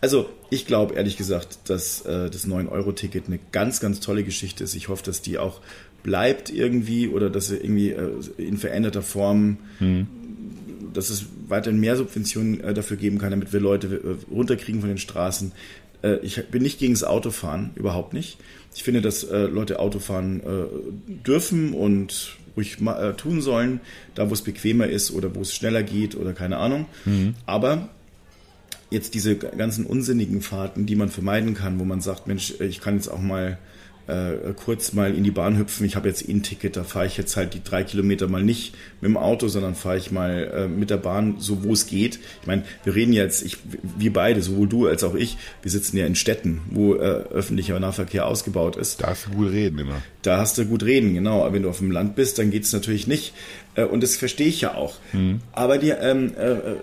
Also 0.00 0.28
ich 0.50 0.66
glaube 0.66 0.94
ehrlich 0.94 1.16
gesagt, 1.16 1.58
dass 1.68 2.02
äh, 2.02 2.30
das 2.30 2.46
9-Euro-Ticket 2.46 3.26
eine 3.26 3.38
ganz, 3.52 3.80
ganz 3.80 4.00
tolle 4.00 4.24
Geschichte 4.24 4.64
ist. 4.64 4.74
Ich 4.74 4.88
hoffe, 4.88 5.04
dass 5.04 5.22
die 5.22 5.38
auch 5.38 5.60
bleibt 6.02 6.50
irgendwie 6.50 7.08
oder 7.08 7.30
dass 7.30 7.48
sie 7.48 7.56
irgendwie 7.56 7.90
äh, 7.90 8.10
in 8.36 8.58
veränderter 8.58 9.02
Form 9.02 9.58
hm 9.78 10.06
dass 10.92 11.10
es 11.10 11.26
weiterhin 11.48 11.80
mehr 11.80 11.96
Subventionen 11.96 12.60
äh, 12.60 12.72
dafür 12.72 12.96
geben 12.96 13.18
kann, 13.18 13.30
damit 13.30 13.52
wir 13.52 13.58
Leute 13.58 13.88
äh, 13.88 14.32
runterkriegen 14.32 14.80
von 14.80 14.88
den 14.88 14.98
Straßen. 14.98 15.50
Ich 16.22 16.44
bin 16.48 16.62
nicht 16.62 16.78
gegen 16.78 16.92
das 16.92 17.02
Autofahren, 17.02 17.70
überhaupt 17.76 18.12
nicht. 18.12 18.36
Ich 18.74 18.82
finde, 18.82 19.00
dass 19.00 19.24
äh, 19.24 19.46
Leute 19.46 19.78
Autofahren 19.78 20.40
äh, 20.40 21.24
dürfen 21.26 21.72
und 21.72 22.36
ruhig 22.56 22.78
äh, 22.80 23.12
tun 23.14 23.40
sollen, 23.40 23.80
da 24.14 24.30
wo 24.30 24.34
es 24.34 24.42
bequemer 24.42 24.86
ist 24.86 25.10
oder 25.10 25.34
wo 25.34 25.40
es 25.40 25.54
schneller 25.54 25.82
geht 25.82 26.14
oder 26.14 26.32
keine 26.32 26.58
Ahnung. 26.58 26.86
Mhm. 27.04 27.34
Aber 27.46 27.88
jetzt 28.90 29.14
diese 29.14 29.36
ganzen 29.36 29.86
unsinnigen 29.86 30.40
Fahrten, 30.40 30.86
die 30.86 30.96
man 30.96 31.08
vermeiden 31.08 31.54
kann, 31.54 31.78
wo 31.78 31.84
man 31.84 32.00
sagt, 32.00 32.26
Mensch, 32.26 32.54
ich 32.60 32.80
kann 32.80 32.94
jetzt 32.94 33.08
auch 33.08 33.20
mal 33.20 33.58
äh, 34.06 34.52
kurz 34.54 34.92
mal 34.92 35.14
in 35.14 35.24
die 35.24 35.30
Bahn 35.30 35.58
hüpfen. 35.58 35.86
Ich 35.86 35.96
habe 35.96 36.08
jetzt 36.08 36.28
eh 36.28 36.32
ein 36.32 36.42
Ticket, 36.42 36.76
da 36.76 36.84
fahre 36.84 37.06
ich 37.06 37.16
jetzt 37.16 37.36
halt 37.36 37.54
die 37.54 37.62
drei 37.62 37.84
Kilometer 37.84 38.28
mal 38.28 38.42
nicht 38.42 38.74
mit 39.00 39.08
dem 39.08 39.16
Auto, 39.16 39.48
sondern 39.48 39.74
fahre 39.74 39.96
ich 39.96 40.10
mal 40.10 40.50
äh, 40.54 40.68
mit 40.68 40.90
der 40.90 40.98
Bahn, 40.98 41.36
so 41.38 41.64
wo 41.64 41.72
es 41.72 41.86
geht. 41.86 42.18
Ich 42.40 42.46
meine, 42.46 42.64
wir 42.84 42.94
reden 42.94 43.12
jetzt, 43.12 43.42
ich, 43.42 43.58
wir 43.98 44.12
beide, 44.12 44.42
sowohl 44.42 44.68
du 44.68 44.86
als 44.86 45.04
auch 45.04 45.14
ich, 45.14 45.38
wir 45.62 45.70
sitzen 45.70 45.96
ja 45.96 46.06
in 46.06 46.14
Städten, 46.14 46.60
wo 46.70 46.94
äh, 46.94 46.98
öffentlicher 46.98 47.78
Nahverkehr 47.80 48.26
ausgebaut 48.26 48.76
ist. 48.76 49.02
Da 49.02 49.08
hast 49.08 49.26
du 49.26 49.30
gut 49.30 49.52
reden 49.52 49.78
immer. 49.78 50.02
Da 50.22 50.38
hast 50.38 50.58
du 50.58 50.64
gut 50.66 50.82
reden, 50.82 51.14
genau. 51.14 51.42
Aber 51.42 51.54
wenn 51.54 51.62
du 51.62 51.70
auf 51.70 51.78
dem 51.78 51.90
Land 51.90 52.16
bist, 52.16 52.38
dann 52.38 52.50
geht 52.50 52.64
es 52.64 52.72
natürlich 52.72 53.06
nicht. 53.06 53.34
Äh, 53.74 53.84
und 53.84 54.02
das 54.02 54.16
verstehe 54.16 54.48
ich 54.48 54.60
ja 54.60 54.74
auch. 54.74 54.96
Mhm. 55.12 55.40
Aber 55.52 55.78
die 55.78 55.90
ähm, 55.90 56.32
äh, 56.36 56.52
äh 56.52 56.76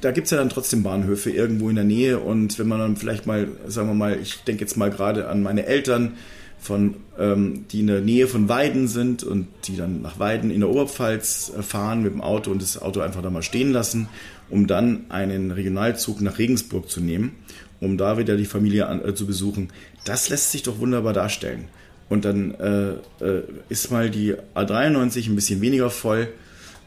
da 0.00 0.10
gibt 0.10 0.26
es 0.26 0.30
ja 0.30 0.38
dann 0.38 0.48
trotzdem 0.48 0.82
Bahnhöfe 0.82 1.30
irgendwo 1.30 1.68
in 1.68 1.76
der 1.76 1.84
Nähe 1.84 2.18
und 2.18 2.58
wenn 2.58 2.68
man 2.68 2.78
dann 2.78 2.96
vielleicht 2.96 3.26
mal, 3.26 3.48
sagen 3.66 3.88
wir 3.88 3.94
mal, 3.94 4.18
ich 4.20 4.44
denke 4.44 4.62
jetzt 4.62 4.76
mal 4.76 4.90
gerade 4.90 5.28
an 5.28 5.42
meine 5.42 5.66
Eltern, 5.66 6.14
von, 6.60 6.96
ähm, 7.18 7.64
die 7.70 7.80
in 7.80 7.86
der 7.86 8.02
Nähe 8.02 8.26
von 8.28 8.48
Weiden 8.48 8.86
sind 8.86 9.24
und 9.24 9.48
die 9.64 9.76
dann 9.76 10.02
nach 10.02 10.18
Weiden 10.18 10.50
in 10.50 10.60
der 10.60 10.68
Oberpfalz 10.68 11.52
äh, 11.56 11.62
fahren 11.62 12.02
mit 12.02 12.12
dem 12.12 12.20
Auto 12.20 12.50
und 12.50 12.60
das 12.60 12.80
Auto 12.80 13.00
einfach 13.00 13.22
da 13.22 13.30
mal 13.30 13.42
stehen 13.42 13.72
lassen, 13.72 14.08
um 14.50 14.66
dann 14.66 15.06
einen 15.08 15.50
Regionalzug 15.50 16.20
nach 16.20 16.38
Regensburg 16.38 16.90
zu 16.90 17.00
nehmen, 17.00 17.34
um 17.80 17.96
da 17.96 18.18
wieder 18.18 18.36
die 18.36 18.44
Familie 18.44 18.86
an, 18.86 19.02
äh, 19.02 19.14
zu 19.14 19.26
besuchen. 19.26 19.72
Das 20.04 20.28
lässt 20.28 20.52
sich 20.52 20.62
doch 20.62 20.78
wunderbar 20.78 21.14
darstellen. 21.14 21.68
Und 22.10 22.24
dann 22.24 22.54
äh, 22.56 22.90
äh, 23.24 23.42
ist 23.68 23.90
mal 23.90 24.10
die 24.10 24.34
A93 24.54 25.30
ein 25.30 25.36
bisschen 25.36 25.60
weniger 25.60 25.90
voll 25.90 26.28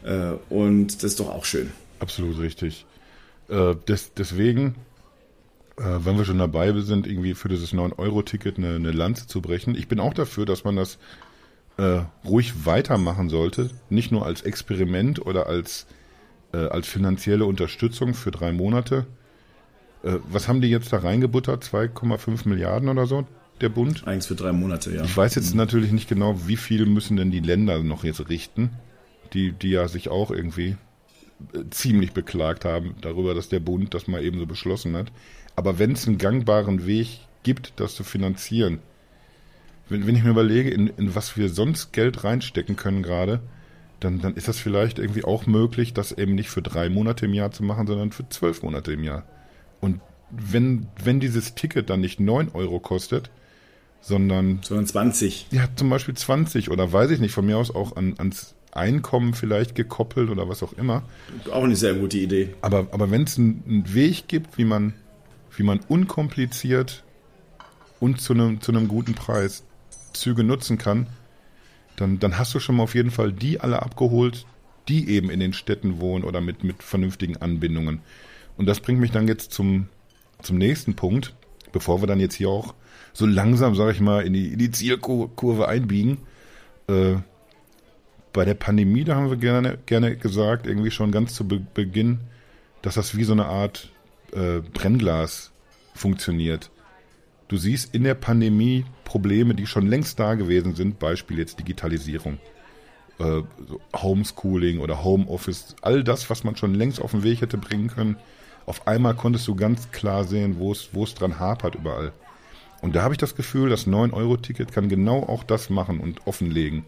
äh, 0.04 0.32
und 0.50 0.96
das 0.96 1.12
ist 1.12 1.20
doch 1.20 1.30
auch 1.30 1.46
schön. 1.46 1.70
Absolut 1.98 2.38
richtig. 2.38 2.84
Äh, 3.48 3.74
des, 3.88 4.14
deswegen, 4.14 4.76
äh, 5.76 5.82
wenn 5.82 6.16
wir 6.16 6.24
schon 6.24 6.38
dabei 6.38 6.72
sind, 6.80 7.06
irgendwie 7.06 7.34
für 7.34 7.48
dieses 7.48 7.72
9-Euro-Ticket 7.72 8.58
eine, 8.58 8.76
eine 8.76 8.92
Lanze 8.92 9.26
zu 9.26 9.40
brechen. 9.40 9.74
Ich 9.74 9.88
bin 9.88 10.00
auch 10.00 10.14
dafür, 10.14 10.46
dass 10.46 10.64
man 10.64 10.76
das 10.76 10.98
äh, 11.76 12.00
ruhig 12.24 12.66
weitermachen 12.66 13.28
sollte. 13.28 13.70
Nicht 13.90 14.12
nur 14.12 14.24
als 14.24 14.42
Experiment 14.42 15.24
oder 15.24 15.46
als, 15.46 15.86
äh, 16.52 16.58
als 16.58 16.86
finanzielle 16.86 17.44
Unterstützung 17.44 18.14
für 18.14 18.30
drei 18.30 18.52
Monate. 18.52 19.06
Äh, 20.02 20.18
was 20.30 20.48
haben 20.48 20.60
die 20.60 20.68
jetzt 20.68 20.92
da 20.92 20.98
reingebuttert? 20.98 21.64
2,5 21.64 22.48
Milliarden 22.48 22.88
oder 22.88 23.06
so? 23.06 23.26
Der 23.60 23.68
Bund? 23.68 24.06
Eins 24.06 24.26
für 24.26 24.34
drei 24.34 24.52
Monate, 24.52 24.94
ja. 24.94 25.04
Ich 25.04 25.16
weiß 25.16 25.34
jetzt 25.36 25.52
mhm. 25.52 25.58
natürlich 25.58 25.92
nicht 25.92 26.08
genau, 26.08 26.46
wie 26.46 26.56
viel 26.56 26.86
müssen 26.86 27.16
denn 27.16 27.30
die 27.30 27.40
Länder 27.40 27.82
noch 27.82 28.04
jetzt 28.04 28.28
richten, 28.28 28.70
die, 29.32 29.52
die 29.52 29.70
ja 29.70 29.86
sich 29.86 30.08
auch 30.08 30.30
irgendwie 30.30 30.76
ziemlich 31.70 32.12
beklagt 32.12 32.64
haben 32.64 32.94
darüber, 33.00 33.34
dass 33.34 33.48
der 33.48 33.60
Bund 33.60 33.94
das 33.94 34.06
mal 34.06 34.22
eben 34.24 34.38
so 34.38 34.46
beschlossen 34.46 34.96
hat. 34.96 35.12
Aber 35.56 35.78
wenn 35.78 35.92
es 35.92 36.06
einen 36.06 36.18
gangbaren 36.18 36.86
Weg 36.86 37.20
gibt, 37.42 37.74
das 37.76 37.94
zu 37.94 38.04
finanzieren, 38.04 38.80
wenn, 39.88 40.06
wenn 40.06 40.16
ich 40.16 40.24
mir 40.24 40.30
überlege, 40.30 40.70
in, 40.70 40.88
in 40.88 41.14
was 41.14 41.36
wir 41.36 41.48
sonst 41.48 41.92
Geld 41.92 42.24
reinstecken 42.24 42.76
können 42.76 43.02
gerade, 43.02 43.40
dann, 44.00 44.20
dann 44.20 44.34
ist 44.34 44.48
das 44.48 44.58
vielleicht 44.58 44.98
irgendwie 44.98 45.24
auch 45.24 45.46
möglich, 45.46 45.92
das 45.92 46.12
eben 46.12 46.34
nicht 46.34 46.50
für 46.50 46.62
drei 46.62 46.88
Monate 46.88 47.26
im 47.26 47.34
Jahr 47.34 47.50
zu 47.50 47.62
machen, 47.62 47.86
sondern 47.86 48.12
für 48.12 48.28
zwölf 48.28 48.62
Monate 48.62 48.92
im 48.92 49.04
Jahr. 49.04 49.24
Und 49.80 50.00
wenn, 50.30 50.88
wenn 51.02 51.20
dieses 51.20 51.54
Ticket 51.54 51.90
dann 51.90 52.00
nicht 52.00 52.20
neun 52.20 52.50
Euro 52.50 52.80
kostet, 52.80 53.30
sondern. 54.00 54.60
Sondern 54.62 54.86
20. 54.86 55.46
Ja, 55.50 55.68
zum 55.76 55.90
Beispiel 55.90 56.14
20 56.14 56.70
oder 56.70 56.92
weiß 56.92 57.10
ich 57.10 57.20
nicht, 57.20 57.32
von 57.32 57.46
mir 57.46 57.56
aus 57.56 57.74
auch 57.74 57.96
an, 57.96 58.14
ans 58.18 58.54
Einkommen 58.76 59.34
vielleicht 59.34 59.74
gekoppelt 59.74 60.30
oder 60.30 60.48
was 60.48 60.62
auch 60.62 60.72
immer. 60.72 61.02
Auch 61.52 61.64
eine 61.64 61.76
sehr 61.76 61.94
gute 61.94 62.18
Idee. 62.18 62.54
Aber, 62.60 62.88
aber 62.90 63.10
wenn 63.10 63.24
es 63.24 63.38
einen, 63.38 63.62
einen 63.66 63.94
Weg 63.94 64.28
gibt, 64.28 64.58
wie 64.58 64.64
man, 64.64 64.94
wie 65.56 65.62
man 65.62 65.80
unkompliziert 65.88 67.04
und 68.00 68.20
zu 68.20 68.32
einem, 68.32 68.60
zu 68.60 68.72
einem 68.72 68.88
guten 68.88 69.14
Preis 69.14 69.64
Züge 70.12 70.44
nutzen 70.44 70.78
kann, 70.78 71.06
dann, 71.96 72.18
dann 72.18 72.38
hast 72.38 72.54
du 72.54 72.60
schon 72.60 72.76
mal 72.76 72.84
auf 72.84 72.94
jeden 72.94 73.10
Fall 73.10 73.32
die 73.32 73.60
alle 73.60 73.82
abgeholt, 73.82 74.46
die 74.88 75.08
eben 75.08 75.30
in 75.30 75.40
den 75.40 75.52
Städten 75.52 76.00
wohnen 76.00 76.24
oder 76.24 76.40
mit, 76.40 76.64
mit 76.64 76.82
vernünftigen 76.82 77.36
Anbindungen. 77.36 78.00
Und 78.56 78.66
das 78.66 78.80
bringt 78.80 79.00
mich 79.00 79.10
dann 79.10 79.28
jetzt 79.28 79.52
zum, 79.52 79.88
zum 80.42 80.58
nächsten 80.58 80.94
Punkt, 80.94 81.34
bevor 81.72 82.02
wir 82.02 82.06
dann 82.06 82.20
jetzt 82.20 82.34
hier 82.34 82.48
auch 82.48 82.74
so 83.12 83.26
langsam, 83.26 83.74
sag 83.74 83.92
ich 83.92 84.00
mal, 84.00 84.26
in 84.26 84.32
die, 84.32 84.48
in 84.48 84.58
die 84.58 84.70
Zielkurve 84.70 85.68
einbiegen. 85.68 86.18
Äh, 86.88 87.16
bei 88.34 88.44
der 88.44 88.54
Pandemie, 88.54 89.04
da 89.04 89.14
haben 89.14 89.30
wir 89.30 89.36
gerne, 89.36 89.78
gerne 89.86 90.16
gesagt, 90.16 90.66
irgendwie 90.66 90.90
schon 90.90 91.12
ganz 91.12 91.34
zu 91.34 91.46
Be 91.48 91.60
Beginn, 91.72 92.18
dass 92.82 92.96
das 92.96 93.16
wie 93.16 93.24
so 93.24 93.32
eine 93.32 93.46
Art 93.46 93.90
äh, 94.32 94.58
Brennglas 94.58 95.52
funktioniert. 95.94 96.70
Du 97.46 97.56
siehst 97.56 97.94
in 97.94 98.02
der 98.02 98.14
Pandemie 98.14 98.84
Probleme, 99.04 99.54
die 99.54 99.66
schon 99.66 99.86
längst 99.86 100.18
da 100.18 100.34
gewesen 100.34 100.74
sind, 100.74 100.98
Beispiel 100.98 101.38
jetzt 101.38 101.60
Digitalisierung, 101.60 102.38
äh, 103.20 103.42
so 103.68 103.80
Homeschooling 103.96 104.80
oder 104.80 105.04
Homeoffice, 105.04 105.76
all 105.80 106.02
das, 106.02 106.28
was 106.28 106.42
man 106.42 106.56
schon 106.56 106.74
längst 106.74 107.00
auf 107.00 107.12
den 107.12 107.22
Weg 107.22 107.40
hätte 107.40 107.56
bringen 107.56 107.86
können. 107.86 108.16
Auf 108.66 108.88
einmal 108.88 109.14
konntest 109.14 109.46
du 109.46 109.54
ganz 109.54 109.92
klar 109.92 110.24
sehen, 110.24 110.56
wo 110.58 110.72
es, 110.72 110.88
wo 110.92 111.04
es 111.04 111.14
dran 111.14 111.38
hapert 111.38 111.76
überall. 111.76 112.12
Und 112.82 112.96
da 112.96 113.02
habe 113.02 113.14
ich 113.14 113.18
das 113.18 113.36
Gefühl, 113.36 113.70
das 113.70 113.86
9-Euro-Ticket 113.86 114.72
kann 114.72 114.88
genau 114.88 115.22
auch 115.22 115.44
das 115.44 115.70
machen 115.70 116.00
und 116.00 116.26
offenlegen 116.26 116.84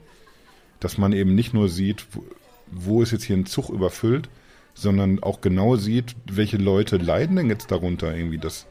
dass 0.81 0.99
man 0.99 1.13
eben 1.13 1.35
nicht 1.35 1.55
nur 1.55 1.69
sieht, 1.69 2.07
wo, 2.13 2.25
wo 2.71 3.03
ist 3.03 3.13
jetzt 3.13 3.25
hier 3.25 3.37
ein 3.37 3.47
Zug 3.47 3.71
überfüllt, 3.71 4.29
sondern 4.75 5.23
auch 5.23 5.41
genau 5.41 5.77
sieht, 5.77 6.17
welche 6.31 6.59
Leute 6.59 6.99
leiden 6.99 7.37
denn 7.37 7.49
jetzt 7.49 7.71
darunter 7.71 8.15
irgendwie, 8.15 8.39
dass, 8.39 8.67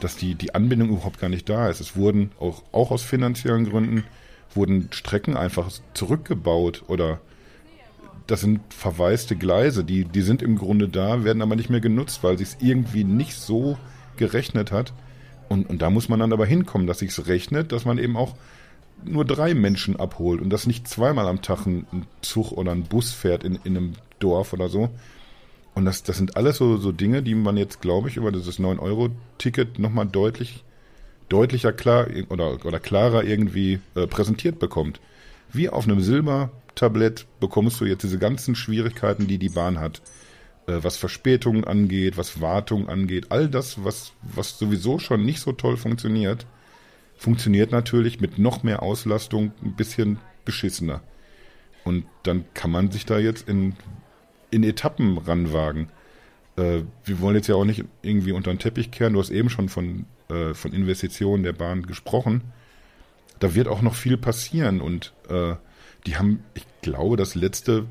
dass 0.00 0.16
die, 0.16 0.34
die 0.34 0.54
Anbindung 0.54 0.90
überhaupt 0.90 1.18
gar 1.18 1.30
nicht 1.30 1.48
da 1.48 1.68
ist. 1.68 1.80
Es 1.80 1.96
wurden 1.96 2.30
auch, 2.38 2.62
auch 2.72 2.90
aus 2.90 3.02
finanziellen 3.02 3.68
Gründen 3.68 4.04
wurden 4.54 4.88
Strecken 4.92 5.36
einfach 5.36 5.70
zurückgebaut 5.94 6.84
oder 6.88 7.20
das 8.26 8.40
sind 8.40 8.60
verwaiste 8.70 9.36
Gleise, 9.36 9.84
die, 9.84 10.04
die 10.04 10.22
sind 10.22 10.42
im 10.42 10.56
Grunde 10.58 10.88
da, 10.88 11.24
werden 11.24 11.42
aber 11.42 11.56
nicht 11.56 11.70
mehr 11.70 11.80
genutzt, 11.80 12.22
weil 12.22 12.38
sich 12.38 12.48
es 12.48 12.56
irgendwie 12.60 13.04
nicht 13.04 13.34
so 13.34 13.78
gerechnet 14.16 14.72
hat. 14.72 14.92
Und, 15.48 15.70
und 15.70 15.80
da 15.80 15.90
muss 15.90 16.08
man 16.08 16.18
dann 16.18 16.32
aber 16.32 16.44
hinkommen, 16.44 16.88
dass 16.88 16.98
sich 16.98 17.10
es 17.10 17.28
rechnet, 17.28 17.70
dass 17.70 17.84
man 17.84 17.98
eben 17.98 18.16
auch 18.16 18.34
nur 19.04 19.24
drei 19.24 19.54
Menschen 19.54 19.96
abholt 19.98 20.40
und 20.40 20.50
das 20.50 20.66
nicht 20.66 20.88
zweimal 20.88 21.28
am 21.28 21.42
Tag 21.42 21.66
ein, 21.66 22.06
Zug 22.22 22.52
oder 22.52 22.72
ein 22.72 22.84
Bus 22.84 23.12
fährt 23.12 23.44
in, 23.44 23.58
in 23.64 23.76
einem 23.76 23.92
Dorf 24.18 24.52
oder 24.52 24.68
so. 24.68 24.90
Und 25.74 25.84
das, 25.84 26.02
das 26.02 26.16
sind 26.16 26.36
alles 26.36 26.56
so, 26.56 26.78
so 26.78 26.90
Dinge, 26.90 27.22
die 27.22 27.34
man 27.34 27.56
jetzt, 27.56 27.82
glaube 27.82 28.08
ich, 28.08 28.16
über 28.16 28.32
dieses 28.32 28.58
9-Euro-Ticket 28.58 29.78
nochmal 29.78 30.06
deutlich, 30.06 30.64
deutlicher 31.28 31.72
klar 31.72 32.06
oder, 32.30 32.64
oder 32.64 32.80
klarer 32.80 33.24
irgendwie 33.24 33.80
äh, 33.94 34.06
präsentiert 34.06 34.58
bekommt. 34.58 35.00
Wie 35.52 35.68
auf 35.68 35.84
einem 35.84 36.00
Silbertablett 36.00 37.26
bekommst 37.40 37.80
du 37.80 37.84
jetzt 37.84 38.02
diese 38.02 38.18
ganzen 38.18 38.54
Schwierigkeiten, 38.54 39.26
die 39.26 39.38
die 39.38 39.50
Bahn 39.50 39.78
hat. 39.78 40.00
Äh, 40.66 40.78
was 40.82 40.96
Verspätungen 40.96 41.64
angeht, 41.64 42.16
was 42.16 42.40
Wartung 42.40 42.88
angeht, 42.88 43.26
all 43.30 43.48
das, 43.48 43.84
was, 43.84 44.12
was 44.22 44.58
sowieso 44.58 44.98
schon 44.98 45.24
nicht 45.24 45.40
so 45.40 45.52
toll 45.52 45.76
funktioniert, 45.76 46.46
funktioniert 47.16 47.72
natürlich 47.72 48.20
mit 48.20 48.38
noch 48.38 48.62
mehr 48.62 48.82
Auslastung 48.82 49.52
ein 49.62 49.74
bisschen 49.74 50.18
beschissener. 50.44 51.02
Und 51.84 52.04
dann 52.24 52.44
kann 52.54 52.70
man 52.70 52.90
sich 52.90 53.06
da 53.06 53.18
jetzt 53.18 53.48
in, 53.48 53.74
in 54.50 54.64
Etappen 54.64 55.18
ranwagen. 55.18 55.88
Äh, 56.56 56.82
wir 57.04 57.20
wollen 57.20 57.36
jetzt 57.36 57.46
ja 57.46 57.54
auch 57.54 57.64
nicht 57.64 57.84
irgendwie 58.02 58.32
unter 58.32 58.52
den 58.52 58.58
Teppich 58.58 58.90
kehren. 58.90 59.12
Du 59.12 59.20
hast 59.20 59.30
eben 59.30 59.50
schon 59.50 59.68
von, 59.68 60.06
äh, 60.28 60.52
von 60.52 60.72
Investitionen 60.72 61.42
der 61.42 61.52
Bahn 61.52 61.86
gesprochen. 61.86 62.42
Da 63.38 63.54
wird 63.54 63.68
auch 63.68 63.82
noch 63.82 63.94
viel 63.94 64.16
passieren. 64.16 64.80
Und 64.80 65.12
äh, 65.28 65.54
die 66.06 66.16
haben, 66.16 66.42
ich 66.54 66.66
glaube, 66.82 67.16
das 67.16 67.34
letzte, 67.34 67.86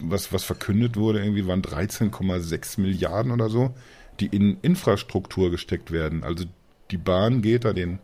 was, 0.00 0.32
was 0.32 0.44
verkündet 0.44 0.96
wurde, 0.96 1.20
irgendwie 1.20 1.46
waren 1.46 1.62
13,6 1.62 2.80
Milliarden 2.80 3.32
oder 3.32 3.48
so, 3.48 3.74
die 4.18 4.26
in 4.26 4.58
Infrastruktur 4.62 5.50
gesteckt 5.50 5.90
werden. 5.90 6.24
Also 6.24 6.44
die 6.90 6.98
Bahn 6.98 7.42
geht 7.42 7.64
da 7.64 7.72
den 7.72 7.98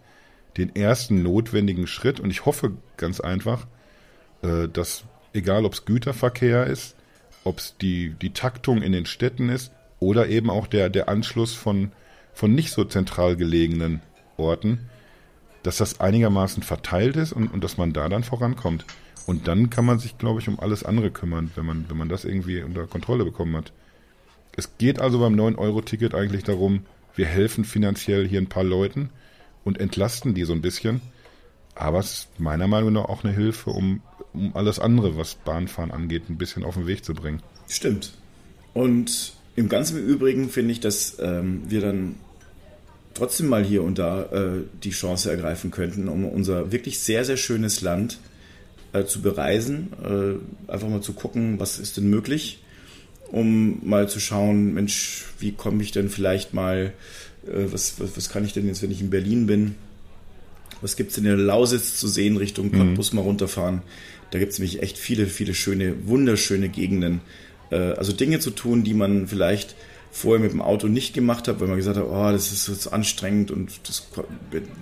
den 0.56 0.74
ersten 0.74 1.22
notwendigen 1.22 1.86
Schritt 1.86 2.20
und 2.20 2.30
ich 2.30 2.46
hoffe 2.46 2.72
ganz 2.96 3.20
einfach, 3.20 3.66
äh, 4.42 4.68
dass 4.68 5.04
egal 5.32 5.64
ob 5.64 5.74
es 5.74 5.84
Güterverkehr 5.84 6.66
ist, 6.66 6.96
ob 7.44 7.58
es 7.58 7.76
die, 7.80 8.10
die 8.10 8.32
Taktung 8.32 8.82
in 8.82 8.92
den 8.92 9.06
Städten 9.06 9.48
ist 9.48 9.72
oder 10.00 10.28
eben 10.28 10.50
auch 10.50 10.66
der, 10.66 10.88
der 10.88 11.08
Anschluss 11.08 11.54
von, 11.54 11.92
von 12.32 12.54
nicht 12.54 12.70
so 12.70 12.84
zentral 12.84 13.36
gelegenen 13.36 14.00
Orten, 14.36 14.90
dass 15.62 15.78
das 15.78 16.00
einigermaßen 16.00 16.62
verteilt 16.62 17.16
ist 17.16 17.32
und, 17.32 17.48
und 17.48 17.62
dass 17.62 17.76
man 17.76 17.92
da 17.92 18.08
dann 18.08 18.24
vorankommt. 18.24 18.84
Und 19.26 19.48
dann 19.48 19.70
kann 19.70 19.84
man 19.84 19.98
sich, 19.98 20.18
glaube 20.18 20.40
ich, 20.40 20.48
um 20.48 20.60
alles 20.60 20.84
andere 20.84 21.10
kümmern, 21.10 21.50
wenn 21.56 21.66
man, 21.66 21.86
wenn 21.88 21.96
man 21.96 22.08
das 22.08 22.24
irgendwie 22.24 22.62
unter 22.62 22.86
Kontrolle 22.86 23.24
bekommen 23.24 23.56
hat. 23.56 23.72
Es 24.56 24.78
geht 24.78 25.00
also 25.00 25.18
beim 25.18 25.34
9-Euro-Ticket 25.34 26.14
eigentlich 26.14 26.44
darum, 26.44 26.86
wir 27.14 27.26
helfen 27.26 27.64
finanziell 27.64 28.28
hier 28.28 28.40
ein 28.40 28.48
paar 28.48 28.64
Leuten 28.64 29.10
und 29.66 29.80
entlasten 29.80 30.32
die 30.32 30.44
so 30.44 30.52
ein 30.52 30.62
bisschen. 30.62 31.00
Aber 31.74 31.98
es 31.98 32.12
ist 32.12 32.28
meiner 32.38 32.68
Meinung 32.68 32.92
nach 32.92 33.06
auch 33.06 33.24
eine 33.24 33.34
Hilfe, 33.34 33.70
um, 33.70 34.00
um 34.32 34.54
alles 34.54 34.78
andere, 34.78 35.18
was 35.18 35.34
Bahnfahren 35.34 35.90
angeht, 35.90 36.30
ein 36.30 36.38
bisschen 36.38 36.64
auf 36.64 36.74
den 36.74 36.86
Weg 36.86 37.04
zu 37.04 37.14
bringen. 37.14 37.42
Stimmt. 37.68 38.12
Und 38.74 39.34
im 39.56 39.68
ganzen 39.68 39.98
Übrigen 39.98 40.48
finde 40.50 40.70
ich, 40.70 40.80
dass 40.80 41.18
ähm, 41.18 41.62
wir 41.68 41.80
dann 41.80 42.14
trotzdem 43.12 43.48
mal 43.48 43.64
hier 43.64 43.82
und 43.82 43.98
da 43.98 44.22
äh, 44.26 44.62
die 44.84 44.90
Chance 44.90 45.30
ergreifen 45.30 45.72
könnten, 45.72 46.08
um 46.08 46.24
unser 46.26 46.70
wirklich 46.70 47.00
sehr, 47.00 47.24
sehr 47.24 47.36
schönes 47.36 47.80
Land 47.80 48.20
äh, 48.92 49.04
zu 49.04 49.20
bereisen. 49.20 49.92
Äh, 50.00 50.70
einfach 50.70 50.88
mal 50.88 51.02
zu 51.02 51.12
gucken, 51.12 51.58
was 51.58 51.80
ist 51.80 51.96
denn 51.96 52.08
möglich, 52.08 52.62
um 53.32 53.80
mal 53.84 54.08
zu 54.08 54.20
schauen, 54.20 54.74
Mensch, 54.74 55.24
wie 55.40 55.50
komme 55.50 55.82
ich 55.82 55.90
denn 55.90 56.08
vielleicht 56.08 56.54
mal 56.54 56.92
was, 57.52 58.00
was, 58.00 58.16
was 58.16 58.28
kann 58.28 58.44
ich 58.44 58.52
denn 58.52 58.66
jetzt, 58.66 58.82
wenn 58.82 58.90
ich 58.90 59.00
in 59.00 59.10
Berlin 59.10 59.46
bin? 59.46 59.74
Was 60.80 60.96
gibt 60.96 61.12
es 61.12 61.18
in 61.18 61.24
der 61.24 61.36
Lausitz 61.36 61.98
zu 61.98 62.08
sehen, 62.08 62.36
Richtung 62.36 62.70
Cottbus 62.70 63.12
mhm. 63.12 63.16
mal 63.16 63.22
runterfahren? 63.22 63.82
Da 64.30 64.38
gibt 64.38 64.52
es 64.52 64.58
nämlich 64.58 64.82
echt 64.82 64.98
viele, 64.98 65.26
viele 65.26 65.54
schöne, 65.54 65.94
wunderschöne 66.06 66.68
Gegenden. 66.68 67.20
Äh, 67.70 67.76
also 67.76 68.12
Dinge 68.12 68.40
zu 68.40 68.50
tun, 68.50 68.84
die 68.84 68.94
man 68.94 69.28
vielleicht 69.28 69.74
vorher 70.10 70.42
mit 70.42 70.52
dem 70.52 70.62
Auto 70.62 70.88
nicht 70.88 71.14
gemacht 71.14 71.46
hat, 71.46 71.60
weil 71.60 71.68
man 71.68 71.76
gesagt 71.76 71.98
hat, 71.98 72.06
oh, 72.08 72.32
das 72.32 72.52
ist 72.52 72.68
jetzt 72.68 72.92
anstrengend 72.92 73.50
und 73.50 73.88
das 73.88 74.08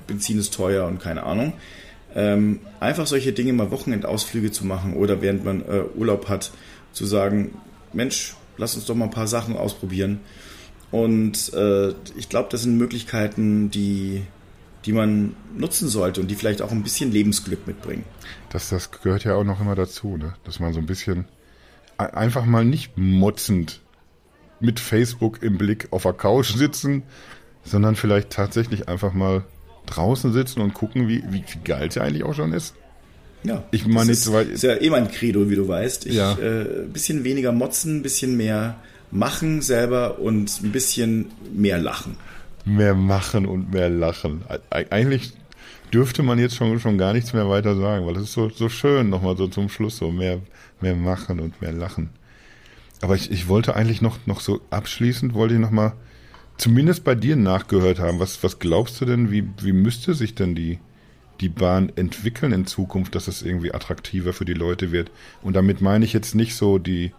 Benzin 0.07 0.39
ist 0.39 0.55
teuer 0.55 0.87
und 0.87 1.01
keine 1.01 1.25
Ahnung. 1.25 1.55
Ähm, 2.15 2.61
einfach 2.79 3.09
solche 3.09 3.33
Dinge 3.33 3.53
mal 3.53 3.73
Wochenendausflüge 3.73 4.53
zu 4.53 4.65
machen 4.65 4.95
oder 4.95 5.21
während 5.21 5.45
man 5.45 5.63
äh, 5.63 5.83
Urlaub 5.97 6.29
hat, 6.29 6.53
zu 6.93 7.05
sagen, 7.05 7.51
Mensch, 7.93 8.35
lass 8.57 8.77
uns 8.77 8.85
doch 8.85 8.95
mal 8.95 9.07
ein 9.07 9.11
paar 9.11 9.27
Sachen 9.27 9.57
ausprobieren. 9.57 10.21
Und 10.91 11.53
äh, 11.55 11.91
ich 12.17 12.29
glaube, 12.29 12.49
das 12.51 12.63
sind 12.63 12.79
Möglichkeiten, 12.79 13.71
die, 13.71 14.23
die 14.85 14.93
man 14.93 15.35
nutzen 15.57 15.89
sollte 15.89 16.21
und 16.21 16.31
die 16.31 16.35
vielleicht 16.35 16.63
auch 16.63 16.71
ein 16.71 16.83
bisschen 16.83 17.11
Lebensglück 17.11 17.67
mitbringen. 17.67 18.05
Das, 18.51 18.69
das 18.69 18.91
gehört 18.91 19.25
ja 19.25 19.35
auch 19.35 19.45
noch 19.45 19.61
immer 19.61 19.75
dazu, 19.75 20.17
ne? 20.17 20.35
dass 20.45 20.61
man 20.61 20.73
so 20.73 20.79
ein 20.79 20.87
bisschen 20.87 21.27
einfach 21.97 22.45
mal 22.45 22.65
nicht 22.65 22.97
motzend 22.97 23.81
mit 24.61 24.81
Facebook 24.81 25.43
im 25.43 25.59
Blick 25.59 25.89
auf 25.91 26.03
der 26.03 26.13
Couch 26.13 26.55
sitzen, 26.55 27.03
sondern 27.65 27.97
vielleicht 27.97 28.31
tatsächlich 28.31 28.89
einfach 28.89 29.13
mal 29.13 29.45
draußen 29.87 30.33
sitzen 30.33 30.61
und 30.61 30.75
gucken, 30.75 31.09
wie, 31.09 31.23
wie, 31.29 31.45
wie 31.47 31.65
geil 31.65 31.89
es 31.89 31.95
ja 31.95 32.03
eigentlich 32.03 32.25
auch 32.25 32.35
schon 32.35 32.53
ist. 32.53 32.75
Ja, 33.43 33.63
ich 33.73 33.87
meine, 33.87 34.11
das 34.11 34.27
ist, 34.27 34.35
ist 34.35 34.63
ja 34.63 34.81
eh 34.81 34.89
mein 34.89 35.11
Credo, 35.11 35.51
wie 35.51 35.57
du 35.57 35.69
weißt. 35.69 36.07
Ich, 36.07 36.15
ja. 36.15 36.33
äh, 36.39 36.87
bisschen 36.91 37.25
weniger 37.25 37.53
motzen, 37.53 38.03
bisschen 38.03 38.37
mehr 38.39 38.77
machen 39.15 39.63
selber 39.63 40.19
und 40.19 40.61
ein 40.63 40.73
bisschen 40.73 41.31
mehr 41.55 41.79
lachen. 41.79 42.17
Mehr 42.65 42.95
machen 42.95 43.47
und 43.47 43.73
mehr 43.73 43.89
lachen. 43.89 44.43
Eigentlich 44.71 45.33
dürfte 45.93 46.23
man 46.23 46.39
jetzt 46.39 46.57
schon, 46.57 46.81
schon 46.81 46.99
gar 46.99 47.13
nichts 47.13 47.33
mehr 47.33 47.49
weiter 47.49 47.77
sagen, 47.77 48.07
weil 48.07 48.17
es 48.17 48.25
ist 48.25 48.33
so, 48.33 48.49
so 48.51 48.69
schön 48.69 49.11
nochmal 49.11 49.37
so 49.37 49.47
zum 49.47 49.69
Schluss, 49.69 49.99
so 49.99 50.11
mehr, 50.11 50.41
mehr 50.81 50.97
machen 50.97 51.39
und 51.39 51.63
mehr 51.63 51.73
lachen. 51.73 52.11
Aber 53.01 53.15
ich, 53.15 53.31
ich 53.31 53.49
wollte 53.49 53.77
eigentlich 53.77 54.03
noch, 54.03 54.19
noch 54.27 54.41
so 54.41 54.61
abschließend, 54.71 55.35
wollte 55.35 55.55
ich 55.55 55.61
nochmal 55.61 55.93
zumindest 56.57 57.05
bei 57.05 57.15
dir 57.15 57.37
nachgehört 57.37 58.01
haben. 58.01 58.19
Was, 58.19 58.43
was 58.43 58.59
glaubst 58.59 59.01
du 59.01 59.05
denn, 59.05 59.31
wie, 59.31 59.47
wie 59.61 59.73
müsste 59.73 60.15
sich 60.15 60.35
denn 60.35 60.55
die, 60.55 60.81
die 61.41 61.49
Bahn 61.49 61.93
entwickeln 61.95 62.53
in 62.53 62.67
Zukunft, 62.67 63.15
dass 63.15 63.29
es 63.29 63.43
irgendwie 63.43 63.75
attraktiver 63.75 64.33
für 64.33 64.45
die 64.45 64.55
Leute 64.55 64.91
wird? 64.91 65.11
Und 65.43 65.55
damit 65.55 65.81
meine 65.81 66.05
ich 66.05 66.13
jetzt 66.13 66.35
nicht 66.35 66.57
so 66.57 66.79
die, 66.79 67.13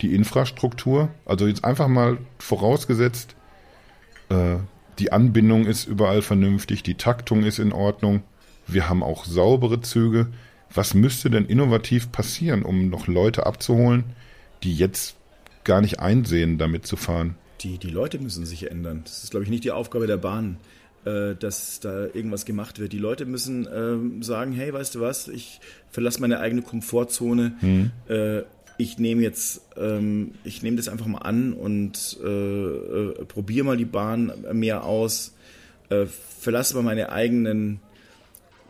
die 0.00 0.14
Infrastruktur. 0.14 1.08
Also 1.24 1.46
jetzt 1.46 1.64
einfach 1.64 1.88
mal 1.88 2.18
vorausgesetzt, 2.38 3.34
äh, 4.28 4.56
die 4.98 5.12
Anbindung 5.12 5.66
ist 5.66 5.86
überall 5.86 6.22
vernünftig, 6.22 6.82
die 6.82 6.94
Taktung 6.94 7.42
ist 7.42 7.58
in 7.58 7.72
Ordnung. 7.72 8.22
Wir 8.66 8.88
haben 8.88 9.02
auch 9.02 9.24
saubere 9.24 9.80
Züge. 9.80 10.28
Was 10.72 10.94
müsste 10.94 11.30
denn 11.30 11.46
innovativ 11.46 12.12
passieren, 12.12 12.62
um 12.62 12.88
noch 12.88 13.06
Leute 13.06 13.46
abzuholen, 13.46 14.04
die 14.62 14.74
jetzt 14.74 15.16
gar 15.64 15.80
nicht 15.80 16.00
einsehen, 16.00 16.58
damit 16.58 16.86
zu 16.86 16.96
fahren? 16.96 17.36
Die, 17.60 17.78
die 17.78 17.90
Leute 17.90 18.18
müssen 18.18 18.46
sich 18.46 18.70
ändern. 18.70 19.02
Das 19.04 19.24
ist, 19.24 19.30
glaube 19.30 19.44
ich, 19.44 19.50
nicht 19.50 19.64
die 19.64 19.70
Aufgabe 19.70 20.06
der 20.06 20.16
Bahn, 20.16 20.58
äh, 21.04 21.34
dass 21.34 21.80
da 21.80 22.06
irgendwas 22.06 22.44
gemacht 22.44 22.78
wird. 22.78 22.92
Die 22.92 22.98
Leute 22.98 23.26
müssen 23.26 23.68
ähm, 23.72 24.22
sagen, 24.22 24.52
hey, 24.52 24.72
weißt 24.72 24.94
du 24.94 25.00
was, 25.00 25.28
ich 25.28 25.60
verlasse 25.90 26.20
meine 26.20 26.40
eigene 26.40 26.62
Komfortzone. 26.62 27.54
Äh, 28.08 28.42
ich 28.76 28.98
nehme 28.98 29.22
jetzt, 29.22 29.62
ähm, 29.76 30.32
ich 30.44 30.62
nehme 30.62 30.76
das 30.76 30.88
einfach 30.88 31.06
mal 31.06 31.18
an 31.18 31.52
und 31.52 32.18
äh, 32.22 32.26
äh, 32.26 33.24
probiere 33.26 33.64
mal 33.64 33.76
die 33.76 33.84
Bahn 33.84 34.32
mehr 34.52 34.84
aus, 34.84 35.34
äh, 35.90 36.06
verlasse 36.06 36.74
mal 36.74 36.82
meine 36.82 37.10
eigenen, 37.10 37.80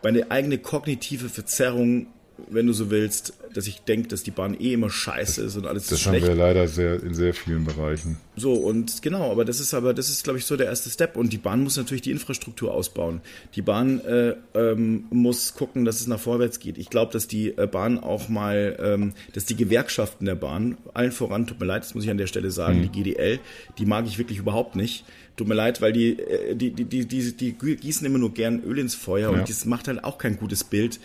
meine 0.03 0.31
eigene 0.31 0.59
kognitive 0.59 1.29
Verzerrung 1.29 2.07
wenn 2.51 2.67
du 2.67 2.73
so 2.73 2.91
willst, 2.91 3.33
dass 3.55 3.67
ich 3.69 3.83
denke, 3.83 4.09
dass 4.09 4.23
die 4.25 4.33
Bahn 4.33 4.55
eh 4.59 4.73
immer 4.73 4.91
scheiße 4.91 5.43
ist 5.43 5.57
und 5.57 5.67
alles 5.67 5.87
Das 5.87 6.01
schlecht. 6.01 6.23
haben 6.27 6.37
wir 6.37 6.45
leider 6.45 6.67
sehr, 6.67 7.01
in 7.03 7.15
sehr 7.15 7.33
vielen 7.33 7.65
Bereichen. 7.65 8.19
So, 8.37 8.53
und 8.55 9.03
genau, 9.03 9.31
aber 9.31 9.45
das 9.45 9.61
ist 9.61 9.73
aber, 9.75 9.95
das 9.95 10.11
ist, 10.11 10.25
glaube 10.25 10.41
ich, 10.41 10.45
so 10.45 10.57
der 10.57 10.67
erste 10.67 10.91
Step. 10.91 11.17
Und 11.17 11.33
die 11.33 11.39
Bahn 11.39 11.63
muss 11.63 11.77
natürlich 11.77 12.03
die 12.03 12.11
Infrastruktur 12.11 12.75
ausbauen. 12.75 13.21
Die 13.55 13.63
Bahn 13.63 14.01
äh, 14.01 14.35
ähm, 14.55 15.05
muss 15.11 15.55
gucken, 15.55 15.85
dass 15.85 16.01
es 16.01 16.09
nach 16.09 16.19
vorwärts 16.19 16.59
geht. 16.59 16.77
Ich 16.79 16.91
glaube, 16.91 17.13
dass 17.13 17.29
die 17.29 17.57
äh, 17.57 17.69
Bahn 17.69 17.99
auch 18.01 18.29
mal, 18.29 18.77
ähm, 18.81 19.13
dass 19.33 19.45
die 19.45 19.55
Gewerkschaften 19.57 20.25
der 20.27 20.35
Bahn, 20.35 20.77
allen 20.93 21.13
voran, 21.13 21.47
tut 21.47 21.61
mir 21.61 21.67
leid, 21.67 21.85
das 21.85 21.95
muss 21.95 22.03
ich 22.05 22.11
an 22.11 22.19
der 22.19 22.27
Stelle 22.27 22.51
sagen, 22.51 22.83
die 22.83 22.89
GDL, 22.89 23.39
die 23.79 23.87
mag 23.87 24.07
ich 24.07 24.19
wirklich 24.19 24.39
überhaupt 24.39 24.75
nicht. 24.75 25.05
Tut 25.37 25.49
mir 25.49 25.55
leid, 25.55 25.81
weil 25.81 25.93
die, 25.93 26.19
äh, 26.19 26.57
die, 26.57 26.71
die, 26.73 26.85
die, 26.85 27.07
die, 27.07 27.33
die 27.33 27.53
gießen 27.53 28.05
immer 28.07 28.19
nur 28.19 28.35
gern 28.35 28.63
Öl 28.65 28.79
ins 28.79 28.95
Feuer 28.97 29.33
Ja. 29.33 29.39
und 29.39 29.49
das 29.49 29.65
macht 29.65 29.87
halt 29.89 30.03
auch 30.03 30.19
kein 30.19 30.37
gutes 30.37 30.65
Bild 30.65 30.99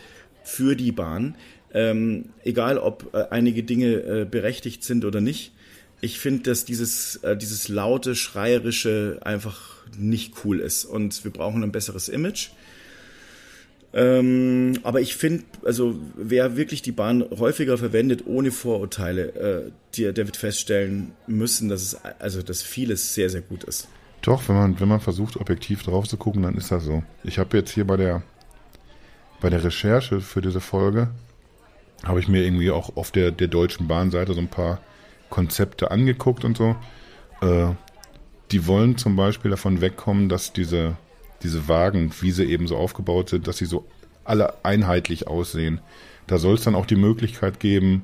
für 0.49 0.75
die 0.75 0.91
Bahn. 0.91 1.35
Ähm, 1.73 2.29
egal, 2.43 2.77
ob 2.77 3.13
äh, 3.13 3.25
einige 3.29 3.63
Dinge 3.63 3.93
äh, 3.93 4.25
berechtigt 4.29 4.83
sind 4.83 5.05
oder 5.05 5.21
nicht. 5.21 5.53
Ich 6.01 6.19
finde, 6.19 6.43
dass 6.43 6.65
dieses, 6.65 7.17
äh, 7.17 7.37
dieses 7.37 7.67
laute, 7.67 8.15
schreierische 8.15 9.19
einfach 9.21 9.85
nicht 9.97 10.33
cool 10.43 10.59
ist 10.59 10.85
und 10.85 11.23
wir 11.23 11.31
brauchen 11.31 11.63
ein 11.63 11.71
besseres 11.71 12.09
Image. 12.09 12.49
Ähm, 13.91 14.79
aber 14.83 15.01
ich 15.01 15.15
finde, 15.15 15.45
also 15.63 15.99
wer 16.15 16.55
wirklich 16.55 16.81
die 16.81 16.91
Bahn 16.91 17.25
häufiger 17.37 17.77
verwendet, 17.77 18.23
ohne 18.27 18.51
Vorurteile, 18.51 19.71
der, 19.97 20.13
der 20.13 20.25
wird 20.27 20.37
feststellen 20.37 21.11
müssen, 21.25 21.69
dass 21.69 21.81
es 21.81 21.97
also 22.19 22.43
dass 22.43 22.61
vieles 22.61 23.15
sehr, 23.15 23.31
sehr 23.31 23.41
gut 23.41 23.63
ist. 23.63 23.87
Doch, 24.21 24.47
wenn 24.47 24.55
man, 24.55 24.79
wenn 24.79 24.87
man 24.87 24.99
versucht, 24.99 25.37
objektiv 25.37 25.83
drauf 25.83 26.07
zu 26.07 26.17
gucken, 26.17 26.43
dann 26.43 26.55
ist 26.55 26.71
das 26.71 26.83
so. 26.83 27.03
Ich 27.23 27.39
habe 27.39 27.57
jetzt 27.57 27.71
hier 27.71 27.85
bei 27.85 27.97
der, 27.97 28.21
bei 29.41 29.49
der 29.49 29.63
Recherche 29.63 30.21
für 30.21 30.41
diese 30.41 30.61
Folge, 30.61 31.09
habe 32.03 32.19
ich 32.19 32.27
mir 32.27 32.43
irgendwie 32.43 32.71
auch 32.71 32.95
auf 32.95 33.11
der, 33.11 33.31
der 33.31 33.47
Deutschen 33.47 33.87
Bahnseite 33.87 34.33
so 34.33 34.39
ein 34.39 34.47
paar 34.47 34.79
Konzepte 35.29 35.91
angeguckt 35.91 36.45
und 36.45 36.57
so. 36.57 36.75
Äh, 37.41 37.73
die 38.51 38.67
wollen 38.67 38.97
zum 38.97 39.15
Beispiel 39.15 39.51
davon 39.51 39.81
wegkommen, 39.81 40.29
dass 40.29 40.53
diese, 40.53 40.97
diese 41.43 41.67
Wagen, 41.67 42.11
wie 42.21 42.31
sie 42.31 42.45
eben 42.45 42.67
so 42.67 42.77
aufgebaut 42.77 43.29
sind, 43.29 43.47
dass 43.47 43.57
sie 43.57 43.65
so 43.65 43.85
alle 44.23 44.53
einheitlich 44.63 45.27
aussehen. 45.27 45.81
Da 46.27 46.37
soll 46.37 46.55
es 46.55 46.63
dann 46.63 46.75
auch 46.75 46.85
die 46.85 46.95
Möglichkeit 46.95 47.59
geben, 47.59 48.03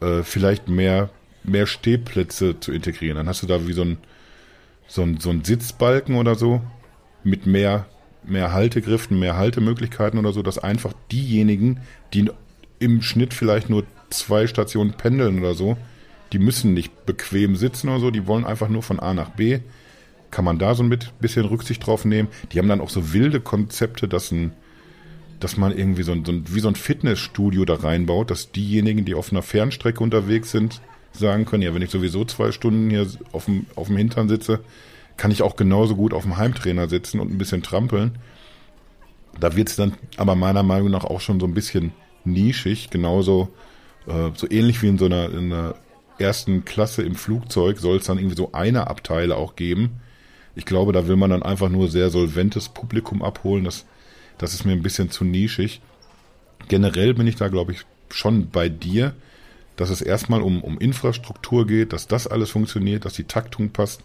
äh, 0.00 0.22
vielleicht 0.22 0.68
mehr, 0.68 1.10
mehr 1.44 1.66
Stehplätze 1.66 2.58
zu 2.60 2.72
integrieren. 2.72 3.16
Dann 3.16 3.28
hast 3.28 3.42
du 3.42 3.46
da 3.46 3.66
wie 3.66 3.72
so 3.72 3.82
ein, 3.82 3.98
so 4.86 5.02
ein, 5.02 5.18
so 5.18 5.30
ein 5.30 5.44
Sitzbalken 5.44 6.16
oder 6.16 6.34
so 6.34 6.62
mit 7.22 7.46
mehr, 7.46 7.86
mehr 8.24 8.52
Haltegriffen, 8.52 9.18
mehr 9.18 9.36
Haltemöglichkeiten 9.36 10.18
oder 10.18 10.32
so, 10.32 10.42
dass 10.42 10.58
einfach 10.58 10.92
diejenigen, 11.10 11.80
die 12.12 12.30
im 12.78 13.02
Schnitt 13.02 13.34
vielleicht 13.34 13.70
nur 13.70 13.84
zwei 14.10 14.46
Stationen 14.46 14.92
pendeln 14.92 15.38
oder 15.38 15.54
so, 15.54 15.76
die 16.32 16.38
müssen 16.38 16.74
nicht 16.74 17.06
bequem 17.06 17.56
sitzen 17.56 17.88
oder 17.88 18.00
so, 18.00 18.10
die 18.10 18.26
wollen 18.26 18.44
einfach 18.44 18.68
nur 18.68 18.82
von 18.82 19.00
A 19.00 19.14
nach 19.14 19.30
B. 19.30 19.60
Kann 20.30 20.44
man 20.44 20.58
da 20.58 20.74
so 20.74 20.82
ein 20.82 20.96
bisschen 21.20 21.44
Rücksicht 21.44 21.84
drauf 21.84 22.04
nehmen? 22.04 22.28
Die 22.52 22.58
haben 22.58 22.68
dann 22.68 22.80
auch 22.80 22.90
so 22.90 23.12
wilde 23.12 23.40
Konzepte, 23.40 24.06
dass 24.06 24.30
ein, 24.30 24.52
dass 25.40 25.56
man 25.56 25.76
irgendwie 25.76 26.04
so 26.04 26.12
ein, 26.12 26.24
so 26.24 26.32
ein, 26.32 26.44
wie 26.48 26.60
so 26.60 26.68
ein 26.68 26.76
Fitnessstudio 26.76 27.64
da 27.64 27.74
reinbaut, 27.74 28.30
dass 28.30 28.52
diejenigen, 28.52 29.04
die 29.04 29.14
auf 29.14 29.32
einer 29.32 29.42
Fernstrecke 29.42 30.02
unterwegs 30.02 30.52
sind, 30.52 30.80
sagen 31.12 31.46
können, 31.46 31.64
ja, 31.64 31.74
wenn 31.74 31.82
ich 31.82 31.90
sowieso 31.90 32.24
zwei 32.24 32.52
Stunden 32.52 32.90
hier 32.90 33.06
auf 33.32 33.46
dem, 33.46 33.66
auf 33.74 33.88
dem 33.88 33.96
Hintern 33.96 34.28
sitze, 34.28 34.60
kann 35.20 35.30
ich 35.30 35.42
auch 35.42 35.54
genauso 35.54 35.96
gut 35.96 36.14
auf 36.14 36.22
dem 36.22 36.38
Heimtrainer 36.38 36.88
sitzen 36.88 37.20
und 37.20 37.30
ein 37.30 37.36
bisschen 37.36 37.62
trampeln. 37.62 38.12
Da 39.38 39.54
wird 39.54 39.68
es 39.68 39.76
dann 39.76 39.92
aber 40.16 40.34
meiner 40.34 40.62
Meinung 40.62 40.90
nach 40.90 41.04
auch 41.04 41.20
schon 41.20 41.38
so 41.38 41.46
ein 41.46 41.52
bisschen 41.52 41.92
nischig, 42.24 42.88
genauso 42.88 43.50
äh, 44.06 44.30
so 44.34 44.50
ähnlich 44.50 44.80
wie 44.80 44.88
in 44.88 44.96
so 44.96 45.04
einer, 45.04 45.30
in 45.30 45.52
einer 45.52 45.74
ersten 46.18 46.64
Klasse 46.64 47.02
im 47.02 47.16
Flugzeug 47.16 47.80
soll 47.80 47.98
es 47.98 48.06
dann 48.06 48.16
irgendwie 48.16 48.36
so 48.36 48.52
eine 48.52 48.86
Abteile 48.86 49.36
auch 49.36 49.56
geben. 49.56 50.00
Ich 50.54 50.64
glaube, 50.64 50.92
da 50.92 51.06
will 51.06 51.16
man 51.16 51.28
dann 51.28 51.42
einfach 51.42 51.68
nur 51.68 51.90
sehr 51.90 52.08
solventes 52.08 52.70
Publikum 52.70 53.22
abholen. 53.22 53.64
Das, 53.64 53.84
das 54.38 54.54
ist 54.54 54.64
mir 54.64 54.72
ein 54.72 54.82
bisschen 54.82 55.10
zu 55.10 55.26
nischig. 55.26 55.82
Generell 56.68 57.12
bin 57.12 57.26
ich 57.26 57.36
da, 57.36 57.48
glaube 57.48 57.72
ich, 57.72 57.84
schon 58.08 58.48
bei 58.48 58.70
dir, 58.70 59.14
dass 59.76 59.90
es 59.90 60.00
erstmal 60.00 60.40
um, 60.40 60.64
um 60.64 60.78
Infrastruktur 60.78 61.66
geht, 61.66 61.92
dass 61.92 62.06
das 62.06 62.26
alles 62.26 62.48
funktioniert, 62.48 63.04
dass 63.04 63.12
die 63.12 63.24
Taktung 63.24 63.68
passt. 63.68 64.02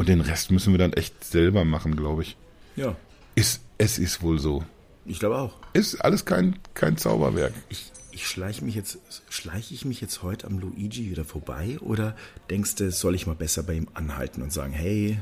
Und 0.00 0.08
den 0.08 0.22
Rest 0.22 0.50
müssen 0.50 0.72
wir 0.72 0.78
dann 0.78 0.94
echt 0.94 1.22
selber 1.24 1.66
machen, 1.66 1.94
glaube 1.94 2.22
ich. 2.22 2.38
Ja, 2.74 2.96
Ist, 3.34 3.60
es 3.76 3.98
ist 3.98 4.22
wohl 4.22 4.38
so. 4.38 4.64
ich 5.04 5.18
glaube 5.18 5.36
auch. 5.36 5.52
Ist 5.74 5.96
alles 5.96 6.24
kein, 6.24 6.56
kein 6.72 6.96
Zauberwerk. 6.96 7.52
Ich, 7.68 7.92
ich 8.10 8.26
schleiche 8.26 8.64
mich 8.64 8.74
jetzt, 8.74 8.98
schleiche 9.28 9.74
ich 9.74 9.84
mich 9.84 10.00
jetzt 10.00 10.22
heute 10.22 10.46
am 10.46 10.58
Luigi 10.58 11.10
wieder 11.10 11.26
vorbei 11.26 11.76
oder 11.80 12.16
denkst 12.48 12.76
du, 12.76 12.90
soll 12.90 13.14
ich 13.14 13.26
mal 13.26 13.34
besser 13.34 13.62
bei 13.62 13.74
ihm 13.74 13.88
anhalten 13.92 14.40
und 14.40 14.54
sagen, 14.54 14.72
hey, 14.72 15.18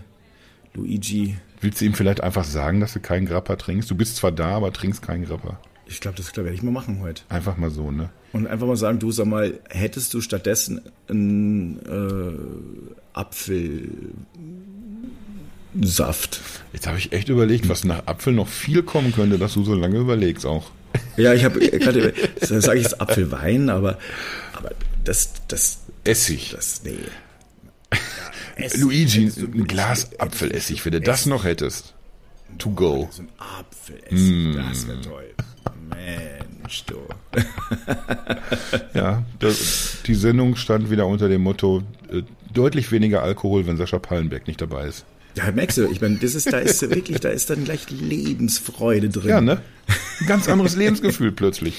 Luigi, 0.74 1.36
Willst 1.60 1.80
du 1.80 1.84
ihm 1.84 1.94
vielleicht 1.94 2.20
einfach 2.20 2.44
sagen, 2.44 2.78
dass 2.78 2.92
du 2.92 3.00
keinen 3.00 3.26
Grappa 3.26 3.56
trinkst? 3.56 3.90
Du 3.90 3.96
bist 3.96 4.14
zwar 4.14 4.30
da, 4.30 4.50
aber 4.50 4.72
trinkst 4.72 5.02
keinen 5.02 5.24
Grappa. 5.24 5.58
ich 5.86 6.00
glaube, 6.00 6.16
das 6.16 6.30
glaub, 6.32 6.44
werde 6.44 6.54
ich 6.54 6.62
mal 6.62 6.70
machen 6.70 7.00
heute. 7.00 7.22
Einfach 7.30 7.56
mal 7.56 7.70
so, 7.70 7.90
ne? 7.90 8.10
Und 8.32 8.46
einfach 8.46 8.66
mal 8.66 8.76
sagen, 8.76 8.98
du 8.98 9.10
sag 9.10 9.26
mal, 9.26 9.58
hättest 9.70 10.12
du 10.12 10.20
stattdessen 10.20 10.82
einen 11.08 11.78
äh, 11.86 13.18
Apfelsaft? 13.18 14.00
Jetzt 16.72 16.86
habe 16.86 16.98
ich 16.98 17.12
echt 17.12 17.30
überlegt, 17.30 17.68
was 17.68 17.84
nach 17.84 18.06
Apfel 18.06 18.34
noch 18.34 18.48
viel 18.48 18.82
kommen 18.82 19.12
könnte, 19.12 19.38
dass 19.38 19.54
du 19.54 19.64
so 19.64 19.74
lange 19.74 19.98
überlegst 19.98 20.44
auch. 20.44 20.70
Ja, 21.16 21.32
ich 21.34 21.44
habe 21.44 21.60
gerade, 21.60 22.12
sage 22.40 22.78
ich 22.78 22.84
jetzt 22.84 23.00
Apfelwein, 23.00 23.70
aber, 23.70 23.98
aber 24.52 24.70
das, 25.04 25.32
das, 25.48 25.80
Essig. 26.04 26.50
das, 26.52 26.82
nee. 26.84 26.96
Ja, 27.92 27.98
Essig 28.64 28.80
Luigi, 28.80 29.32
ein 29.36 29.66
Glas 29.66 30.10
Apfelessig, 30.18 30.84
wenn 30.84 30.92
du 30.92 31.00
das 31.00 31.26
noch 31.26 31.44
hättest. 31.44 31.94
To 32.58 32.70
go. 32.70 33.08
So 33.10 33.22
ein 33.22 33.28
Apfelessig, 33.38 34.56
das 34.56 34.86
wäre 34.86 35.00
toll. 35.00 35.34
Mensch, 36.68 36.84
du. 36.84 36.96
Ja, 38.94 39.22
das, 39.38 39.98
die 40.06 40.14
Sendung 40.14 40.56
stand 40.56 40.90
wieder 40.90 41.06
unter 41.06 41.28
dem 41.28 41.42
Motto, 41.42 41.82
äh, 42.12 42.22
deutlich 42.52 42.92
weniger 42.92 43.22
Alkohol, 43.22 43.66
wenn 43.66 43.76
Sascha 43.76 43.98
Pallenberg 43.98 44.46
nicht 44.46 44.60
dabei 44.60 44.86
ist. 44.86 45.04
Ja, 45.34 45.50
merkst 45.52 45.78
du, 45.78 45.88
ich 45.90 46.00
meine, 46.00 46.16
das 46.16 46.34
ist, 46.34 46.52
da 46.52 46.58
ist 46.58 46.82
wirklich, 46.90 47.20
da 47.20 47.28
ist 47.30 47.48
dann 47.48 47.64
gleich 47.64 47.88
Lebensfreude 47.90 49.08
drin. 49.08 49.28
Ja, 49.30 49.40
ne? 49.40 49.60
Ein 50.20 50.26
ganz 50.26 50.48
anderes 50.48 50.74
Lebensgefühl 50.76 51.32
plötzlich. 51.32 51.74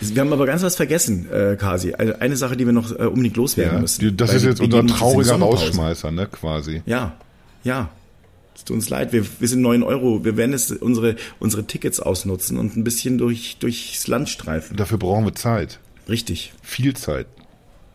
Wir 0.00 0.20
haben 0.20 0.32
aber 0.32 0.46
ganz 0.46 0.62
was 0.62 0.76
vergessen, 0.76 1.26
äh, 1.32 1.56
Kasi. 1.56 1.94
Also 1.94 2.14
eine 2.20 2.36
Sache, 2.36 2.56
die 2.56 2.66
wir 2.66 2.72
noch 2.72 2.92
äh, 2.92 3.04
unbedingt 3.04 3.36
loswerden 3.36 3.74
Ja, 3.76 3.80
müssen. 3.80 4.00
die, 4.00 4.16
das 4.16 4.34
ist 4.34 4.44
jetzt 4.44 4.60
unser 4.60 4.86
trauriger. 4.86 5.36
Rausschmeißer, 5.36 6.10
ne, 6.10 6.26
quasi. 6.30 6.82
Ja, 6.86 7.14
ja. 7.64 7.88
Es 8.54 8.64
tut 8.64 8.76
uns 8.76 8.88
leid, 8.90 9.12
wir, 9.12 9.24
wir 9.38 9.48
sind 9.48 9.62
9 9.62 9.82
Euro. 9.82 10.24
Wir 10.24 10.36
werden 10.36 10.52
jetzt 10.52 10.70
unsere, 10.82 11.16
unsere 11.38 11.64
Tickets 11.64 12.00
ausnutzen 12.00 12.58
und 12.58 12.76
ein 12.76 12.84
bisschen 12.84 13.16
durch, 13.18 13.56
durchs 13.58 14.06
Land 14.06 14.28
streifen. 14.28 14.76
Dafür 14.76 14.98
brauchen 14.98 15.24
wir 15.24 15.34
Zeit. 15.34 15.78
Richtig. 16.08 16.52
Viel 16.62 16.94
Zeit. 16.94 17.26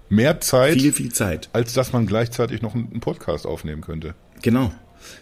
Mehr 0.09 0.39
Zeit, 0.39 0.73
Viel, 0.73 0.93
viel 0.93 1.11
Zeit. 1.11 1.49
als 1.53 1.73
dass 1.73 1.91
man 1.91 2.05
gleichzeitig 2.05 2.61
noch 2.61 2.75
einen 2.75 2.99
Podcast 2.99 3.45
aufnehmen 3.45 3.81
könnte. 3.81 4.13
Genau. 4.41 4.71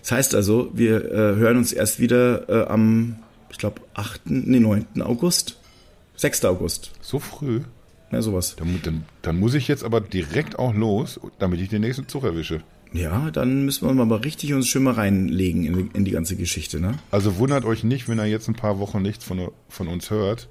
Das 0.02 0.12
heißt 0.12 0.36
also, 0.36 0.70
wir 0.74 1.06
äh, 1.06 1.36
hören 1.36 1.58
uns 1.58 1.72
erst 1.72 2.00
wieder 2.00 2.50
äh, 2.50 2.68
am, 2.68 3.18
ich 3.50 3.58
glaube, 3.58 3.82
8., 3.94 4.22
nee, 4.26 4.60
9. 4.60 5.02
August. 5.02 5.58
6. 6.18 6.46
August. 6.46 6.92
So 7.02 7.20
früh. 7.20 7.62
Ja, 8.12 8.22
sowas. 8.22 8.56
Dann, 8.58 8.80
dann, 8.84 9.06
dann 9.24 9.40
muss 9.40 9.56
ich 9.56 9.68
jetzt 9.68 9.84
aber 9.84 10.00
direkt 10.00 10.60
auch 10.60 10.74
los, 10.74 11.20
damit 11.40 11.60
ich 11.60 11.70
den 11.70 11.82
nächsten 11.82 12.08
Zug 12.08 12.24
erwische. 12.24 12.62
Ja, 12.94 13.32
dann 13.32 13.66
müssen 13.66 13.88
wir 13.88 14.06
mal 14.06 14.16
richtig 14.18 14.54
uns 14.54 14.68
schön 14.68 14.84
mal 14.84 14.94
reinlegen 14.94 15.66
in, 15.66 15.74
die- 15.76 15.98
in 15.98 16.06
die 16.06 16.12
ganze 16.12 16.36
Geschichte, 16.36 16.80
ne? 16.80 16.94
Also 17.12 17.38
wundert 17.38 17.66
euch 17.66 17.84
nicht, 17.84 18.08
wenn 18.08 18.20
er 18.20 18.26
jetzt 18.26 18.48
ein 18.48 18.54
paar 18.56 18.80
Wochen 18.80 19.02
nichts 19.02 19.24
von, 19.26 19.50
von 19.68 19.88
uns 19.88 20.10
hört. 20.12 20.48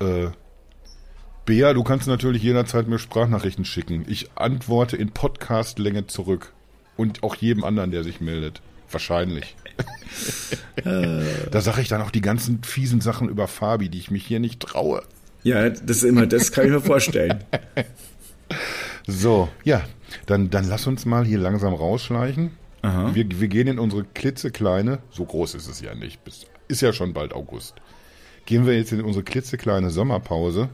Äh, 0.00 0.28
Bea, 1.46 1.72
du 1.74 1.82
kannst 1.82 2.06
natürlich 2.06 2.42
jederzeit 2.42 2.86
mir 2.86 2.98
Sprachnachrichten 3.00 3.64
schicken. 3.64 4.04
Ich 4.08 4.30
antworte 4.36 4.96
in 4.96 5.10
Podcastlänge 5.10 6.06
zurück. 6.06 6.52
Und 6.96 7.22
auch 7.22 7.34
jedem 7.34 7.64
anderen, 7.64 7.90
der 7.90 8.04
sich 8.04 8.20
meldet. 8.20 8.60
Wahrscheinlich. 8.90 9.56
da 10.84 11.60
sage 11.60 11.80
ich 11.80 11.88
dann 11.88 12.02
auch 12.02 12.10
die 12.10 12.20
ganzen 12.20 12.62
fiesen 12.62 13.00
Sachen 13.00 13.28
über 13.28 13.48
Fabi, 13.48 13.88
die 13.88 13.98
ich 13.98 14.10
mich 14.10 14.26
hier 14.26 14.38
nicht 14.40 14.60
traue. 14.60 15.02
Ja, 15.42 15.68
das 15.70 15.80
ist 15.98 16.02
immer, 16.04 16.26
das 16.26 16.52
kann 16.52 16.66
ich 16.66 16.70
mir 16.70 16.80
vorstellen. 16.80 17.42
So, 19.10 19.48
ja, 19.64 19.82
dann, 20.26 20.50
dann 20.50 20.68
lass 20.68 20.86
uns 20.86 21.04
mal 21.04 21.24
hier 21.24 21.38
langsam 21.38 21.74
rausschleichen. 21.74 22.52
Aha. 22.82 23.14
Wir, 23.14 23.26
wir 23.28 23.48
gehen 23.48 23.66
in 23.66 23.78
unsere 23.78 24.04
klitzekleine, 24.04 25.00
so 25.10 25.24
groß 25.24 25.54
ist 25.54 25.68
es 25.68 25.80
ja 25.80 25.94
nicht, 25.94 26.24
bis, 26.24 26.46
ist 26.68 26.80
ja 26.80 26.92
schon 26.92 27.12
bald 27.12 27.32
August. 27.34 27.74
Gehen 28.46 28.66
wir 28.66 28.76
jetzt 28.76 28.92
in 28.92 29.02
unsere 29.02 29.24
klitzekleine 29.24 29.90
Sommerpause, 29.90 30.70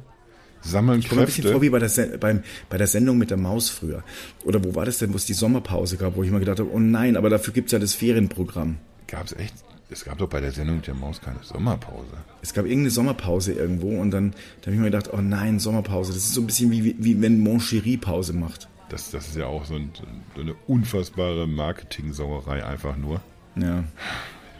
sammeln 0.60 1.00
Ich 1.00 1.08
komme 1.08 1.22
ein 1.22 1.26
bisschen 1.26 1.42
Kräfte. 1.42 1.54
vor 1.54 1.62
wie 1.62 1.70
bei 1.70 1.78
der, 1.78 2.18
beim, 2.18 2.42
bei 2.68 2.78
der 2.78 2.86
Sendung 2.86 3.18
mit 3.18 3.30
der 3.30 3.38
Maus 3.38 3.70
früher. 3.70 4.04
Oder 4.44 4.62
wo 4.64 4.74
war 4.74 4.84
das 4.84 4.98
denn, 4.98 5.12
wo 5.12 5.16
es 5.16 5.24
die 5.26 5.34
Sommerpause 5.34 5.96
gab, 5.96 6.16
wo 6.16 6.22
ich 6.22 6.30
mal 6.30 6.38
gedacht 6.38 6.60
habe, 6.60 6.70
oh 6.72 6.78
nein, 6.78 7.16
aber 7.16 7.30
dafür 7.30 7.52
gibt's 7.52 7.72
ja 7.72 7.78
das 7.78 7.94
Ferienprogramm. 7.94 8.78
Gab's 9.08 9.32
echt, 9.32 9.54
es 9.88 10.04
gab 10.04 10.18
doch 10.18 10.28
bei 10.28 10.40
der 10.40 10.52
Sendung 10.52 10.82
der 10.82 10.94
Maus 10.94 11.20
keine 11.20 11.38
Sommerpause. 11.42 12.12
Es 12.42 12.52
gab 12.52 12.64
irgendeine 12.64 12.90
Sommerpause 12.90 13.52
irgendwo 13.52 14.00
und 14.00 14.10
dann, 14.10 14.30
dann 14.30 14.62
habe 14.62 14.72
ich 14.72 14.78
mir 14.78 14.90
gedacht, 14.90 15.10
oh 15.12 15.20
nein, 15.20 15.60
Sommerpause. 15.60 16.12
Das 16.12 16.24
ist 16.24 16.34
so 16.34 16.40
ein 16.40 16.46
bisschen 16.46 16.70
wie, 16.72 16.96
wie, 16.98 17.20
wenn 17.22 17.40
Mon 17.40 17.60
Chéri 17.60 18.00
Pause 18.00 18.32
macht. 18.32 18.68
Das, 18.88 19.10
das 19.10 19.28
ist 19.28 19.36
ja 19.36 19.46
auch 19.46 19.64
so, 19.64 19.74
ein, 19.76 19.90
so 20.34 20.40
eine 20.40 20.54
unfassbare 20.66 21.46
Marketing-Sauerei 21.46 22.64
einfach 22.64 22.96
nur. 22.96 23.20
Ja, 23.56 23.84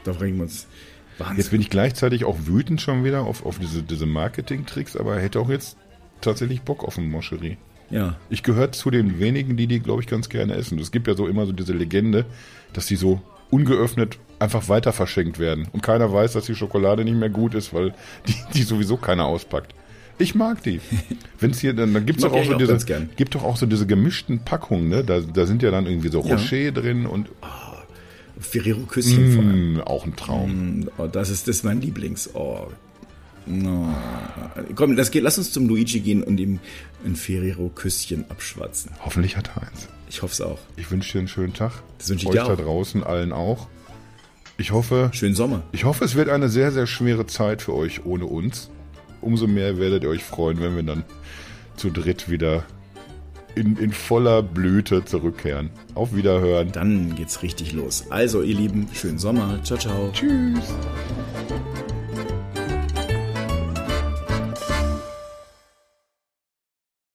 da 0.04 0.12
bringen 0.12 0.36
wir 0.36 0.44
uns 0.44 0.66
Wahnsinn. 1.18 1.36
Jetzt 1.38 1.50
bin 1.50 1.60
ich 1.60 1.70
gleichzeitig 1.70 2.24
auch 2.24 2.36
wütend 2.46 2.80
schon 2.80 3.04
wieder 3.04 3.22
auf, 3.22 3.44
auf 3.44 3.58
diese, 3.58 3.82
diese 3.82 4.06
Marketing-Tricks, 4.06 4.96
aber 4.96 5.18
hätte 5.18 5.40
auch 5.40 5.48
jetzt 5.48 5.76
tatsächlich 6.20 6.62
Bock 6.62 6.84
auf 6.84 6.98
eine 6.98 7.06
Moscherie. 7.06 7.56
ja, 7.90 8.16
Ich 8.30 8.42
gehöre 8.42 8.72
zu 8.72 8.90
den 8.90 9.18
wenigen, 9.18 9.56
die 9.56 9.66
die, 9.66 9.80
glaube 9.80 10.02
ich, 10.02 10.08
ganz 10.08 10.28
gerne 10.28 10.54
essen. 10.54 10.78
Es 10.78 10.92
gibt 10.92 11.08
ja 11.08 11.14
so 11.14 11.26
immer 11.26 11.46
so 11.46 11.52
diese 11.52 11.72
Legende, 11.72 12.26
dass 12.72 12.86
die 12.86 12.96
so 12.96 13.20
ungeöffnet 13.50 14.18
einfach 14.38 14.68
weiter 14.68 14.92
verschenkt 14.92 15.38
werden. 15.38 15.68
Und 15.72 15.82
keiner 15.82 16.12
weiß, 16.12 16.32
dass 16.34 16.46
die 16.46 16.54
Schokolade 16.54 17.04
nicht 17.04 17.16
mehr 17.16 17.30
gut 17.30 17.54
ist, 17.54 17.72
weil 17.74 17.94
die, 18.26 18.34
die 18.54 18.62
sowieso 18.62 18.96
keiner 18.96 19.24
auspackt. 19.26 19.74
Ich 20.18 20.34
mag 20.34 20.62
die. 20.62 20.80
Wenn's 21.40 21.60
hier, 21.60 21.74
dann, 21.74 21.92
dann 21.92 22.06
gibt's 22.06 22.22
doch 22.22 22.32
auch 22.32 22.44
so 22.44 22.54
auch 22.54 22.58
diese, 22.58 22.78
gibt 23.16 23.34
doch 23.34 23.44
auch 23.44 23.56
so 23.56 23.66
diese 23.66 23.86
gemischten 23.86 24.40
Packungen, 24.40 24.88
ne? 24.88 25.04
Da, 25.04 25.20
da 25.20 25.44
sind 25.46 25.62
ja 25.62 25.70
dann 25.70 25.86
irgendwie 25.86 26.08
so 26.08 26.22
Ja. 26.24 26.36
Rocher 26.36 26.72
drin 26.72 27.06
und 27.06 27.28
Ferrero 28.38 28.80
Küsschen 28.80 29.32
vor 29.34 29.42
allem. 29.44 29.74
mh, 29.74 29.82
auch 29.84 30.04
ein 30.06 30.16
Traum. 30.16 30.50
Mm, 30.80 30.88
Oh, 30.98 31.06
das 31.06 31.30
ist 31.30 31.48
das 31.48 31.56
ist 31.56 31.64
mein 31.64 31.80
Lieblings. 31.80 32.34
Oh. 32.34 32.66
No. 33.46 33.94
Komm, 34.74 34.96
das 34.96 35.10
geht, 35.10 35.22
lass 35.22 35.38
uns 35.38 35.52
zum 35.52 35.68
Luigi 35.68 36.00
gehen 36.00 36.22
und 36.22 36.38
ihm 36.40 36.58
ein 37.04 37.14
Ferrero 37.16 37.70
Küsschen 37.74 38.28
abschwatzen. 38.30 38.90
Hoffentlich 39.04 39.36
hat 39.36 39.50
er 39.54 39.62
eins. 39.62 39.88
Ich 40.10 40.20
hoffe 40.22 40.32
es 40.32 40.40
auch. 40.40 40.58
Ich 40.76 40.90
wünsche 40.90 41.12
dir 41.12 41.18
einen 41.20 41.28
schönen 41.28 41.54
Tag. 41.54 41.72
Das 41.98 42.08
wünsche 42.10 42.24
ich 42.24 42.28
Euch 42.28 42.34
dir 42.34 42.44
da 42.46 42.52
auch. 42.54 42.56
draußen 42.56 43.04
allen 43.04 43.32
auch. 43.32 43.68
Ich 44.58 44.72
hoffe, 44.72 45.10
Schönen 45.12 45.34
Sommer. 45.34 45.62
ich 45.72 45.84
hoffe, 45.84 46.04
es 46.04 46.14
wird 46.14 46.28
eine 46.28 46.48
sehr, 46.48 46.72
sehr 46.72 46.86
schwere 46.86 47.26
Zeit 47.26 47.62
für 47.62 47.74
euch 47.74 48.04
ohne 48.06 48.26
uns. 48.26 48.70
Umso 49.20 49.46
mehr 49.46 49.78
werdet 49.78 50.04
ihr 50.04 50.08
euch 50.10 50.24
freuen, 50.24 50.60
wenn 50.60 50.76
wir 50.76 50.82
dann 50.82 51.04
zu 51.76 51.90
dritt 51.90 52.30
wieder 52.30 52.64
in, 53.54 53.76
in 53.76 53.92
voller 53.92 54.42
Blüte 54.42 55.04
zurückkehren. 55.04 55.70
Auf 55.94 56.14
Wiederhören. 56.14 56.72
Dann 56.72 57.14
geht's 57.16 57.42
richtig 57.42 57.72
los. 57.72 58.06
Also, 58.10 58.42
ihr 58.42 58.54
Lieben, 58.54 58.88
schönen 58.94 59.18
Sommer. 59.18 59.62
Ciao, 59.62 59.78
ciao. 59.78 60.10
Tschüss. 60.12 60.74